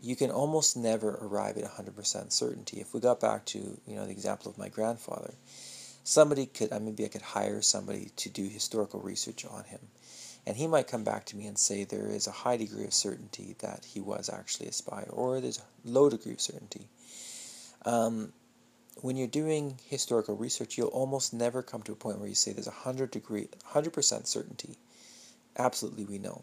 you 0.00 0.16
can 0.16 0.30
almost 0.30 0.76
never 0.76 1.10
arrive 1.22 1.56
at 1.56 1.64
100% 1.64 2.32
certainty. 2.32 2.80
If 2.80 2.92
we 2.92 2.98
got 2.98 3.20
back 3.20 3.44
to 3.46 3.58
you 3.86 3.96
know 3.96 4.04
the 4.04 4.12
example 4.12 4.50
of 4.50 4.58
my 4.58 4.68
grandfather 4.68 5.34
somebody 6.04 6.46
could, 6.46 6.72
I 6.72 6.78
maybe 6.78 7.04
I 7.04 7.08
could 7.08 7.22
hire 7.22 7.62
somebody 7.62 8.10
to 8.16 8.28
do 8.28 8.44
historical 8.44 9.00
research 9.00 9.44
on 9.44 9.64
him. 9.64 9.80
And 10.46 10.56
he 10.56 10.66
might 10.66 10.88
come 10.88 11.04
back 11.04 11.26
to 11.26 11.36
me 11.36 11.46
and 11.46 11.56
say 11.56 11.84
there 11.84 12.08
is 12.08 12.26
a 12.26 12.32
high 12.32 12.56
degree 12.56 12.84
of 12.84 12.92
certainty 12.92 13.54
that 13.60 13.84
he 13.84 14.00
was 14.00 14.28
actually 14.28 14.68
a 14.68 14.72
spy, 14.72 15.06
or 15.08 15.40
there's 15.40 15.58
a 15.58 15.88
low 15.88 16.10
degree 16.10 16.32
of 16.32 16.40
certainty. 16.40 16.88
Um, 17.84 18.32
when 19.00 19.16
you're 19.16 19.28
doing 19.28 19.78
historical 19.88 20.36
research, 20.36 20.76
you'll 20.76 20.88
almost 20.88 21.32
never 21.32 21.62
come 21.62 21.82
to 21.84 21.92
a 21.92 21.96
point 21.96 22.18
where 22.18 22.28
you 22.28 22.34
say 22.34 22.52
there's 22.52 22.66
a 22.66 22.72
hundred 22.72 23.12
degree, 23.12 23.48
hundred 23.66 23.92
percent 23.92 24.26
certainty. 24.26 24.76
Absolutely, 25.56 26.04
we 26.04 26.18
know. 26.18 26.42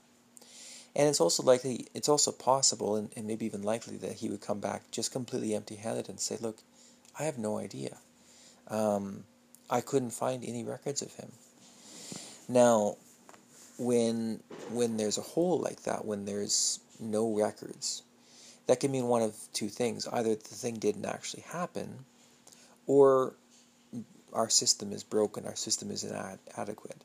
And 0.95 1.07
it's 1.07 1.21
also 1.21 1.43
likely, 1.43 1.87
it's 1.93 2.09
also 2.09 2.31
possible, 2.31 2.95
and, 2.95 3.11
and 3.15 3.27
maybe 3.27 3.45
even 3.45 3.61
likely, 3.61 3.97
that 3.97 4.13
he 4.13 4.29
would 4.29 4.41
come 4.41 4.59
back 4.59 4.89
just 4.91 5.11
completely 5.11 5.53
empty-handed 5.53 6.09
and 6.09 6.19
say, 6.19 6.37
"Look, 6.39 6.59
I 7.19 7.23
have 7.23 7.37
no 7.37 7.57
idea." 7.57 7.97
Um, 8.67 9.25
I 9.69 9.81
couldn't 9.81 10.11
find 10.11 10.43
any 10.43 10.63
records 10.63 11.01
of 11.01 11.13
him. 11.13 11.31
Now, 12.47 12.97
when 13.77 14.41
when 14.71 14.97
there's 14.97 15.17
a 15.17 15.21
hole 15.21 15.59
like 15.59 15.83
that, 15.83 16.05
when 16.05 16.25
there's 16.25 16.79
no 16.99 17.33
records, 17.33 18.01
that 18.67 18.79
can 18.79 18.91
mean 18.91 19.05
one 19.05 19.21
of 19.21 19.35
two 19.53 19.69
things: 19.69 20.07
either 20.07 20.35
the 20.35 20.55
thing 20.55 20.79
didn't 20.79 21.05
actually 21.05 21.43
happen, 21.43 22.05
or 22.87 23.35
our 24.33 24.49
system 24.49 24.91
is 24.91 25.03
broken, 25.03 25.45
our 25.45 25.55
system 25.55 25.91
is 25.91 26.03
inadequate. 26.03 27.03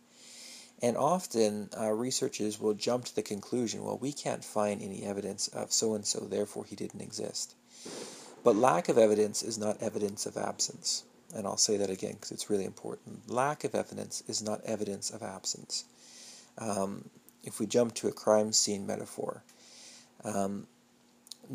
And 0.83 0.97
often 0.97 1.71
uh, 1.79 1.93
researchers 1.93 2.61
will 2.61 2.75
jump 2.75 3.05
to 3.07 3.15
the 3.15 3.23
conclusion, 3.23 3.85
well, 3.85 3.97
we 3.97 4.13
can't 4.13 4.45
find 4.45 4.83
any 4.83 5.05
evidence 5.05 5.49
of 5.49 5.73
so 5.73 5.95
and 5.95 6.05
so, 6.05 6.21
therefore 6.21 6.65
he 6.65 6.77
didn't 6.77 7.01
exist. 7.01 7.55
But 8.43 8.57
lack 8.57 8.89
of 8.89 8.99
evidence 8.99 9.43
is 9.43 9.57
not 9.57 9.81
evidence 9.81 10.27
of 10.27 10.37
absence 10.37 11.05
and 11.35 11.47
I'll 11.47 11.57
say 11.57 11.77
that 11.77 11.91
again 11.91 12.13
because 12.13 12.31
it's 12.31 12.49
really 12.49 12.65
important. 12.65 13.29
Lack 13.31 13.65
of 13.65 13.75
evidence 13.75 14.23
is 14.29 14.43
not 14.43 14.61
evidence 14.65 15.11
of 15.11 15.23
absence. 15.23 15.85
Um, 16.59 17.11
if 17.43 17.59
we 17.59 17.67
jump 17.67 17.95
to 17.97 18.09
a 18.09 18.13
crime 18.13 18.53
scene 18.53 18.87
metaphor, 18.87 19.43
um, 20.25 20.67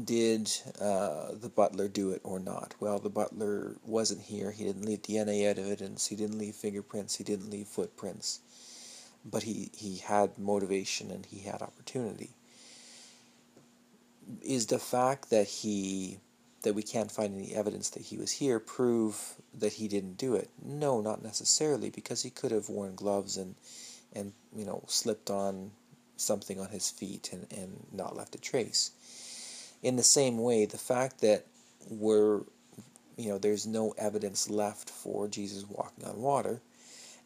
did 0.03 0.51
uh, 0.79 1.31
the 1.33 1.49
butler 1.49 1.87
do 1.87 2.11
it 2.11 2.21
or 2.23 2.39
not? 2.39 2.75
Well, 2.79 2.99
the 2.99 3.09
butler 3.09 3.75
wasn't 3.85 4.21
here. 4.21 4.51
He 4.51 4.63
didn't 4.63 4.85
leave 4.85 5.01
DNA 5.01 5.45
evidence. 5.45 6.07
He 6.07 6.15
didn't 6.15 6.37
leave 6.37 6.55
fingerprints. 6.55 7.15
He 7.15 7.23
didn't 7.23 7.49
leave 7.49 7.67
footprints. 7.67 8.39
But 9.25 9.43
he, 9.43 9.71
he 9.73 9.97
had 9.97 10.37
motivation 10.37 11.09
and 11.09 11.25
he 11.25 11.39
had 11.39 11.61
opportunity. 11.61 12.31
Is 14.43 14.67
the 14.67 14.79
fact 14.79 15.31
that 15.31 15.47
he 15.47 16.19
that 16.63 16.75
we 16.75 16.83
can't 16.83 17.11
find 17.11 17.35
any 17.35 17.53
evidence 17.53 17.89
that 17.91 18.03
he 18.03 18.17
was 18.17 18.31
here 18.31 18.59
prove 18.59 19.35
that 19.53 19.73
he 19.73 19.87
didn't 19.87 20.17
do 20.17 20.35
it? 20.35 20.49
No, 20.63 21.01
not 21.01 21.23
necessarily, 21.23 21.89
because 21.89 22.21
he 22.23 22.29
could 22.29 22.51
have 22.51 22.69
worn 22.69 22.95
gloves 22.95 23.37
and 23.37 23.55
and 24.13 24.33
you 24.55 24.65
know 24.65 24.83
slipped 24.87 25.29
on 25.29 25.71
something 26.17 26.59
on 26.59 26.69
his 26.69 26.89
feet 26.89 27.29
and, 27.31 27.47
and 27.51 27.87
not 27.91 28.15
left 28.15 28.35
a 28.35 28.39
trace. 28.39 28.91
In 29.81 29.95
the 29.95 30.03
same 30.03 30.37
way, 30.37 30.65
the 30.65 30.77
fact 30.77 31.21
that 31.21 31.45
we're 31.89 32.41
you 33.17 33.29
know 33.29 33.37
there's 33.37 33.65
no 33.65 33.93
evidence 33.97 34.49
left 34.49 34.89
for 34.89 35.27
Jesus 35.27 35.65
walking 35.67 36.05
on 36.05 36.21
water 36.21 36.61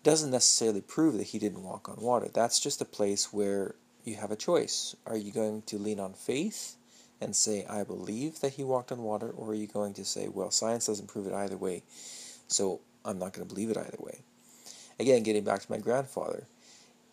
doesn't 0.03 0.31
necessarily 0.31 0.81
prove 0.81 1.17
that 1.17 1.27
he 1.27 1.39
didn't 1.39 1.63
walk 1.63 1.87
on 1.87 1.95
water. 1.97 2.27
That's 2.31 2.59
just 2.59 2.81
a 2.81 2.85
place 2.85 3.31
where 3.31 3.75
you 4.03 4.15
have 4.15 4.31
a 4.31 4.35
choice. 4.35 4.95
Are 5.07 5.17
you 5.17 5.31
going 5.31 5.61
to 5.63 5.77
lean 5.77 5.99
on 5.99 6.13
faith? 6.13 6.75
And 7.21 7.35
say, 7.35 7.65
I 7.69 7.83
believe 7.83 8.41
that 8.41 8.53
he 8.53 8.63
walked 8.63 8.91
on 8.91 9.03
water, 9.03 9.29
or 9.29 9.51
are 9.51 9.55
you 9.55 9.67
going 9.67 9.93
to 9.95 10.05
say, 10.05 10.27
well, 10.27 10.51
science 10.51 10.87
doesn't 10.87 11.07
prove 11.07 11.27
it 11.27 11.33
either 11.33 11.57
way, 11.57 11.83
so 12.47 12.81
I'm 13.05 13.19
not 13.19 13.33
going 13.33 13.47
to 13.47 13.53
believe 13.53 13.69
it 13.69 13.77
either 13.77 13.97
way? 13.99 14.21
Again, 14.99 15.23
getting 15.23 15.43
back 15.43 15.61
to 15.61 15.71
my 15.71 15.77
grandfather, 15.77 16.45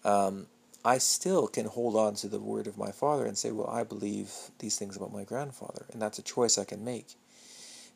um, 0.05 0.47
I 0.85 0.99
still 0.99 1.47
can 1.47 1.67
hold 1.67 1.97
on 1.97 2.15
to 2.17 2.29
the 2.29 2.41
word 2.41 2.67
of 2.67 2.79
my 2.79 2.91
father 2.91 3.27
and 3.27 3.37
say, 3.37 3.51
well, 3.51 3.69
I 3.69 3.85
believe 3.85 4.33
these 4.59 4.79
things 4.79 4.97
about 4.97 5.13
my 5.13 5.25
grandfather, 5.25 5.87
and 5.93 6.01
that's 6.01 6.19
a 6.19 6.23
choice 6.23 6.59
I 6.59 6.65
can 6.65 6.85
make. 6.85 7.15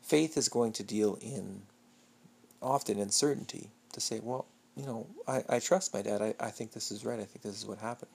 Faith 0.01 0.37
is 0.37 0.49
going 0.49 0.73
to 0.73 0.83
deal 0.83 1.17
in 1.19 1.63
often 2.61 2.99
in 2.99 3.09
certainty 3.09 3.69
to 3.93 4.01
say, 4.01 4.19
well, 4.21 4.45
you 4.75 4.85
know, 4.85 5.07
I, 5.27 5.43
I 5.47 5.59
trust 5.59 5.93
my 5.93 6.01
dad. 6.01 6.21
I, 6.21 6.35
I 6.39 6.49
think 6.49 6.73
this 6.73 6.91
is 6.91 7.05
right. 7.05 7.19
I 7.19 7.23
think 7.23 7.41
this 7.41 7.57
is 7.57 7.65
what 7.65 7.79
happened. 7.79 8.11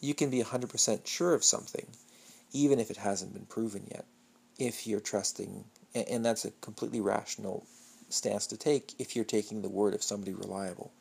You 0.00 0.14
can 0.14 0.30
be 0.30 0.42
100% 0.42 1.06
sure 1.06 1.34
of 1.34 1.42
something, 1.42 1.86
even 2.52 2.78
if 2.78 2.90
it 2.90 2.96
hasn't 2.96 3.34
been 3.34 3.46
proven 3.46 3.86
yet, 3.90 4.04
if 4.58 4.86
you're 4.86 5.00
trusting, 5.00 5.64
and, 5.94 6.24
that's 6.24 6.44
a 6.44 6.50
completely 6.60 7.00
rational 7.00 7.66
stance 8.08 8.46
to 8.48 8.56
take 8.56 8.94
if 8.98 9.14
you're 9.14 9.24
taking 9.24 9.62
the 9.62 9.68
word 9.68 9.94
of 9.94 10.02
somebody 10.02 10.32
reliable. 10.32 10.92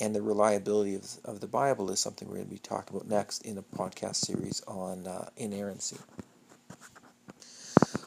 And 0.00 0.14
the 0.14 0.22
reliability 0.22 0.94
of, 0.94 1.06
of 1.24 1.40
the 1.40 1.46
Bible 1.46 1.90
is 1.90 2.00
something 2.00 2.26
we're 2.26 2.36
going 2.36 2.46
to 2.46 2.52
be 2.52 2.58
talking 2.58 2.96
about 2.96 3.08
next 3.08 3.42
in 3.42 3.58
a 3.58 3.62
podcast 3.62 4.16
series 4.16 4.62
on 4.66 5.06
uh, 5.06 5.28
inerrancy. 5.36 5.98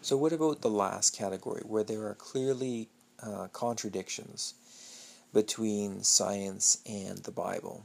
So, 0.01 0.18
what 0.18 0.34
about 0.34 0.61
the 0.61 0.70
last 0.70 1.16
category, 1.16 1.61
where 1.66 1.84
there 1.84 2.05
are 2.07 2.16
clearly 2.16 2.89
uh, 3.22 3.47
contradictions 3.53 4.53
between 5.34 6.03
science 6.03 6.80
and 6.86 7.20
the 7.20 7.32
Bible? 7.32 7.84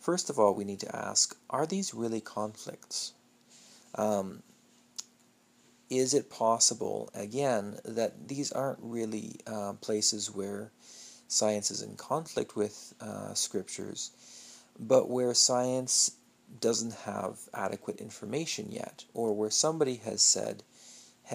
First 0.00 0.30
of 0.30 0.38
all, 0.38 0.54
we 0.54 0.64
need 0.64 0.80
to 0.80 0.96
ask 0.96 1.36
are 1.48 1.66
these 1.66 1.94
really 1.94 2.20
conflicts? 2.20 3.12
Um, 3.94 4.42
is 5.90 6.14
it 6.14 6.30
possible, 6.30 7.10
again, 7.14 7.78
that 7.84 8.28
these 8.28 8.50
aren't 8.50 8.78
really 8.80 9.40
uh, 9.46 9.74
places 9.80 10.30
where 10.30 10.72
science 11.28 11.70
is 11.70 11.82
in 11.82 11.96
conflict 11.96 12.56
with 12.56 12.94
uh, 13.00 13.34
scriptures, 13.34 14.10
but 14.78 15.10
where 15.10 15.34
science 15.34 16.12
doesn't 16.60 16.94
have 17.04 17.38
adequate 17.54 18.00
information 18.00 18.70
yet, 18.70 19.04
or 19.12 19.34
where 19.34 19.50
somebody 19.50 19.96
has 19.96 20.22
said, 20.22 20.62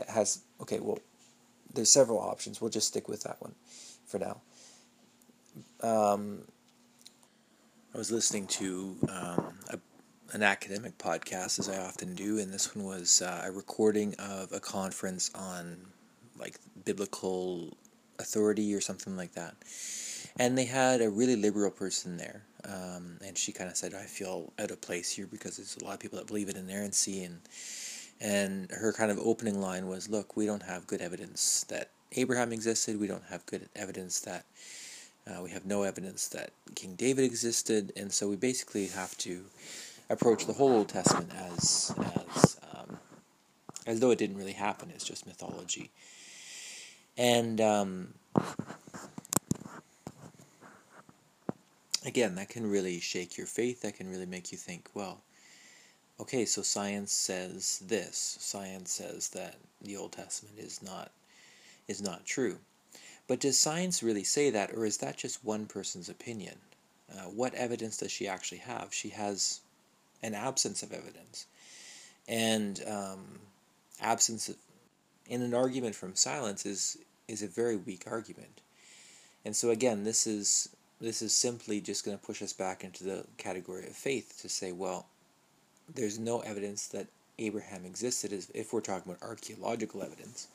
has, 0.07 0.41
okay, 0.61 0.79
well, 0.79 0.99
there's 1.73 1.91
several 1.91 2.19
options. 2.19 2.59
We'll 2.59 2.71
just 2.71 2.87
stick 2.87 3.07
with 3.07 3.23
that 3.23 3.39
one 3.39 3.53
for 4.05 4.19
now. 4.19 4.41
Um, 5.81 6.41
I 7.93 7.97
was 7.97 8.11
listening 8.11 8.47
to 8.47 8.95
um, 9.09 9.57
a, 9.69 9.79
an 10.33 10.43
academic 10.43 10.97
podcast, 10.97 11.59
as 11.59 11.69
I 11.69 11.77
often 11.77 12.15
do, 12.15 12.39
and 12.39 12.51
this 12.53 12.75
one 12.75 12.85
was 12.85 13.21
uh, 13.21 13.43
a 13.45 13.51
recording 13.51 14.15
of 14.19 14.51
a 14.51 14.59
conference 14.59 15.31
on 15.33 15.77
like 16.37 16.59
biblical 16.85 17.77
authority 18.19 18.73
or 18.73 18.81
something 18.81 19.15
like 19.15 19.33
that. 19.33 19.55
And 20.39 20.57
they 20.57 20.65
had 20.65 21.01
a 21.01 21.09
really 21.09 21.35
liberal 21.35 21.71
person 21.71 22.17
there, 22.17 22.43
um, 22.65 23.17
and 23.25 23.37
she 23.37 23.51
kind 23.51 23.69
of 23.69 23.77
said, 23.77 23.93
"I 23.93 24.03
feel 24.03 24.53
out 24.59 24.71
of 24.71 24.81
place 24.81 25.11
here 25.11 25.27
because 25.27 25.57
there's 25.57 25.77
a 25.77 25.85
lot 25.85 25.95
of 25.95 25.99
people 25.99 26.17
that 26.19 26.27
believe 26.27 26.49
it 26.49 26.55
in 26.55 26.69
inerrancy." 26.69 27.23
And 27.23 27.41
and 28.19 28.69
her 28.71 28.93
kind 28.93 29.11
of 29.11 29.19
opening 29.19 29.59
line 29.61 29.87
was, 29.87 30.09
"Look, 30.09 30.35
we 30.35 30.45
don't 30.45 30.63
have 30.63 30.87
good 30.87 31.01
evidence 31.01 31.65
that 31.69 31.89
Abraham 32.11 32.53
existed. 32.53 32.99
We 32.99 33.07
don't 33.07 33.25
have 33.29 33.45
good 33.45 33.69
evidence 33.75 34.19
that 34.21 34.45
uh, 35.27 35.41
we 35.41 35.51
have 35.51 35.65
no 35.65 35.83
evidence 35.83 36.27
that 36.29 36.51
King 36.75 36.95
David 36.95 37.25
existed, 37.25 37.91
and 37.95 38.11
so 38.11 38.29
we 38.29 38.35
basically 38.35 38.87
have 38.87 39.17
to 39.19 39.45
approach 40.09 40.45
the 40.45 40.53
whole 40.53 40.71
Old 40.71 40.89
Testament 40.89 41.31
as 41.35 41.93
as 42.35 42.59
um, 42.73 42.97
as 43.85 43.99
though 43.99 44.11
it 44.11 44.19
didn't 44.19 44.37
really 44.37 44.53
happen. 44.53 44.91
It's 44.93 45.05
just 45.05 45.25
mythology." 45.25 45.91
And 47.17 47.59
um, 47.59 48.13
again, 52.05 52.35
that 52.35 52.49
can 52.49 52.69
really 52.69 52.99
shake 52.99 53.37
your 53.37 53.47
faith. 53.47 53.81
That 53.81 53.95
can 53.95 54.09
really 54.09 54.25
make 54.25 54.51
you 54.51 54.57
think, 54.57 54.89
well, 54.93 55.21
okay, 56.19 56.45
so 56.45 56.61
science 56.61 57.11
says 57.11 57.83
this. 57.85 58.37
Science 58.39 58.91
says 58.91 59.29
that 59.29 59.55
the 59.81 59.97
Old 59.97 60.13
Testament 60.13 60.57
is 60.57 60.81
not 60.81 61.11
is 61.87 62.01
not 62.01 62.25
true. 62.25 62.57
But 63.27 63.41
does 63.41 63.57
science 63.57 64.01
really 64.01 64.23
say 64.23 64.49
that, 64.51 64.71
or 64.71 64.85
is 64.85 64.97
that 64.97 65.17
just 65.17 65.43
one 65.43 65.65
person's 65.65 66.09
opinion? 66.09 66.55
Uh, 67.11 67.23
what 67.23 67.53
evidence 67.53 67.97
does 67.97 68.11
she 68.11 68.27
actually 68.27 68.59
have? 68.59 68.93
She 68.93 69.09
has 69.09 69.61
an 70.23 70.33
absence 70.33 70.83
of 70.83 70.91
evidence, 70.91 71.45
and 72.27 72.81
um, 72.87 73.39
absence 74.01 74.49
of, 74.49 74.55
in 75.27 75.41
an 75.41 75.53
argument 75.53 75.95
from 75.95 76.15
silence 76.15 76.65
is 76.65 76.97
is 77.27 77.43
a 77.43 77.47
very 77.47 77.75
weak 77.75 78.03
argument. 78.07 78.61
And 79.45 79.55
so 79.55 79.69
again, 79.69 80.03
this 80.03 80.27
is 80.27 80.69
this 80.99 81.21
is 81.21 81.33
simply 81.33 81.79
just 81.79 82.03
going 82.03 82.17
to 82.17 82.25
push 82.25 82.41
us 82.41 82.53
back 82.53 82.83
into 82.83 83.03
the 83.03 83.25
category 83.37 83.85
of 83.85 83.95
faith 83.95 84.39
to 84.41 84.49
say, 84.49 84.71
well, 84.71 85.05
there's 85.93 86.17
no 86.17 86.39
evidence 86.39 86.87
that 86.87 87.07
Abraham 87.39 87.85
existed 87.85 88.33
if 88.53 88.73
we're 88.73 88.81
talking 88.81 89.11
about 89.11 89.27
archaeological 89.27 90.01
evidence. 90.01 90.47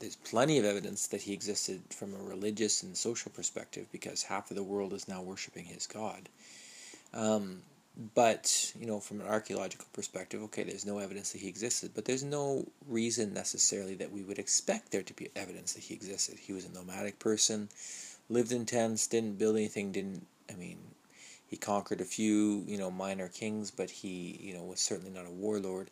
There's 0.00 0.16
plenty 0.16 0.58
of 0.58 0.64
evidence 0.64 1.06
that 1.08 1.22
he 1.22 1.32
existed 1.32 1.82
from 1.90 2.14
a 2.14 2.22
religious 2.22 2.82
and 2.82 2.96
social 2.96 3.30
perspective 3.30 3.86
because 3.92 4.24
half 4.24 4.50
of 4.50 4.56
the 4.56 4.62
world 4.62 4.92
is 4.92 5.06
now 5.06 5.22
worshiping 5.22 5.66
his 5.66 5.86
God. 5.86 6.28
Um, 7.12 7.62
but 8.14 8.72
you 8.78 8.86
know 8.86 8.98
from 8.98 9.20
an 9.20 9.26
archaeological 9.26 9.86
perspective 9.92 10.42
okay 10.42 10.62
there's 10.62 10.86
no 10.86 10.98
evidence 10.98 11.32
that 11.32 11.40
he 11.40 11.48
existed 11.48 11.90
but 11.94 12.04
there's 12.04 12.24
no 12.24 12.66
reason 12.88 13.34
necessarily 13.34 13.94
that 13.94 14.10
we 14.10 14.22
would 14.22 14.38
expect 14.38 14.90
there 14.90 15.02
to 15.02 15.14
be 15.14 15.28
evidence 15.36 15.74
that 15.74 15.84
he 15.84 15.94
existed. 15.94 16.38
He 16.38 16.52
was 16.52 16.64
a 16.64 16.72
nomadic 16.72 17.18
person 17.18 17.68
lived 18.28 18.52
in 18.52 18.64
tents 18.64 19.06
didn't 19.06 19.38
build 19.38 19.56
anything 19.56 19.92
didn't 19.92 20.26
i 20.50 20.54
mean 20.54 20.78
he 21.50 21.56
conquered 21.56 22.00
a 22.00 22.04
few 22.04 22.62
you 22.66 22.78
know 22.78 22.90
minor 22.90 23.28
kings 23.28 23.70
but 23.70 23.90
he 23.90 24.38
you 24.40 24.54
know 24.54 24.62
was 24.62 24.80
certainly 24.80 25.10
not 25.10 25.26
a 25.26 25.30
warlord. 25.30 25.90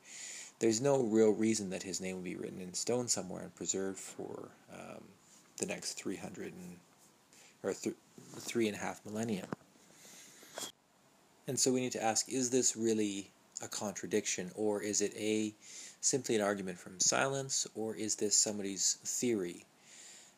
There's 0.61 0.80
no 0.80 1.02
real 1.02 1.30
reason 1.30 1.70
that 1.70 1.84
his 1.84 2.00
name 2.00 2.16
would 2.16 2.24
be 2.24 2.36
written 2.36 2.61
in 2.61 2.74
stone 2.74 3.06
somewhere 3.06 3.42
and 3.42 3.54
preserved 3.54 3.98
for 3.98 4.48
um, 4.72 5.04
the 5.59 5.66
next 5.66 5.92
300 5.94 6.46
and, 6.46 6.76
or 7.62 7.74
th- 7.74 7.94
three 8.38 8.66
and 8.66 8.76
a 8.76 8.80
half 8.80 9.00
millennia 9.04 9.46
and 11.49 11.59
so 11.59 11.72
we 11.72 11.80
need 11.80 11.92
to 11.92 12.03
ask 12.03 12.28
is 12.28 12.51
this 12.51 12.76
really 12.76 13.30
a 13.62 13.68
contradiction, 13.68 14.53
or 14.55 14.82
is 14.82 15.01
it 15.01 15.12
a 15.16 15.53
simply 16.01 16.36
an 16.36 16.42
argument 16.42 16.78
from 16.78 17.01
silence, 17.01 17.66
or 17.74 17.96
is 17.96 18.14
this 18.16 18.36
somebody's 18.36 18.99
theory? 19.05 19.64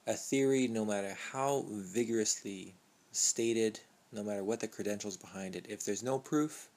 A 0.07 0.15
theory, 0.15 0.69
no 0.69 0.85
matter 0.85 1.15
how 1.33 1.67
vigorously 1.69 2.75
stated, 3.13 3.81
no 4.13 4.23
matter 4.23 4.43
what 4.43 4.61
the 4.61 4.69
credentials 4.69 5.17
behind 5.17 5.57
it, 5.57 5.67
if 5.69 5.85
there's 5.85 6.03
no 6.03 6.19
proof, 6.19 6.69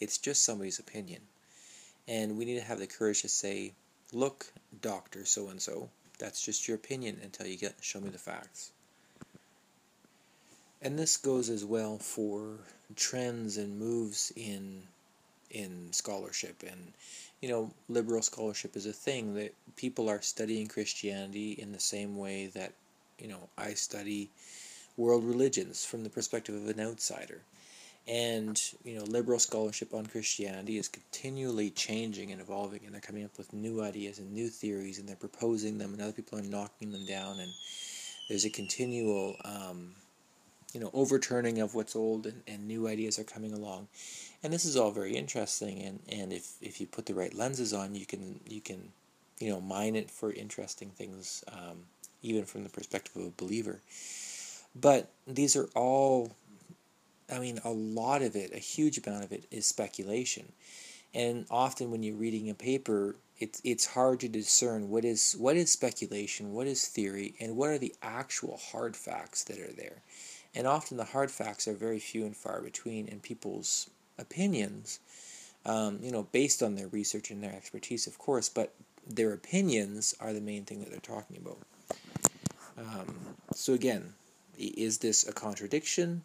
it's 0.00 0.18
just 0.18 0.44
somebody's 0.44 0.80
opinion. 0.80 1.20
And 2.08 2.36
we 2.36 2.44
need 2.44 2.58
to 2.58 2.64
have 2.64 2.80
the 2.80 2.86
courage 2.86 3.22
to 3.22 3.28
say, 3.28 3.74
look, 4.12 4.46
doctor 4.80 5.24
so 5.24 5.48
and 5.48 5.62
so, 5.62 5.90
that's 6.18 6.44
just 6.44 6.66
your 6.66 6.76
opinion 6.76 7.20
until 7.22 7.46
you 7.46 7.56
get 7.56 7.74
show 7.80 8.00
me 8.00 8.10
the 8.10 8.18
facts. 8.18 8.72
And 10.84 10.98
this 10.98 11.16
goes 11.16 11.48
as 11.48 11.64
well 11.64 11.98
for 11.98 12.58
trends 12.96 13.56
and 13.56 13.78
moves 13.78 14.32
in 14.34 14.82
in 15.48 15.92
scholarship. 15.92 16.64
And 16.68 16.92
you 17.40 17.48
know 17.48 17.70
liberal 17.88 18.22
scholarship 18.22 18.74
is 18.74 18.86
a 18.86 18.92
thing 18.92 19.34
that 19.34 19.54
people 19.76 20.08
are 20.08 20.20
studying 20.22 20.66
Christianity 20.66 21.52
in 21.52 21.70
the 21.70 21.80
same 21.80 22.16
way 22.16 22.46
that 22.54 22.72
you 23.20 23.28
know 23.28 23.48
I 23.56 23.74
study 23.74 24.30
world 24.96 25.24
religions 25.24 25.84
from 25.84 26.02
the 26.02 26.10
perspective 26.10 26.56
of 26.56 26.68
an 26.68 26.80
outsider. 26.80 27.42
And 28.08 28.60
you 28.82 28.96
know 28.96 29.04
liberal 29.04 29.38
scholarship 29.38 29.94
on 29.94 30.06
Christianity 30.06 30.78
is 30.78 30.88
continually 30.88 31.70
changing 31.70 32.32
and 32.32 32.40
evolving 32.40 32.80
and 32.84 32.92
they're 32.92 33.00
coming 33.00 33.24
up 33.24 33.38
with 33.38 33.52
new 33.52 33.80
ideas 33.84 34.18
and 34.18 34.32
new 34.32 34.48
theories 34.48 34.98
and 34.98 35.08
they're 35.08 35.14
proposing 35.14 35.78
them 35.78 35.92
and 35.92 36.02
other 36.02 36.10
people 36.10 36.40
are 36.40 36.42
knocking 36.42 36.90
them 36.90 37.06
down 37.06 37.38
and 37.38 37.52
there's 38.28 38.44
a 38.44 38.50
continual 38.50 39.36
um, 39.44 39.94
you 40.72 40.80
know 40.80 40.90
overturning 40.92 41.60
of 41.60 41.74
what's 41.74 41.94
old 41.94 42.26
and, 42.26 42.42
and 42.46 42.66
new 42.66 42.88
ideas 42.88 43.18
are 43.18 43.24
coming 43.24 43.52
along. 43.52 43.88
And 44.42 44.52
this 44.52 44.64
is 44.64 44.76
all 44.76 44.90
very 44.90 45.14
interesting 45.14 45.80
and, 45.82 46.00
and 46.10 46.32
if, 46.32 46.54
if 46.60 46.80
you 46.80 46.86
put 46.86 47.06
the 47.06 47.14
right 47.14 47.32
lenses 47.32 47.72
on 47.72 47.94
you 47.94 48.06
can 48.06 48.40
you 48.46 48.60
can 48.60 48.90
you 49.38 49.50
know 49.50 49.60
mine 49.60 49.96
it 49.96 50.10
for 50.10 50.32
interesting 50.32 50.90
things 50.90 51.44
um, 51.52 51.84
even 52.22 52.44
from 52.44 52.62
the 52.64 52.70
perspective 52.70 53.16
of 53.16 53.26
a 53.26 53.30
believer. 53.30 53.80
But 54.74 55.10
these 55.26 55.56
are 55.56 55.68
all 55.74 56.32
i 57.32 57.38
mean 57.38 57.60
a 57.64 57.70
lot 57.70 58.22
of 58.22 58.34
it 58.34 58.52
a 58.52 58.58
huge 58.58 58.98
amount 58.98 59.24
of 59.24 59.32
it 59.32 59.46
is 59.50 59.66
speculation. 59.66 60.52
And 61.14 61.44
often 61.50 61.90
when 61.90 62.02
you're 62.02 62.16
reading 62.16 62.48
a 62.48 62.54
paper 62.54 63.16
it's 63.38 63.60
it's 63.64 63.86
hard 63.86 64.20
to 64.20 64.28
discern 64.28 64.88
what 64.88 65.04
is 65.04 65.34
what 65.38 65.56
is 65.56 65.70
speculation 65.70 66.52
what 66.52 66.66
is 66.66 66.86
theory 66.86 67.34
and 67.40 67.56
what 67.56 67.70
are 67.70 67.78
the 67.78 67.94
actual 68.02 68.56
hard 68.70 68.96
facts 68.96 69.44
that 69.44 69.58
are 69.58 69.72
there 69.72 70.02
and 70.54 70.66
often 70.66 70.96
the 70.96 71.04
hard 71.04 71.30
facts 71.30 71.66
are 71.66 71.74
very 71.74 71.98
few 71.98 72.24
and 72.24 72.36
far 72.36 72.60
between, 72.60 73.08
and 73.08 73.22
people's 73.22 73.88
opinions, 74.18 75.00
um, 75.64 75.98
you 76.02 76.10
know, 76.10 76.24
based 76.32 76.62
on 76.62 76.74
their 76.74 76.88
research 76.88 77.30
and 77.30 77.42
their 77.42 77.52
expertise, 77.52 78.06
of 78.06 78.18
course, 78.18 78.48
but 78.48 78.74
their 79.06 79.32
opinions 79.32 80.14
are 80.20 80.32
the 80.32 80.40
main 80.40 80.64
thing 80.64 80.80
that 80.80 80.90
they're 80.90 81.00
talking 81.00 81.36
about. 81.36 81.58
Um, 82.78 83.16
so 83.54 83.72
again, 83.72 84.14
is 84.58 84.98
this 84.98 85.26
a 85.26 85.32
contradiction? 85.32 86.22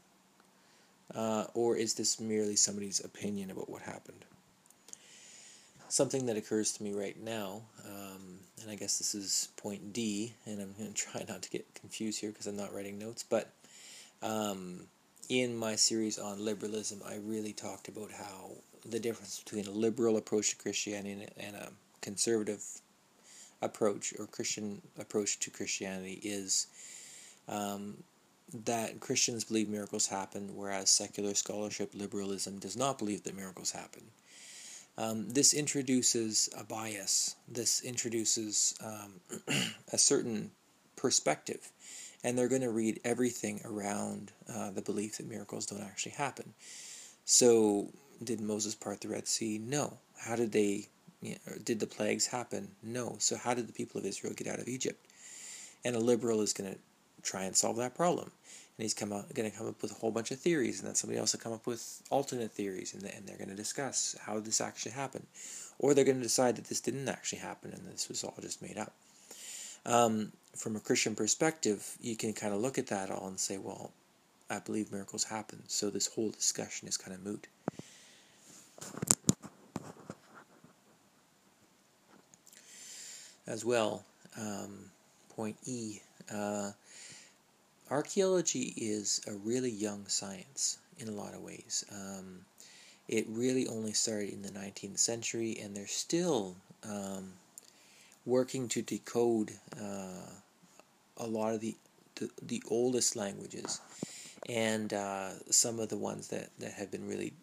Uh, 1.16 1.46
or 1.54 1.78
is 1.78 1.94
this 1.94 2.20
merely 2.20 2.56
somebody's 2.56 3.04
opinion 3.04 3.50
about 3.50 3.70
what 3.70 3.82
happened? 3.82 4.26
Something 5.90 6.26
that 6.26 6.36
occurs 6.36 6.74
to 6.74 6.84
me 6.84 6.92
right 6.94 7.18
now, 7.18 7.62
um, 7.86 8.40
and 8.62 8.70
I 8.70 8.76
guess 8.76 8.98
this 8.98 9.16
is 9.16 9.48
point 9.56 9.94
D, 9.94 10.34
and 10.46 10.62
I'm 10.62 10.74
going 10.78 10.90
to 10.94 10.94
try 10.94 11.24
not 11.28 11.42
to 11.44 11.50
get 11.50 11.74
confused 11.76 12.20
here 12.20 12.32
because 12.32 12.46
I'm 12.46 12.58
not 12.58 12.74
writing 12.74 13.00
notes, 13.00 13.24
but 13.24 13.54
um, 14.22 14.88
in 15.30 15.56
my 15.56 15.76
series 15.76 16.18
on 16.18 16.44
liberalism, 16.44 17.02
I 17.06 17.16
really 17.16 17.54
talked 17.54 17.88
about 17.88 18.12
how 18.12 18.52
the 18.86 19.00
difference 19.00 19.42
between 19.44 19.68
a 19.68 19.72
liberal 19.72 20.18
approach 20.18 20.52
to 20.52 20.56
Christianity 20.58 21.28
and 21.38 21.56
a 21.56 21.70
conservative 22.02 22.64
approach 23.62 24.14
or 24.18 24.28
Christian 24.28 24.82
approach 25.00 25.40
to 25.40 25.50
Christianity 25.50 26.20
is 26.24 26.68
um, 27.48 27.98
that 28.66 29.00
Christians 29.00 29.44
believe 29.44 29.68
miracles 29.68 30.08
happen, 30.08 30.56
whereas 30.56 30.90
secular 30.90 31.34
scholarship, 31.34 31.92
liberalism, 31.94 32.60
does 32.60 32.78
not 32.78 32.98
believe 32.98 33.24
that 33.24 33.36
miracles 33.36 33.72
happen. 33.72 34.04
Um, 34.98 35.30
this 35.30 35.54
introduces 35.54 36.50
a 36.58 36.64
bias. 36.64 37.36
This 37.48 37.82
introduces 37.82 38.74
um, 38.84 39.20
a 39.94 39.98
certain 39.98 40.52
perspective, 40.96 41.70
and 42.24 42.38
they're 42.38 42.48
going 42.48 42.62
to 42.62 42.70
read 42.70 43.00
everything 43.04 43.62
around 43.66 44.32
uh, 44.54 44.72
the 44.72 44.82
belief 44.82 45.18
that 45.18 45.30
miracles 45.30 45.66
don't 45.66 45.82
actually 45.82 46.14
happen. 46.14 46.54
So, 47.26 47.90
did 48.24 48.42
Moses 48.42 48.76
part 48.76 49.02
the 49.02 49.10
Red 49.10 49.28
Sea? 49.28 49.60
No. 49.60 49.98
How 50.20 50.36
did 50.36 50.52
they? 50.52 50.88
You 51.22 51.36
know, 51.46 51.54
did 51.64 51.80
the 51.80 51.88
plagues 51.88 52.28
happen? 52.28 52.70
No. 52.82 53.16
So, 53.20 53.38
how 53.38 53.54
did 53.54 53.68
the 53.68 53.74
people 53.74 54.00
of 54.00 54.06
Israel 54.06 54.34
get 54.36 54.48
out 54.48 54.60
of 54.60 54.68
Egypt? 54.68 55.06
And 55.86 55.96
a 55.96 56.00
liberal 56.00 56.42
is 56.42 56.54
going 56.54 56.74
to 56.74 56.80
try 57.22 57.44
and 57.44 57.56
solve 57.56 57.78
that 57.78 57.96
problem. 57.96 58.32
And 58.78 58.84
he's 58.84 58.94
come 58.94 59.12
out, 59.12 59.34
going 59.34 59.50
to 59.50 59.56
come 59.56 59.68
up 59.68 59.82
with 59.82 59.92
a 59.92 59.96
whole 59.96 60.12
bunch 60.12 60.32
of 60.32 60.40
theories, 60.40 60.80
and 60.80 60.88
then 60.88 60.96
somebody 60.96 61.20
else 61.20 61.34
will 61.34 61.40
come 61.40 61.54
up 61.54 61.66
with 61.66 62.02
alternate 62.10 62.52
theories, 62.52 62.94
and, 62.94 63.04
and 63.04 63.28
they're 63.28 63.38
going 63.38 63.50
to 63.50 63.56
discuss 63.56 64.16
how 64.22 64.40
this 64.40 64.62
actually 64.62 64.92
happened. 64.92 65.26
Or 65.80 65.94
they're 65.94 66.06
going 66.06 66.18
to 66.18 66.24
decide 66.24 66.56
that 66.56 66.66
this 66.66 66.82
didn't 66.82 67.08
actually 67.08 67.40
happen 67.40 67.72
and 67.72 67.88
this 67.88 68.10
was 68.10 68.24
all 68.24 68.34
just 68.42 68.62
made 68.62 68.78
up. 68.78 68.94
Um, 69.86 70.32
from 70.58 70.76
a 70.76 70.80
Christian 70.80 71.16
perspective, 71.16 71.98
you 72.02 72.16
can 72.16 72.34
kind 72.34 72.54
of 72.54 72.60
look 72.60 72.78
at 72.78 72.88
that 72.88 73.12
all 73.12 73.28
and 73.28 73.40
say, 73.40 73.58
well, 73.58 73.92
I 74.50 74.60
believe 74.60 74.92
miracles 74.92 75.24
happen, 75.24 75.62
so 75.68 75.90
this 75.90 76.08
whole 76.08 76.30
discussion 76.30 76.88
is 76.88 76.98
kind 76.98 77.14
of 77.16 77.24
moot. 77.24 77.48
As 83.46 83.64
well, 83.64 84.04
um, 84.38 84.92
point 85.36 85.58
E. 85.66 86.02
Uh, 86.34 86.72
archaeology 87.90 88.74
is 88.76 89.22
a 89.28 89.34
really 89.34 89.70
young 89.70 90.08
science 90.08 90.80
in 91.00 91.08
a 91.08 91.12
lot 91.12 91.34
of 91.34 91.42
ways. 91.42 91.86
Um, 91.92 92.40
it 93.08 93.26
really 93.30 93.68
only 93.68 93.94
started 93.94 94.34
in 94.34 94.42
the 94.42 94.50
19th 94.50 95.00
century, 95.00 95.58
and 95.62 95.76
they're 95.76 95.88
still 95.88 96.56
um, 96.84 97.34
working 98.26 98.68
to 98.70 98.82
decode 98.82 99.52
uh, 99.82 100.30
a 101.18 101.28
lot 101.28 101.54
of 101.54 101.62
the, 101.62 101.76
the, 102.16 102.30
the 102.42 102.64
oldest 102.70 103.16
languages, 103.16 103.82
and 104.48 104.94
uh, 104.94 105.30
some 105.50 105.80
of 105.80 105.90
the 105.90 105.98
ones 105.98 106.28
that, 106.30 106.50
that 106.60 106.74
have 106.74 106.92
been 106.92 107.08
really 107.08 107.34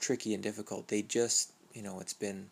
tricky 0.00 0.34
and 0.34 0.42
difficult. 0.42 0.88
They 0.88 1.02
just, 1.02 1.52
you 1.72 1.82
know, 1.82 2.00
it's 2.00 2.14
been 2.14 2.48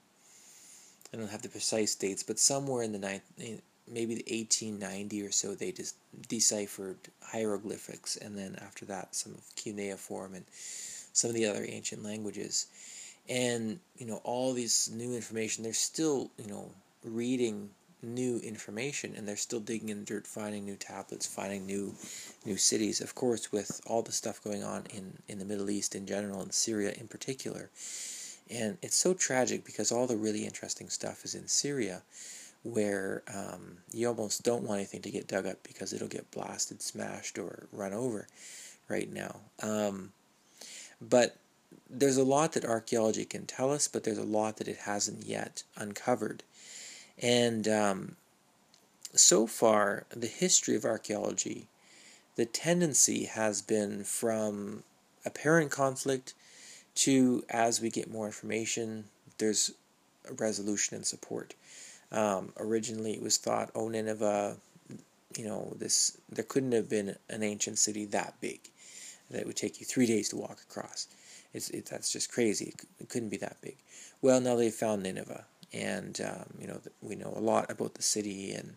I 1.13 1.17
don't 1.17 1.31
have 1.31 1.43
the 1.43 1.49
precise 1.49 1.95
dates, 1.95 2.23
but 2.23 2.39
somewhere 2.39 2.83
in 2.83 2.93
the 2.93 2.99
ninth, 2.99 3.23
maybe 3.89 4.15
the 4.15 4.25
1890 4.29 5.23
or 5.23 5.33
so, 5.33 5.55
they 5.55 5.73
just 5.73 5.97
deciphered 6.29 6.99
hieroglyphics, 7.21 8.17
and 8.17 8.39
then 8.39 8.57
after 8.61 8.85
that, 8.87 9.15
some 9.15 9.35
of 9.35 9.41
cuneiform 9.57 10.35
and 10.35 10.45
some 10.53 11.31
of 11.31 11.35
the 11.35 11.47
other 11.47 11.65
ancient 11.69 12.05
languages, 12.05 12.67
and 13.29 13.81
you 13.97 14.07
know 14.07 14.21
all 14.23 14.53
these 14.53 14.89
new 14.93 15.15
information. 15.15 15.65
They're 15.65 15.73
still 15.73 16.31
you 16.39 16.47
know 16.47 16.71
reading 17.05 17.71
new 18.03 18.39
information, 18.39 19.15
and 19.17 19.27
they're 19.27 19.37
still 19.37 19.61
digging 19.61 19.89
in 19.89 20.01
the 20.01 20.05
dirt, 20.05 20.27
finding 20.27 20.65
new 20.65 20.77
tablets, 20.77 21.27
finding 21.27 21.67
new 21.67 21.95
new 22.45 22.57
cities. 22.57 23.01
Of 23.01 23.15
course, 23.15 23.53
with 23.53 23.81
all 23.87 24.03
the 24.03 24.13
stuff 24.13 24.43
going 24.43 24.65
on 24.65 24.85
in 24.95 25.19
in 25.29 25.39
the 25.39 25.45
Middle 25.45 25.71
East 25.71 25.95
in 25.95 26.07
general, 26.07 26.41
and 26.41 26.53
Syria 26.53 26.93
in 26.99 27.09
particular. 27.09 27.71
And 28.51 28.79
it's 28.83 28.97
so 28.97 29.15
tragic 29.15 29.65
because 29.65 29.93
all 29.93 30.09
the 30.09 30.17
really 30.17 30.45
interesting 30.45 30.89
stuff 30.89 31.25
is 31.25 31.37
in 31.37 31.47
Syria 31.47 32.03
where 32.63 33.23
um, 33.33 33.79
you 33.93 34.07
almost 34.09 34.43
don't 34.43 34.65
want 34.65 34.79
anything 34.79 35.03
to 35.03 35.11
get 35.11 35.29
dug 35.29 35.47
up 35.47 35.63
because 35.63 35.93
it'll 35.93 36.09
get 36.09 36.31
blasted, 36.31 36.83
smashed, 36.83 37.39
or 37.39 37.69
run 37.73 37.93
over 37.93 38.27
right 38.89 39.11
now. 39.11 39.37
Um, 39.63 40.13
but 41.01 41.37
there's 41.89 42.17
a 42.17 42.25
lot 42.25 42.53
that 42.53 42.65
archaeology 42.65 43.25
can 43.25 43.47
tell 43.47 43.73
us, 43.73 43.89
but 43.89 44.05
there's 44.05 44.19
a 44.19 44.25
lot 44.25 44.59
that 44.59 44.69
it 44.69 44.79
hasn't 44.79 45.25
yet 45.25 45.63
uncovered. 45.77 46.43
And 47.21 47.69
um, 47.69 48.17
so 49.15 49.47
far, 49.47 50.07
the 50.11 50.27
history 50.27 50.75
of 50.77 50.85
archaeology, 50.85 51.69
the 52.37 52.47
tendency 52.47 53.25
has 53.25 53.61
been 53.61 54.05
from 54.05 54.83
apparent 55.25 55.71
conflict 55.71 56.35
to 56.95 57.45
as 57.51 57.81
we 57.81 57.91
get 57.91 58.11
more 58.11 58.27
information, 58.27 59.05
there's 59.39 59.73
resolution 60.39 60.97
and 60.97 61.07
support. 61.07 61.55
Um, 62.13 62.53
originally, 62.59 63.13
it 63.13 63.23
was 63.23 63.37
thought, 63.37 63.71
oh, 63.75 63.89
Nineveh, 63.89 64.57
you 65.37 65.45
know, 65.45 65.75
this 65.79 66.19
there 66.29 66.45
couldn't 66.45 66.73
have 66.73 66.89
been 66.89 67.17
an 67.29 67.43
ancient 67.43 67.79
city 67.79 68.05
that 68.07 68.41
big 68.41 68.61
that 69.31 69.47
would 69.47 69.57
take 69.57 69.79
you 69.79 69.87
three 69.87 70.07
days 70.07 70.29
to 70.31 70.37
walk 70.37 70.59
across. 70.69 71.07
It's 71.53 71.71
it, 71.71 71.87
that's 71.87 72.13
just 72.13 72.33
crazy. 72.33 72.75
It, 72.99 73.09
couldn't 73.09 73.29
be 73.29 73.37
that 73.39 73.61
big. 73.61 73.77
Well, 74.21 74.41
now 74.41 74.57
they've 74.57 74.75
found 74.75 75.03
Nineveh, 75.03 75.45
and 75.73 76.21
um, 76.21 76.47
you 76.59 76.67
know 76.67 76.81
we 77.01 77.15
know 77.15 77.33
a 77.37 77.41
lot 77.41 77.71
about 77.71 77.95
the 77.95 78.03
city 78.03 78.53
and 78.53 78.77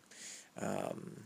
um, 0.62 1.24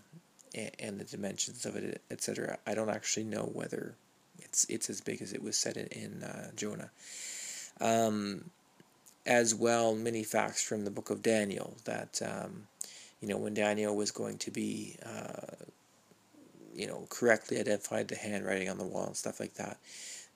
and, 0.79 0.99
the 0.99 1.03
dimensions 1.03 1.65
of 1.65 1.75
it, 1.75 2.01
etc. 2.09 2.57
I 2.65 2.73
don't 2.73 2.89
actually 2.89 3.25
know 3.25 3.49
whether 3.53 3.95
it's 4.39 4.65
it's 4.69 4.89
as 4.89 5.01
big 5.01 5.21
as 5.21 5.33
it 5.33 5.43
was 5.43 5.57
said 5.57 5.77
in, 5.77 5.87
in 5.87 6.23
uh, 6.23 6.51
Jonah. 6.55 6.91
Um, 7.79 8.49
as 9.25 9.53
well 9.53 9.93
many 9.93 10.23
facts 10.23 10.63
from 10.63 10.85
the 10.85 10.91
book 10.91 11.09
of 11.09 11.21
Daniel 11.21 11.75
that 11.83 12.21
um, 12.25 12.67
you 13.21 13.27
know 13.27 13.37
when 13.37 13.53
Daniel 13.53 13.95
was 13.95 14.11
going 14.11 14.37
to 14.39 14.51
be 14.51 14.97
uh, 15.05 15.65
you 16.73 16.87
know 16.87 17.05
correctly 17.09 17.59
identified 17.59 18.07
the 18.07 18.15
handwriting 18.15 18.69
on 18.69 18.77
the 18.77 18.85
wall 18.85 19.07
and 19.07 19.17
stuff 19.17 19.39
like 19.39 19.55
that. 19.55 19.77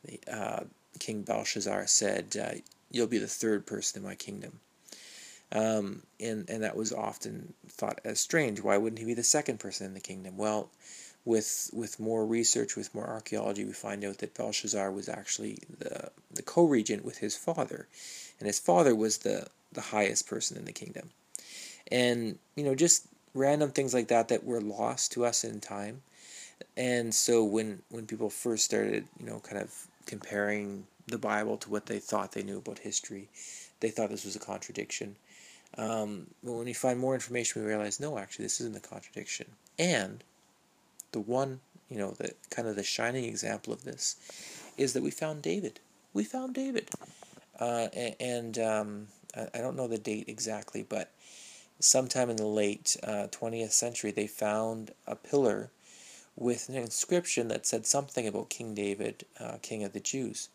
The, 0.03 0.19
uh, 0.31 0.63
King 0.99 1.21
Belshazzar 1.21 1.87
said, 1.87 2.35
uh, 2.35 2.59
"You'll 2.91 3.07
be 3.07 3.17
the 3.17 3.27
third 3.27 3.65
person 3.65 4.01
in 4.01 4.07
my 4.07 4.15
kingdom." 4.15 4.59
Um, 5.53 6.03
and 6.19 6.49
and 6.49 6.63
that 6.63 6.77
was 6.77 6.93
often 6.93 7.53
thought 7.67 7.99
as 8.05 8.19
strange. 8.19 8.61
Why 8.61 8.77
wouldn't 8.77 8.99
he 8.99 9.05
be 9.05 9.13
the 9.13 9.23
second 9.23 9.59
person 9.59 9.85
in 9.85 9.93
the 9.93 9.99
kingdom? 9.99 10.37
Well, 10.37 10.69
with 11.25 11.69
with 11.73 11.99
more 11.99 12.25
research, 12.25 12.75
with 12.75 12.95
more 12.95 13.07
archaeology, 13.07 13.65
we 13.65 13.73
find 13.73 14.03
out 14.03 14.19
that 14.19 14.33
Belshazzar 14.33 14.91
was 14.91 15.09
actually 15.09 15.57
the 15.79 16.09
the 16.33 16.41
co-regent 16.41 17.03
with 17.03 17.17
his 17.17 17.35
father, 17.35 17.87
and 18.39 18.47
his 18.47 18.59
father 18.59 18.95
was 18.95 19.19
the 19.19 19.47
the 19.73 19.81
highest 19.81 20.27
person 20.27 20.57
in 20.57 20.65
the 20.65 20.71
kingdom. 20.71 21.09
And 21.91 22.39
you 22.55 22.63
know, 22.63 22.75
just 22.75 23.07
random 23.33 23.71
things 23.71 23.93
like 23.93 24.07
that 24.07 24.29
that 24.29 24.43
were 24.43 24.61
lost 24.61 25.11
to 25.13 25.25
us 25.25 25.43
in 25.43 25.59
time. 25.59 26.01
And 26.77 27.13
so 27.13 27.43
when 27.43 27.81
when 27.89 28.07
people 28.07 28.29
first 28.29 28.65
started, 28.65 29.05
you 29.19 29.25
know, 29.25 29.39
kind 29.39 29.61
of 29.61 29.87
comparing 30.05 30.85
the 31.07 31.17
Bible 31.17 31.57
to 31.57 31.69
what 31.69 31.85
they 31.85 31.99
thought 31.99 32.31
they 32.31 32.43
knew 32.43 32.57
about 32.59 32.79
history, 32.79 33.29
they 33.79 33.89
thought 33.89 34.09
this 34.09 34.25
was 34.25 34.35
a 34.35 34.39
contradiction. 34.39 35.15
Um, 35.77 36.27
but 36.43 36.53
when 36.53 36.65
we 36.65 36.73
find 36.73 36.99
more 36.99 37.13
information, 37.13 37.61
we 37.61 37.67
realize 37.67 37.99
no, 37.99 38.17
actually, 38.17 38.45
this 38.45 38.59
isn't 38.61 38.75
a 38.75 38.79
contradiction. 38.79 39.47
And 39.79 40.23
the 41.11 41.19
one, 41.19 41.61
you 41.89 41.97
know, 41.97 42.11
the 42.11 42.33
kind 42.49 42.67
of 42.67 42.75
the 42.75 42.83
shining 42.83 43.25
example 43.25 43.73
of 43.73 43.83
this 43.83 44.15
is 44.77 44.93
that 44.93 45.03
we 45.03 45.11
found 45.11 45.41
David. 45.41 45.79
We 46.13 46.23
found 46.23 46.53
David. 46.53 46.89
Uh, 47.59 47.87
and 48.19 48.57
um, 48.57 49.07
I 49.35 49.59
don't 49.59 49.75
know 49.75 49.87
the 49.87 49.97
date 49.97 50.25
exactly, 50.27 50.83
but 50.87 51.11
sometime 51.79 52.29
in 52.29 52.35
the 52.35 52.47
late 52.47 52.97
uh, 53.03 53.27
20th 53.31 53.71
century, 53.71 54.11
they 54.11 54.27
found 54.27 54.91
a 55.05 55.15
pillar 55.15 55.69
with 56.35 56.69
an 56.69 56.75
inscription 56.75 57.49
that 57.49 57.65
said 57.65 57.85
something 57.85 58.27
about 58.27 58.49
King 58.49 58.73
David, 58.73 59.25
uh, 59.39 59.57
King 59.61 59.83
of 59.83 59.93
the 59.93 59.99
Jews. 59.99 60.49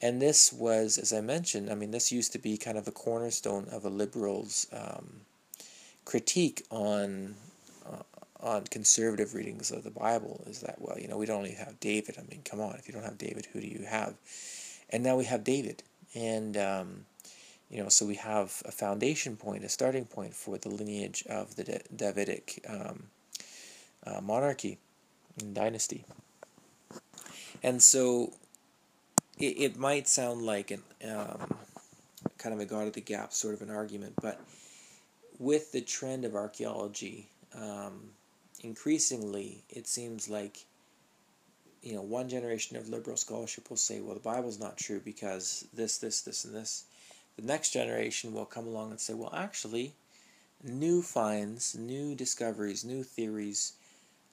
And 0.00 0.22
this 0.22 0.52
was, 0.52 0.96
as 0.96 1.12
I 1.12 1.20
mentioned, 1.20 1.70
I 1.70 1.74
mean, 1.74 1.90
this 1.90 2.12
used 2.12 2.32
to 2.32 2.38
be 2.38 2.56
kind 2.56 2.78
of 2.78 2.84
the 2.84 2.92
cornerstone 2.92 3.66
of 3.70 3.84
a 3.84 3.88
liberal's 3.88 4.66
um, 4.72 5.22
critique 6.04 6.64
on 6.70 7.34
on 8.40 8.64
conservative 8.64 9.34
readings 9.34 9.70
of 9.70 9.82
the 9.82 9.90
Bible 9.90 10.44
is 10.46 10.60
that, 10.60 10.76
well, 10.80 10.98
you 10.98 11.08
know, 11.08 11.16
we 11.16 11.26
don't 11.26 11.38
only 11.38 11.52
have 11.52 11.80
David. 11.80 12.16
I 12.18 12.22
mean, 12.30 12.42
come 12.44 12.60
on, 12.60 12.76
if 12.76 12.86
you 12.86 12.94
don't 12.94 13.04
have 13.04 13.18
David, 13.18 13.46
who 13.52 13.60
do 13.60 13.66
you 13.66 13.84
have? 13.84 14.14
And 14.90 15.02
now 15.02 15.16
we 15.16 15.24
have 15.24 15.44
David. 15.44 15.82
And, 16.14 16.56
um, 16.56 17.04
you 17.68 17.82
know, 17.82 17.88
so 17.88 18.06
we 18.06 18.14
have 18.14 18.62
a 18.64 18.70
foundation 18.70 19.36
point, 19.36 19.64
a 19.64 19.68
starting 19.68 20.04
point 20.04 20.34
for 20.34 20.56
the 20.56 20.68
lineage 20.68 21.24
of 21.28 21.56
the 21.56 21.82
Davidic 21.94 22.64
um, 22.68 23.04
uh, 24.06 24.20
monarchy 24.20 24.78
and 25.40 25.54
dynasty. 25.54 26.04
And 27.62 27.82
so 27.82 28.34
it, 29.38 29.60
it 29.60 29.76
might 29.76 30.08
sound 30.08 30.42
like 30.42 30.70
an 30.70 30.82
um, 31.08 31.56
kind 32.38 32.54
of 32.54 32.60
a 32.60 32.66
God 32.66 32.86
of 32.86 32.92
the 32.92 33.00
gap 33.00 33.32
sort 33.32 33.54
of 33.54 33.62
an 33.62 33.70
argument, 33.70 34.14
but 34.20 34.40
with 35.38 35.72
the 35.72 35.80
trend 35.80 36.24
of 36.24 36.34
archaeology, 36.34 37.28
um, 37.54 38.10
increasingly 38.62 39.62
it 39.68 39.86
seems 39.86 40.28
like 40.28 40.64
you 41.82 41.94
know 41.94 42.02
one 42.02 42.28
generation 42.28 42.76
of 42.76 42.88
liberal 42.88 43.16
scholarship 43.16 43.70
will 43.70 43.76
say, 43.76 44.00
well, 44.00 44.14
the 44.14 44.20
Bible's 44.20 44.58
not 44.58 44.76
true 44.76 45.00
because 45.04 45.66
this, 45.72 45.98
this, 45.98 46.22
this, 46.22 46.44
and 46.44 46.54
this. 46.54 46.84
The 47.36 47.46
next 47.46 47.70
generation 47.70 48.32
will 48.32 48.44
come 48.44 48.66
along 48.66 48.90
and 48.90 49.00
say, 49.00 49.14
well, 49.14 49.32
actually, 49.32 49.94
new 50.64 51.02
finds, 51.02 51.76
new 51.76 52.16
discoveries, 52.16 52.84
new 52.84 53.04
theories 53.04 53.74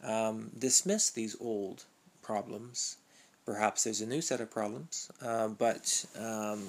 um, 0.04 0.52
dismiss 0.58 1.10
these 1.12 1.36
old 1.40 1.86
problems. 2.22 2.98
Perhaps 3.46 3.84
there's 3.84 4.02
a 4.02 4.08
new 4.08 4.22
set 4.22 4.42
of 4.42 4.50
problems, 4.50 5.12
uh, 5.22 5.48
but 5.48 6.06
um, 6.20 6.64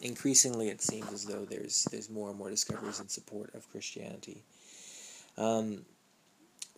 increasingly 0.00 0.68
it 0.68 0.80
seems 0.80 1.12
as 1.12 1.24
though 1.24 1.44
there's 1.44 1.84
there's 1.90 2.08
more 2.08 2.30
and 2.30 2.38
more 2.38 2.48
discoveries 2.48 3.00
in 3.00 3.08
support 3.08 3.54
of 3.54 3.70
Christianity. 3.70 4.42
Um, 5.36 5.84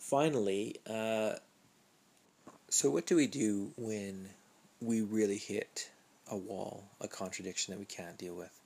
finally, 0.01 0.77
uh, 0.89 1.35
so 2.69 2.91
what 2.91 3.07
do 3.07 3.15
we 3.15 3.29
do 3.29 3.71
when 3.77 4.29
we 4.81 5.03
really 5.03 5.39
hit 5.39 5.89
a 6.31 6.37
wall, 6.37 6.85
a 7.01 7.07
contradiction 7.07 7.73
that 7.73 7.79
we 7.79 7.87
can't 7.87 8.19
deal 8.19 8.35
with? 8.35 8.61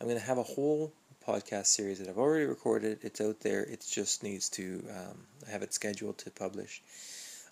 I'm 0.00 0.06
going 0.06 0.20
to 0.20 0.26
have 0.26 0.38
a 0.38 0.42
whole 0.42 0.92
podcast 1.26 1.66
series 1.66 1.98
that 1.98 2.08
I've 2.08 2.18
already 2.18 2.44
recorded. 2.46 3.00
It's 3.02 3.20
out 3.20 3.40
there. 3.40 3.62
It 3.62 3.84
just 3.90 4.22
needs 4.22 4.48
to 4.50 4.84
um, 4.90 5.18
have 5.50 5.62
it 5.62 5.74
scheduled 5.74 6.18
to 6.18 6.30
publish 6.30 6.82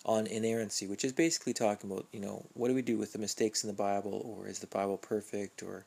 on 0.07 0.25
inerrancy, 0.25 0.87
which 0.87 1.03
is 1.03 1.11
basically 1.11 1.53
talking 1.53 1.91
about, 1.91 2.07
you 2.13 2.19
know, 2.19 2.45
what 2.53 2.69
do 2.69 2.73
we 2.73 2.81
do 2.81 2.97
with 2.97 3.11
the 3.11 3.19
mistakes 3.19 3.63
in 3.63 3.67
the 3.67 3.75
Bible, 3.75 4.21
or 4.25 4.47
is 4.47 4.59
the 4.59 4.67
Bible 4.67 4.97
perfect, 4.97 5.61
or 5.61 5.85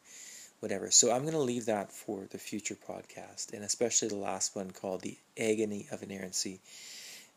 whatever. 0.61 0.91
So 0.91 1.11
I'm 1.11 1.23
going 1.23 1.33
to 1.33 1.39
leave 1.39 1.67
that 1.67 1.91
for 1.91 2.27
the 2.31 2.39
future 2.39 2.77
podcast, 2.77 3.53
and 3.55 3.65
especially 3.65 4.09
the 4.09 4.17
last 4.17 4.55
one 4.55 4.71
called 4.71 5.01
The 5.01 5.17
Agony 5.39 5.89
of 5.91 6.03
Inerrancy. 6.03 6.61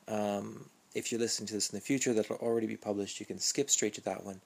Um, 0.09 0.65
if 0.93 1.11
you're 1.11 1.21
listening 1.21 1.47
to 1.47 1.53
this 1.53 1.69
in 1.69 1.77
the 1.77 1.81
future, 1.81 2.13
that'll 2.13 2.35
already 2.35 2.67
be 2.67 2.75
published. 2.75 3.19
You 3.19 3.25
can 3.25 3.39
skip 3.39 3.69
straight 3.69 3.93
to 3.95 4.01
that 4.01 4.25
one. 4.25 4.41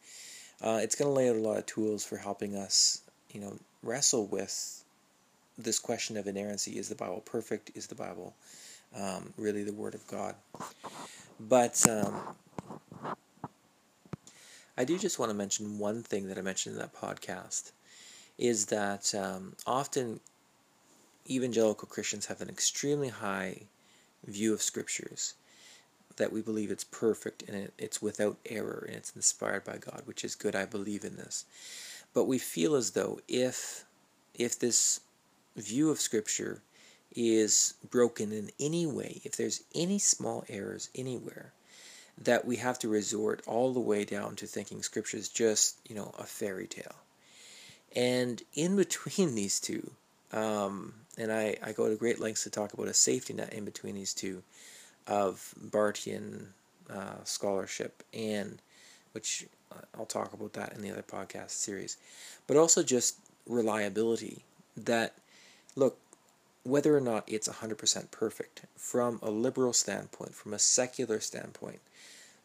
Uh, 0.62 0.80
it's 0.82 0.96
going 0.96 1.10
to 1.10 1.14
lay 1.14 1.30
out 1.30 1.36
a 1.36 1.40
lot 1.40 1.58
of 1.58 1.66
tools 1.66 2.06
for 2.06 2.18
helping 2.18 2.56
us, 2.56 3.02
you 3.32 3.42
know, 3.42 3.58
wrestle 3.82 4.28
with 4.28 4.84
this 5.58 5.80
question 5.80 6.16
of 6.18 6.28
inerrancy. 6.28 6.78
Is 6.78 6.88
the 6.88 6.96
Bible 6.96 7.22
perfect? 7.26 7.72
Is 7.76 7.88
the 7.88 7.96
Bible 7.96 8.36
um, 8.96 9.34
really 9.38 9.64
the 9.64 9.74
Word 9.74 9.96
of 9.96 10.06
God? 10.08 10.36
But 11.40 11.84
um, 11.90 12.22
I 14.78 14.84
do 14.86 14.98
just 14.98 15.20
want 15.20 15.32
to 15.32 15.38
mention 15.38 15.80
one 15.80 16.04
thing 16.04 16.28
that 16.28 16.38
I 16.38 16.42
mentioned 16.42 16.76
in 16.76 16.82
that 16.82 16.96
podcast 16.96 17.72
is 18.38 18.68
that 18.68 19.14
um, 19.16 19.56
often 19.66 20.20
evangelical 21.30 21.88
Christians 21.88 22.28
have 22.28 22.42
an 22.42 22.50
extremely 22.50 23.10
high 23.10 23.64
view 24.26 24.54
of 24.54 24.62
scriptures 24.62 25.34
that 26.18 26.32
we 26.32 26.42
believe 26.42 26.72
it's 26.72 26.84
perfect 26.84 27.44
and 27.48 27.56
it, 27.56 27.74
it's 27.78 28.02
without 28.02 28.38
error 28.46 28.84
and 28.88 28.96
it's 28.96 29.16
inspired 29.16 29.64
by 29.64 29.78
God, 29.78 30.02
which 30.06 30.24
is 30.24 30.36
good. 30.36 30.56
I 30.56 30.66
believe 30.66 31.04
in 31.04 31.16
this. 31.16 31.46
But 32.14 32.26
we 32.26 32.40
feel 32.40 32.76
as 32.76 32.92
though 32.92 33.20
if 33.28 33.86
if 34.34 34.58
this 34.60 35.02
view 35.56 35.90
of 35.90 36.00
scripture 36.00 36.62
is 37.18 37.74
broken 37.90 38.32
in 38.32 38.52
any 38.60 38.86
way, 38.86 39.20
if 39.24 39.36
there's 39.36 39.64
any 39.74 39.98
small 39.98 40.46
errors 40.48 40.90
anywhere, 40.94 41.52
that 42.16 42.46
we 42.46 42.58
have 42.58 42.78
to 42.78 42.88
resort 42.88 43.42
all 43.48 43.74
the 43.74 43.80
way 43.80 44.06
down 44.06 44.36
to 44.36 44.46
thinking 44.46 44.84
scripture 44.84 45.18
is 45.18 45.28
just, 45.28 45.78
you 45.90 45.96
know, 45.96 46.14
a 46.20 46.24
fairy 46.24 46.68
tale. 46.68 46.96
And 47.96 48.44
in 48.54 48.76
between 48.76 49.34
these 49.36 49.60
two, 49.60 49.92
um, 50.32 50.94
and 51.18 51.32
I, 51.32 51.58
I 51.64 51.72
go 51.72 51.90
to 51.90 51.96
great 51.96 52.20
lengths 52.20 52.44
to 52.44 52.52
talk 52.52 52.74
about 52.74 52.88
a 52.88 52.94
safety 52.94 53.34
net 53.34 53.52
in 53.52 53.66
between 53.66 53.96
these 53.96 54.14
two 54.14 54.44
of 55.08 55.56
Barthian 55.60 56.48
uh, 56.90 57.24
scholarship, 57.24 58.04
and 58.14 58.62
which 59.14 59.48
I'll 59.98 60.06
talk 60.06 60.34
about 60.34 60.54
that 60.54 60.74
in 60.74 60.82
the 60.82 60.92
other 60.92 61.02
podcast 61.02 61.52
series, 61.52 61.98
but 62.46 62.58
also 62.58 62.84
just 62.84 63.18
reliability. 63.48 64.44
That, 64.76 65.16
look, 65.76 65.98
whether 66.68 66.96
or 66.96 67.02
not 67.02 67.24
it's 67.28 67.48
100% 67.48 68.12
perfect, 68.12 68.62
from 68.76 69.20
a 69.22 69.32
liberal 69.32 69.74
standpoint, 69.74 70.36
from 70.36 70.54
a 70.54 70.60
secular 70.60 71.20
standpoint, 71.20 71.80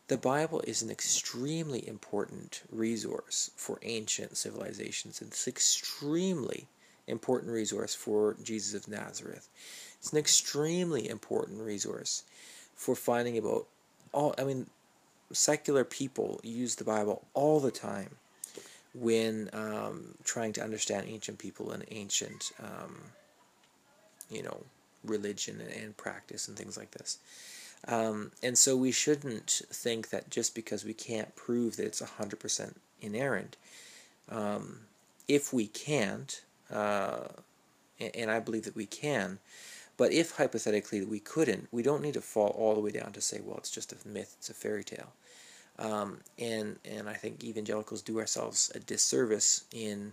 the 0.09 0.19
Bible 0.19 0.61
is 0.67 0.83
an 0.83 0.91
extremely 0.91 1.87
important 1.87 2.63
resource 2.71 3.51
for 3.57 3.79
ancient 3.83 4.37
civilizations. 4.37 5.23
It's 5.23 5.47
an 5.47 5.51
extremely 5.51 6.69
important 7.07 7.53
resource 7.53 7.95
for 7.95 8.37
Jesus 8.43 8.75
of 8.75 8.89
Nazareth. 8.89 9.49
It's 9.99 10.13
an 10.13 10.19
extremely 10.19 11.09
important 11.09 11.61
resource 11.61 12.25
for 12.75 12.95
finding 12.95 13.39
about 13.39 13.67
all. 14.13 14.35
I 14.39 14.45
mean, 14.45 14.67
secular 15.33 15.85
people 15.85 16.41
use 16.43 16.77
the 16.77 16.85
Bible 16.85 17.25
all 17.35 17.61
the 17.61 17.71
time 17.71 18.17
when 18.95 19.49
um, 19.53 20.15
trying 20.25 20.53
to 20.55 20.63
understand 20.63 21.07
ancient 21.09 21.39
people 21.39 21.71
and 21.71 21.85
ancient, 21.91 22.53
um, 22.63 23.01
you 24.33 24.43
know, 24.43 24.65
religion 25.05 25.61
and 25.61 25.97
practice 25.97 26.49
and 26.49 26.57
things 26.57 26.77
like 26.77 26.93
this. 26.93 27.19
Um, 27.89 28.31
and 28.43 28.57
so 28.57 28.77
we 28.77 28.93
shouldn't 28.93 29.63
think 29.71 30.11
that 30.11 30.31
just 30.31 30.55
because 30.55 30.85
we 30.85 30.95
can't 30.95 31.35
prove 31.35 31.77
that 31.77 31.87
it's 31.87 32.01
100% 32.01 32.75
inerrant, 33.01 33.57
um, 34.29 34.81
if 35.27 35.53
we 35.53 35.67
can't, 35.67 36.43
uh, 36.73 37.29
and 38.15 38.31
I 38.31 38.39
believe 38.39 38.65
that 38.65 38.77
we 38.77 38.87
can, 38.87 39.39
but 39.97 40.13
if 40.13 40.37
hypothetically 40.37 41.05
we 41.05 41.21
couldn't, 41.21 41.69
we 41.71 41.83
don't 41.83 42.03
need 42.03 42.15
to 42.15 42.21
fall 42.21 42.55
all 42.59 42.75
the 42.75 42.81
way 42.81 42.93
down 42.93 43.13
to 43.13 43.21
say, 43.21 43.41
well, 43.45 43.59
it's 43.59 43.71
just 43.71 43.93
a 43.93 44.09
myth, 44.09 44.37
it's 44.39 44.51
a 44.51 44.55
fairy 44.55 44.85
tale. 44.85 45.13
Um, 45.79 46.19
and 46.39 46.79
and 46.85 47.09
I 47.09 47.15
think 47.15 47.43
evangelicals 47.43 48.03
do 48.03 48.19
ourselves 48.19 48.71
a 48.75 48.79
disservice 48.79 49.65
in 49.73 50.13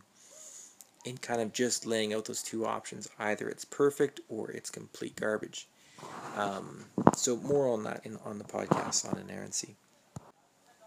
in 1.05 1.17
kind 1.17 1.41
of 1.41 1.53
just 1.53 1.85
laying 1.85 2.13
out 2.13 2.25
those 2.25 2.43
two 2.43 2.65
options. 2.65 3.09
Either 3.17 3.47
it's 3.49 3.65
perfect 3.65 4.19
or 4.29 4.51
it's 4.51 4.69
complete 4.69 5.15
garbage. 5.15 5.67
Um, 6.35 6.85
so 7.15 7.37
more 7.37 7.69
on 7.69 7.83
that 7.83 8.05
in, 8.05 8.17
on 8.25 8.37
the 8.37 8.43
podcast 8.43 9.11
on 9.11 9.19
inerrancy. 9.19 9.75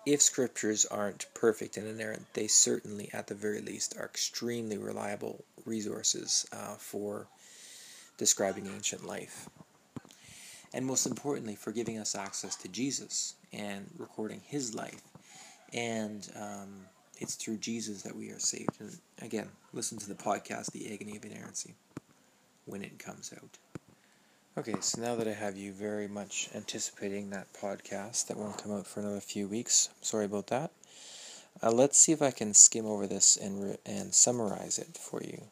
If 0.04 0.20
scriptures 0.20 0.84
aren't 0.84 1.26
perfect 1.32 1.76
and 1.76 1.86
inerrant, 1.86 2.26
they 2.34 2.48
certainly, 2.48 3.08
at 3.12 3.28
the 3.28 3.34
very 3.34 3.60
least, 3.60 3.96
are 3.96 4.04
extremely 4.04 4.76
reliable 4.76 5.44
resources 5.64 6.44
uh, 6.52 6.74
for 6.74 7.28
describing 8.18 8.66
ancient 8.66 9.06
life. 9.06 9.48
And 10.74 10.86
most 10.86 11.06
importantly, 11.06 11.54
for 11.54 11.70
giving 11.70 11.98
us 11.98 12.14
access 12.14 12.56
to 12.56 12.68
Jesus 12.68 13.34
and 13.52 13.90
recording 13.96 14.40
his 14.44 14.74
life. 14.74 15.02
And 15.72 16.28
um, 16.34 16.86
it's 17.22 17.36
through 17.36 17.58
Jesus 17.58 18.02
that 18.02 18.16
we 18.16 18.30
are 18.30 18.38
saved. 18.40 18.80
And 18.80 18.98
again, 19.22 19.48
listen 19.72 19.96
to 19.98 20.08
the 20.08 20.14
podcast, 20.14 20.72
The 20.72 20.92
Agony 20.92 21.16
of 21.16 21.24
Inerrancy, 21.24 21.74
when 22.66 22.82
it 22.82 22.98
comes 22.98 23.32
out. 23.32 23.58
Okay, 24.58 24.74
so 24.80 25.00
now 25.00 25.14
that 25.14 25.28
I 25.28 25.32
have 25.32 25.56
you 25.56 25.72
very 25.72 26.08
much 26.08 26.50
anticipating 26.54 27.30
that 27.30 27.52
podcast 27.54 28.26
that 28.26 28.36
won't 28.36 28.62
come 28.62 28.72
out 28.72 28.88
for 28.88 29.00
another 29.00 29.20
few 29.20 29.46
weeks, 29.46 29.88
sorry 30.02 30.24
about 30.24 30.48
that. 30.48 30.72
Uh, 31.62 31.70
let's 31.70 31.96
see 31.96 32.10
if 32.10 32.20
I 32.20 32.32
can 32.32 32.54
skim 32.54 32.86
over 32.86 33.06
this 33.06 33.36
and 33.36 33.62
re- 33.62 33.78
and 33.86 34.12
summarize 34.12 34.78
it 34.78 34.98
for 34.98 35.22
you. 35.22 35.44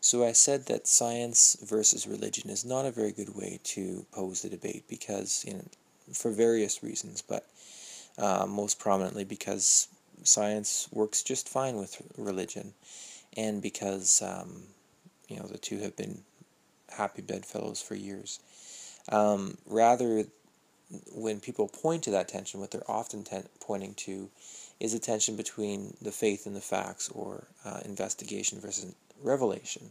So 0.00 0.26
I 0.26 0.32
said 0.32 0.66
that 0.66 0.88
science 0.88 1.56
versus 1.64 2.06
religion 2.06 2.50
is 2.50 2.64
not 2.64 2.84
a 2.84 2.90
very 2.90 3.12
good 3.12 3.34
way 3.34 3.60
to 3.64 4.04
pose 4.12 4.42
the 4.42 4.50
debate 4.50 4.84
because, 4.88 5.44
you 5.46 5.54
know, 5.54 5.64
for 6.12 6.30
various 6.30 6.82
reasons, 6.82 7.22
but 7.22 7.46
uh, 8.18 8.46
most 8.46 8.78
prominently 8.78 9.24
because 9.24 9.88
science 10.24 10.88
works 10.92 11.22
just 11.22 11.48
fine 11.48 11.76
with 11.76 12.00
religion, 12.16 12.74
and 13.36 13.62
because 13.62 14.22
um, 14.22 14.64
you 15.28 15.36
know 15.36 15.46
the 15.46 15.58
two 15.58 15.78
have 15.78 15.96
been 15.96 16.22
happy 16.96 17.22
bedfellows 17.22 17.80
for 17.80 17.94
years. 17.94 18.40
Um, 19.08 19.58
rather, 19.66 20.24
when 21.12 21.40
people 21.40 21.68
point 21.68 22.04
to 22.04 22.10
that 22.12 22.28
tension, 22.28 22.60
what 22.60 22.70
they're 22.70 22.90
often 22.90 23.24
ten- 23.24 23.48
pointing 23.60 23.94
to 23.94 24.30
is 24.80 24.94
a 24.94 24.98
tension 24.98 25.36
between 25.36 25.96
the 26.02 26.12
faith 26.12 26.46
and 26.46 26.56
the 26.56 26.60
facts, 26.60 27.08
or 27.08 27.44
uh, 27.64 27.80
investigation 27.84 28.60
versus 28.60 28.94
revelation. 29.22 29.90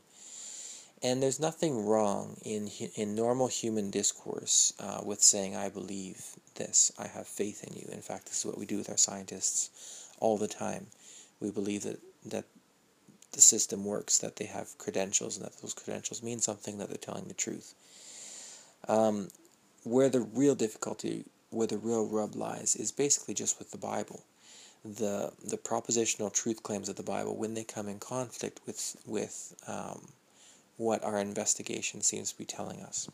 And 1.02 1.22
there's 1.22 1.40
nothing 1.40 1.86
wrong 1.86 2.38
in 2.44 2.70
in 2.96 3.14
normal 3.14 3.48
human 3.48 3.92
discourse 3.92 4.74
uh, 4.80 5.02
with 5.04 5.22
saying, 5.22 5.56
"I 5.56 5.70
believe 5.70 6.36
this. 6.56 6.92
I 6.98 7.08
have 7.08 7.28
faith 7.28 7.64
in 7.64 7.74
you." 7.76 7.90
In 7.92 8.02
fact, 8.02 8.28
this 8.28 8.40
is 8.40 8.46
what 8.46 8.58
we 8.58 8.66
do 8.66 8.78
with 8.78 8.90
our 8.90 8.98
scientists 8.98 10.03
all 10.24 10.38
the 10.38 10.54
time. 10.66 10.84
We 11.44 11.52
believe 11.60 11.84
that 11.84 12.00
that 12.36 12.46
the 13.34 13.42
system 13.42 13.80
works, 13.94 14.20
that 14.20 14.36
they 14.38 14.46
have 14.58 14.78
credentials, 14.84 15.38
and 15.38 15.46
that 15.46 15.58
those 15.62 15.74
credentials 15.82 16.24
mean 16.24 16.40
something, 16.40 16.78
that 16.78 16.90
they're 16.90 17.08
telling 17.10 17.28
the 17.28 17.42
truth. 17.46 17.74
Um, 18.88 19.30
where 19.84 20.10
the 20.10 20.22
real 20.42 20.56
difficulty, 20.56 21.26
where 21.50 21.68
the 21.74 21.78
real 21.90 22.06
rub 22.18 22.36
lies, 22.36 22.76
is 22.84 22.92
basically 23.04 23.36
just 23.44 23.60
with 23.60 23.72
the 23.72 23.84
Bible. 23.94 24.22
the 24.86 25.32
the 25.44 25.58
propositional 25.58 26.32
truth 26.34 26.62
claims 26.64 26.90
of 26.90 26.96
the 26.96 27.04
Bible 27.04 27.36
when 27.38 27.54
they 27.54 27.64
come 27.64 27.88
in 27.88 28.00
conflict 28.00 28.60
with 28.66 28.98
with 29.06 29.56
um, 29.68 30.10
what 30.78 31.04
our 31.04 31.20
investigation 31.20 32.02
seems 32.02 32.32
to 32.32 32.38
be 32.38 32.46
telling 32.46 32.82
us. 32.82 33.08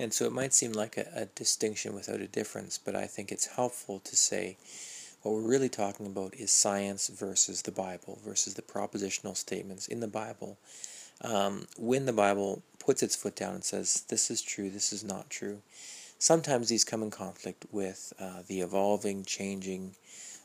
And 0.00 0.14
so 0.14 0.24
it 0.24 0.32
might 0.32 0.54
seem 0.54 0.72
like 0.72 0.96
a, 0.96 1.06
a 1.14 1.26
distinction 1.26 1.94
without 1.94 2.20
a 2.20 2.26
difference, 2.26 2.78
but 2.78 2.96
I 2.96 3.06
think 3.06 3.30
it's 3.30 3.54
helpful 3.54 4.00
to 4.00 4.16
say 4.16 4.56
what 5.20 5.34
we're 5.34 5.42
really 5.42 5.68
talking 5.68 6.06
about 6.06 6.34
is 6.34 6.50
science 6.50 7.08
versus 7.08 7.60
the 7.60 7.70
Bible, 7.70 8.18
versus 8.24 8.54
the 8.54 8.62
propositional 8.62 9.36
statements 9.36 9.86
in 9.86 10.00
the 10.00 10.08
Bible. 10.08 10.56
Um, 11.20 11.66
when 11.76 12.06
the 12.06 12.14
Bible 12.14 12.62
puts 12.78 13.02
its 13.02 13.14
foot 13.14 13.36
down 13.36 13.52
and 13.52 13.62
says, 13.62 14.04
this 14.08 14.30
is 14.30 14.40
true, 14.40 14.70
this 14.70 14.90
is 14.90 15.04
not 15.04 15.28
true, 15.28 15.60
sometimes 16.18 16.70
these 16.70 16.82
come 16.82 17.02
in 17.02 17.10
conflict 17.10 17.66
with 17.70 18.14
uh, 18.18 18.40
the 18.46 18.62
evolving, 18.62 19.26
changing, 19.26 19.96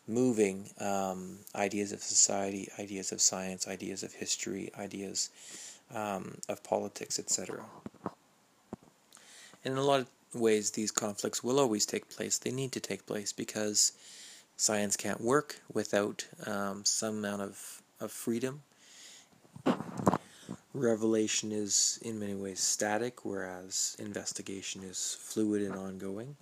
moving 0.06 0.70
um, 0.82 1.38
ideas 1.56 1.94
of 1.94 2.02
society, 2.02 2.68
ideas 2.78 3.14
of 3.14 3.22
science, 3.22 3.70
ideas 3.70 4.04
of 4.04 4.12
history, 4.12 4.70
ideas 4.78 5.30
um, 5.94 6.40
of 6.50 6.62
politics, 6.62 7.18
etc. 7.18 7.64
And 9.66 9.74
in 9.74 9.78
a 9.80 9.84
lot 9.84 10.02
of 10.02 10.08
ways, 10.40 10.72
these 10.72 10.92
conflicts 10.92 11.44
will 11.44 11.60
always 11.60 11.88
take 11.88 12.08
place. 12.08 12.38
They 12.38 12.52
need 12.52 12.72
to 12.74 12.80
take 12.80 13.08
place 13.08 13.34
because 13.34 13.94
science 14.58 14.96
can't 14.96 15.20
work 15.20 15.60
without 15.74 16.28
um, 16.46 16.86
some 16.86 17.18
amount 17.18 17.42
of, 17.42 17.82
of 18.00 18.12
freedom. 18.12 18.62
Revelation 20.74 21.52
is 21.52 22.00
in 22.04 22.20
many 22.20 22.36
ways 22.36 22.60
static, 22.60 23.26
whereas 23.26 23.96
investigation 23.98 24.84
is 24.84 25.18
fluid 25.20 25.64
and 25.64 25.74
ongoing. 25.74 26.36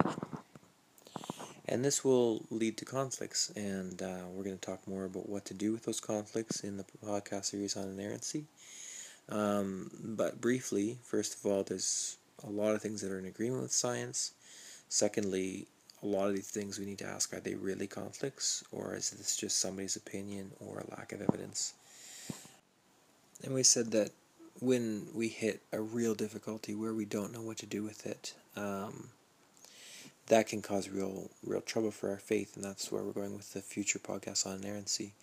And 1.69 1.86
this 1.86 2.03
will 2.03 2.43
lead 2.49 2.78
to 2.78 2.86
conflicts, 2.86 3.51
and 3.55 4.01
uh, 4.01 4.26
we're 4.32 4.43
going 4.43 4.57
to 4.57 4.65
talk 4.65 4.86
more 4.86 5.05
about 5.05 5.30
what 5.30 5.45
to 5.45 5.53
do 5.53 5.71
with 5.71 5.84
those 5.84 6.01
conflicts 6.01 6.61
in 6.61 6.78
the 6.78 6.86
podcast 7.05 7.45
series 7.45 7.78
on 7.78 7.88
inerrancy. 7.88 8.45
Um, 9.30 9.89
but 10.03 10.41
briefly, 10.41 10.97
first 11.03 11.36
of 11.36 11.45
all, 11.49 11.63
there's 11.63 12.17
a 12.43 12.49
lot 12.49 12.75
of 12.75 12.81
things 12.81 13.01
that 13.01 13.11
are 13.11 13.19
in 13.19 13.25
agreement 13.25 13.61
with 13.61 13.71
science. 13.71 14.34
Secondly, 14.89 15.67
a 16.01 16.05
lot 16.05 16.27
of 16.27 16.36
these 16.36 16.49
things 16.49 16.77
we 16.77 16.86
need 16.86 16.97
to 16.99 17.05
ask 17.05 17.34
are 17.34 17.39
they 17.39 17.55
really 17.55 17.88
conflicts, 17.88 18.63
or 18.71 18.95
is 18.95 19.11
this 19.11 19.38
just 19.38 19.59
somebody's 19.59 19.95
opinion 19.95 20.51
or 20.59 20.79
a 20.79 20.97
lack 20.97 21.11
of 21.13 21.21
evidence? 21.21 21.73
And 23.43 23.53
we 23.53 23.63
said 23.63 23.91
that 23.91 24.11
when 24.59 25.07
we 25.13 25.29
hit 25.29 25.61
a 25.71 25.81
real 25.81 26.13
difficulty 26.13 26.75
where 26.75 26.93
we 26.93 27.05
don't 27.05 27.34
know 27.34 27.41
what 27.41 27.57
to 27.57 27.65
do 27.65 27.84
with 27.84 28.05
it, 28.05 28.34
um, 28.55 29.09
that 30.27 30.47
can 30.47 30.61
cause 30.61 30.89
real 30.89 31.29
real 31.45 31.61
trouble 31.61 31.91
for 31.91 32.09
our 32.09 32.17
faith, 32.17 32.55
and 32.55 32.63
that's 32.63 32.91
where 32.91 33.03
we're 33.03 33.11
going 33.11 33.36
with 33.36 33.53
the 33.53 33.61
future 33.61 33.99
podcast 33.99 34.45
on 34.45 34.61
inerrancy. 34.61 35.13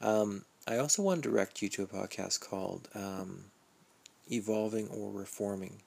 Um, 0.00 0.44
I 0.66 0.78
also 0.78 1.02
want 1.02 1.22
to 1.22 1.30
direct 1.30 1.62
you 1.62 1.68
to 1.70 1.82
a 1.82 1.86
podcast 1.86 2.40
called 2.40 2.88
um, 2.94 3.46
Evolving 4.30 4.88
or 4.88 5.10
Reforming 5.10 5.80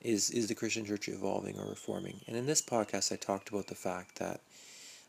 is 0.00 0.30
is 0.30 0.48
the 0.48 0.54
Christian 0.54 0.84
church 0.84 1.08
evolving 1.08 1.58
or 1.58 1.66
reforming? 1.66 2.20
And 2.26 2.36
in 2.36 2.46
this 2.46 2.62
podcast, 2.62 3.12
I 3.12 3.16
talked 3.16 3.48
about 3.48 3.68
the 3.68 3.74
fact 3.74 4.18
that 4.18 4.40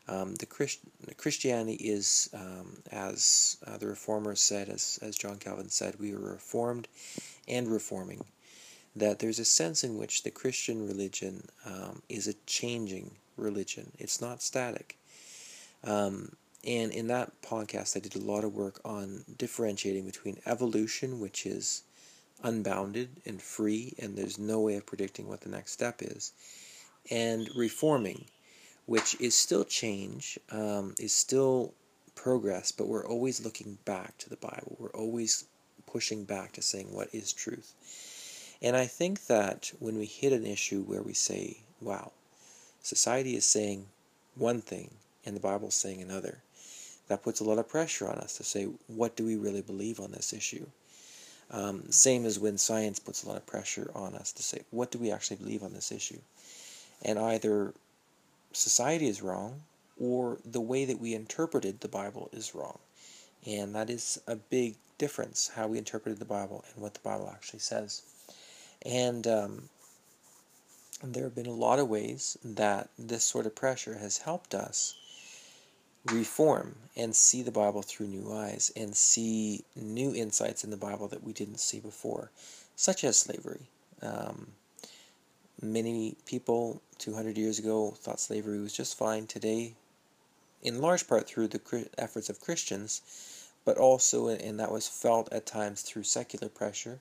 um, 0.08 0.36
the 0.36 0.46
Christ, 0.46 0.80
Christianity 1.16 1.74
is, 1.74 2.30
um, 2.32 2.78
as 2.92 3.56
uh, 3.66 3.76
the 3.76 3.88
reformers 3.88 4.40
said, 4.40 4.68
as 4.68 4.98
as 5.02 5.16
John 5.16 5.38
Calvin 5.38 5.68
said, 5.68 5.98
we 5.98 6.12
are 6.12 6.18
reformed 6.18 6.88
and 7.48 7.68
reforming. 7.68 8.24
That 8.94 9.18
there's 9.18 9.38
a 9.38 9.44
sense 9.44 9.84
in 9.84 9.98
which 9.98 10.22
the 10.22 10.30
Christian 10.30 10.86
religion 10.86 11.48
um, 11.66 12.02
is 12.08 12.26
a 12.26 12.34
changing 12.46 13.16
religion. 13.36 13.92
It's 13.98 14.20
not 14.20 14.42
static. 14.42 14.96
Um, 15.84 16.32
and 16.66 16.90
in 16.92 17.06
that 17.08 17.42
podcast, 17.42 17.96
I 17.96 18.00
did 18.00 18.16
a 18.16 18.20
lot 18.20 18.42
of 18.42 18.54
work 18.54 18.80
on 18.84 19.24
differentiating 19.38 20.06
between 20.06 20.40
evolution, 20.46 21.20
which 21.20 21.46
is 21.46 21.82
unbounded 22.42 23.08
and 23.24 23.40
free, 23.40 23.94
and 23.98 24.16
there's 24.16 24.38
no 24.38 24.60
way 24.60 24.76
of 24.76 24.86
predicting 24.86 25.28
what 25.28 25.40
the 25.40 25.48
next 25.48 25.72
step 25.72 26.02
is. 26.02 26.32
And 27.10 27.48
reforming, 27.54 28.26
which 28.86 29.20
is 29.20 29.34
still 29.34 29.64
change, 29.64 30.38
um, 30.50 30.94
is 30.98 31.14
still 31.14 31.72
progress, 32.14 32.72
but 32.72 32.88
we're 32.88 33.06
always 33.06 33.44
looking 33.44 33.78
back 33.84 34.18
to 34.18 34.28
the 34.28 34.36
Bible. 34.36 34.76
We're 34.78 34.90
always 34.90 35.44
pushing 35.86 36.24
back 36.24 36.52
to 36.52 36.62
saying 36.62 36.92
what 36.92 37.08
is 37.12 37.32
truth. 37.32 37.74
And 38.62 38.76
I 38.76 38.86
think 38.86 39.26
that 39.26 39.70
when 39.78 39.98
we 39.98 40.06
hit 40.06 40.32
an 40.32 40.46
issue 40.46 40.82
where 40.82 41.02
we 41.02 41.12
say, 41.12 41.58
wow, 41.80 42.12
society 42.82 43.36
is 43.36 43.44
saying 43.44 43.86
one 44.34 44.60
thing 44.60 44.90
and 45.24 45.36
the 45.36 45.40
Bible 45.40 45.68
is 45.68 45.74
saying 45.74 46.00
another, 46.00 46.38
that 47.08 47.22
puts 47.22 47.40
a 47.40 47.44
lot 47.44 47.58
of 47.58 47.68
pressure 47.68 48.08
on 48.08 48.16
us 48.16 48.36
to 48.38 48.44
say, 48.44 48.64
what 48.86 49.14
do 49.14 49.24
we 49.24 49.36
really 49.36 49.62
believe 49.62 50.00
on 50.00 50.10
this 50.10 50.32
issue? 50.32 50.66
Um, 51.50 51.90
same 51.90 52.26
as 52.26 52.38
when 52.38 52.58
science 52.58 52.98
puts 52.98 53.22
a 53.22 53.28
lot 53.28 53.36
of 53.36 53.46
pressure 53.46 53.90
on 53.94 54.14
us 54.14 54.32
to 54.32 54.42
say, 54.42 54.62
what 54.70 54.90
do 54.90 54.98
we 54.98 55.12
actually 55.12 55.36
believe 55.36 55.62
on 55.62 55.74
this 55.74 55.92
issue? 55.92 56.18
And 57.02 57.18
either 57.18 57.72
society 58.52 59.06
is 59.06 59.22
wrong 59.22 59.62
or 59.98 60.38
the 60.44 60.60
way 60.60 60.84
that 60.84 61.00
we 61.00 61.14
interpreted 61.14 61.80
the 61.80 61.88
Bible 61.88 62.28
is 62.32 62.54
wrong. 62.54 62.78
And 63.46 63.74
that 63.74 63.90
is 63.90 64.20
a 64.26 64.36
big 64.36 64.74
difference, 64.98 65.50
how 65.54 65.68
we 65.68 65.78
interpreted 65.78 66.18
the 66.18 66.24
Bible 66.24 66.64
and 66.72 66.82
what 66.82 66.94
the 66.94 67.00
Bible 67.00 67.30
actually 67.32 67.60
says. 67.60 68.02
And 68.84 69.26
um, 69.26 69.68
there 71.02 71.24
have 71.24 71.34
been 71.34 71.46
a 71.46 71.52
lot 71.52 71.78
of 71.78 71.88
ways 71.88 72.36
that 72.44 72.90
this 72.98 73.24
sort 73.24 73.46
of 73.46 73.54
pressure 73.54 73.98
has 73.98 74.18
helped 74.18 74.54
us 74.54 74.94
reform 76.12 76.76
and 76.96 77.14
see 77.14 77.42
the 77.42 77.50
Bible 77.50 77.82
through 77.82 78.08
new 78.08 78.32
eyes 78.32 78.72
and 78.76 78.96
see 78.96 79.64
new 79.74 80.14
insights 80.14 80.64
in 80.64 80.70
the 80.70 80.76
Bible 80.76 81.08
that 81.08 81.22
we 81.22 81.32
didn't 81.32 81.60
see 81.60 81.80
before, 81.80 82.30
such 82.74 83.04
as 83.04 83.18
slavery. 83.18 83.68
Um, 84.02 84.48
many 85.60 86.16
people 86.26 86.82
200 86.98 87.36
years 87.36 87.58
ago 87.58 87.94
thought 87.96 88.20
slavery 88.20 88.60
was 88.60 88.72
just 88.72 88.98
fine. 88.98 89.26
Today, 89.26 89.74
in 90.62 90.80
large 90.80 91.06
part 91.06 91.26
through 91.26 91.48
the 91.48 91.88
efforts 91.98 92.28
of 92.28 92.40
Christians, 92.40 93.02
but 93.64 93.76
also, 93.78 94.28
and 94.28 94.60
that 94.60 94.72
was 94.72 94.88
felt 94.88 95.32
at 95.32 95.46
times 95.46 95.82
through 95.82 96.04
secular 96.04 96.48
pressure, 96.48 97.00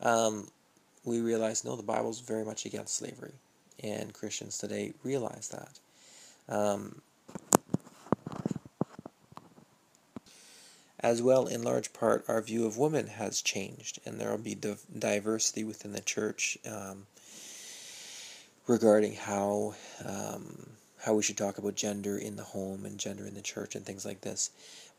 um, 0.00 0.48
we 1.04 1.20
realize 1.20 1.64
no, 1.64 1.76
the 1.76 1.82
Bible 1.82 2.10
is 2.10 2.20
very 2.20 2.44
much 2.44 2.66
against 2.66 2.96
slavery. 2.96 3.34
And 3.82 4.12
Christians 4.12 4.58
today 4.58 4.92
realize 5.02 5.48
that. 5.48 5.78
Um, 6.54 7.00
As 11.02 11.22
well, 11.22 11.46
in 11.46 11.62
large 11.62 11.94
part, 11.94 12.24
our 12.28 12.42
view 12.42 12.66
of 12.66 12.76
women 12.76 13.06
has 13.06 13.40
changed, 13.40 14.00
and 14.04 14.20
there 14.20 14.30
will 14.30 14.38
be 14.38 14.54
diversity 14.54 15.64
within 15.64 15.92
the 15.92 16.00
church 16.00 16.58
um, 16.66 17.06
regarding 18.66 19.14
how 19.14 19.74
um, 20.04 20.70
how 20.98 21.14
we 21.14 21.22
should 21.22 21.38
talk 21.38 21.56
about 21.56 21.74
gender 21.74 22.18
in 22.18 22.36
the 22.36 22.42
home 22.42 22.84
and 22.84 22.98
gender 22.98 23.26
in 23.26 23.32
the 23.32 23.40
church 23.40 23.74
and 23.74 23.86
things 23.86 24.04
like 24.04 24.20
this. 24.20 24.50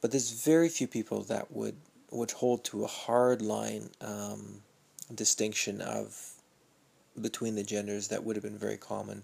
But 0.02 0.10
there's 0.10 0.32
very 0.32 0.70
few 0.70 0.88
people 0.88 1.22
that 1.24 1.52
would 1.52 1.76
would 2.10 2.32
hold 2.32 2.64
to 2.66 2.84
a 2.84 2.88
hard 2.88 3.44
line 3.44 3.92
um, 4.02 4.64
distinction 5.14 5.82
of 5.82 6.34
between 7.20 7.54
the 7.56 7.64
genders 7.64 8.08
that 8.08 8.24
would 8.24 8.36
have 8.36 8.44
been 8.44 8.58
very 8.58 8.78
common 8.78 9.24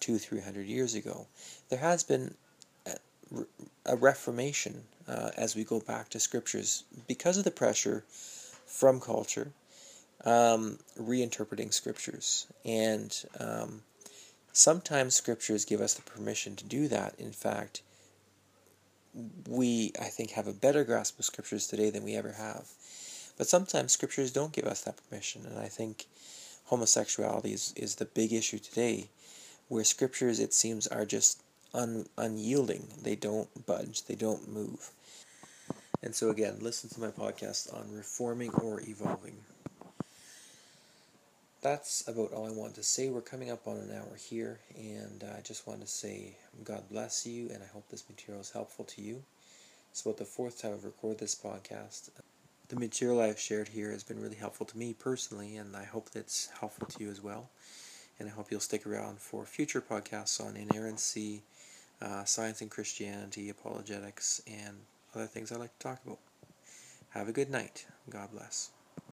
two 0.00 0.16
three 0.16 0.40
hundred 0.40 0.66
years 0.66 0.94
ago. 0.94 1.26
There 1.68 1.78
has 1.78 2.02
been 2.04 2.36
a 3.84 3.96
reformation 3.96 4.82
uh, 5.08 5.30
as 5.36 5.54
we 5.56 5.64
go 5.64 5.80
back 5.80 6.08
to 6.10 6.20
scriptures 6.20 6.84
because 7.06 7.38
of 7.38 7.44
the 7.44 7.50
pressure 7.50 8.04
from 8.66 9.00
culture, 9.00 9.52
um, 10.24 10.78
reinterpreting 10.98 11.72
scriptures. 11.72 12.46
And 12.64 13.16
um, 13.38 13.82
sometimes 14.52 15.14
scriptures 15.14 15.64
give 15.64 15.80
us 15.80 15.94
the 15.94 16.02
permission 16.02 16.56
to 16.56 16.64
do 16.64 16.88
that. 16.88 17.14
In 17.18 17.32
fact, 17.32 17.82
we, 19.48 19.92
I 20.00 20.04
think, 20.04 20.32
have 20.32 20.46
a 20.46 20.52
better 20.52 20.84
grasp 20.84 21.18
of 21.18 21.24
scriptures 21.24 21.66
today 21.66 21.90
than 21.90 22.04
we 22.04 22.16
ever 22.16 22.32
have. 22.32 22.68
But 23.38 23.46
sometimes 23.46 23.92
scriptures 23.92 24.32
don't 24.32 24.52
give 24.52 24.64
us 24.64 24.82
that 24.82 24.98
permission. 25.08 25.46
And 25.46 25.58
I 25.58 25.68
think 25.68 26.06
homosexuality 26.66 27.52
is, 27.52 27.72
is 27.76 27.96
the 27.96 28.04
big 28.04 28.32
issue 28.32 28.58
today, 28.58 29.08
where 29.68 29.84
scriptures, 29.84 30.40
it 30.40 30.52
seems, 30.52 30.86
are 30.86 31.04
just 31.04 31.42
un, 31.76 32.06
unyielding. 32.18 32.88
They 33.02 33.16
don't 33.16 33.48
budge, 33.66 34.04
they 34.06 34.16
don't 34.16 34.48
move. 34.52 34.90
And 36.02 36.14
so, 36.14 36.30
again, 36.30 36.58
listen 36.60 36.90
to 36.90 37.00
my 37.00 37.10
podcast 37.10 37.72
on 37.74 37.92
reforming 37.92 38.52
or 38.54 38.80
evolving. 38.80 39.36
That's 41.62 42.06
about 42.08 42.32
all 42.32 42.46
I 42.46 42.52
want 42.52 42.74
to 42.76 42.82
say. 42.82 43.08
We're 43.08 43.20
coming 43.22 43.50
up 43.50 43.66
on 43.66 43.76
an 43.78 43.90
hour 43.92 44.16
here, 44.16 44.60
and 44.76 45.24
I 45.36 45.40
just 45.42 45.66
want 45.66 45.80
to 45.80 45.86
say 45.86 46.36
God 46.64 46.84
bless 46.90 47.26
you, 47.26 47.50
and 47.52 47.62
I 47.62 47.66
hope 47.72 47.88
this 47.88 48.08
material 48.08 48.40
is 48.40 48.50
helpful 48.50 48.84
to 48.86 49.02
you. 49.02 49.22
It's 49.90 50.02
about 50.02 50.18
the 50.18 50.24
fourth 50.24 50.60
time 50.62 50.74
I've 50.74 50.84
recorded 50.84 51.18
this 51.20 51.34
podcast. 51.34 52.10
The 52.68 52.76
material 52.76 53.20
I've 53.20 53.40
shared 53.40 53.68
here 53.68 53.90
has 53.92 54.04
been 54.04 54.20
really 54.20 54.36
helpful 54.36 54.66
to 54.66 54.78
me 54.78 54.94
personally, 54.94 55.56
and 55.56 55.76
I 55.76 55.84
hope 55.84 56.10
it's 56.14 56.50
helpful 56.60 56.86
to 56.88 57.04
you 57.04 57.10
as 57.10 57.22
well. 57.22 57.50
and 58.18 58.28
I 58.28 58.32
hope 58.32 58.50
you'll 58.50 58.60
stick 58.60 58.86
around 58.86 59.20
for 59.20 59.44
future 59.44 59.80
podcasts 59.80 60.40
on 60.44 60.56
inerrancy, 60.56 61.42
uh, 62.02 62.24
science 62.24 62.60
and 62.60 62.70
Christianity, 62.70 63.48
apologetics, 63.48 64.42
and 64.46 64.76
other 65.14 65.26
things 65.26 65.52
I 65.52 65.56
like 65.56 65.76
to 65.78 65.88
talk 65.88 66.00
about. 66.04 66.18
Have 67.10 67.28
a 67.28 67.32
good 67.32 67.50
night. 67.50 67.86
God 68.10 68.30
bless. 68.32 68.70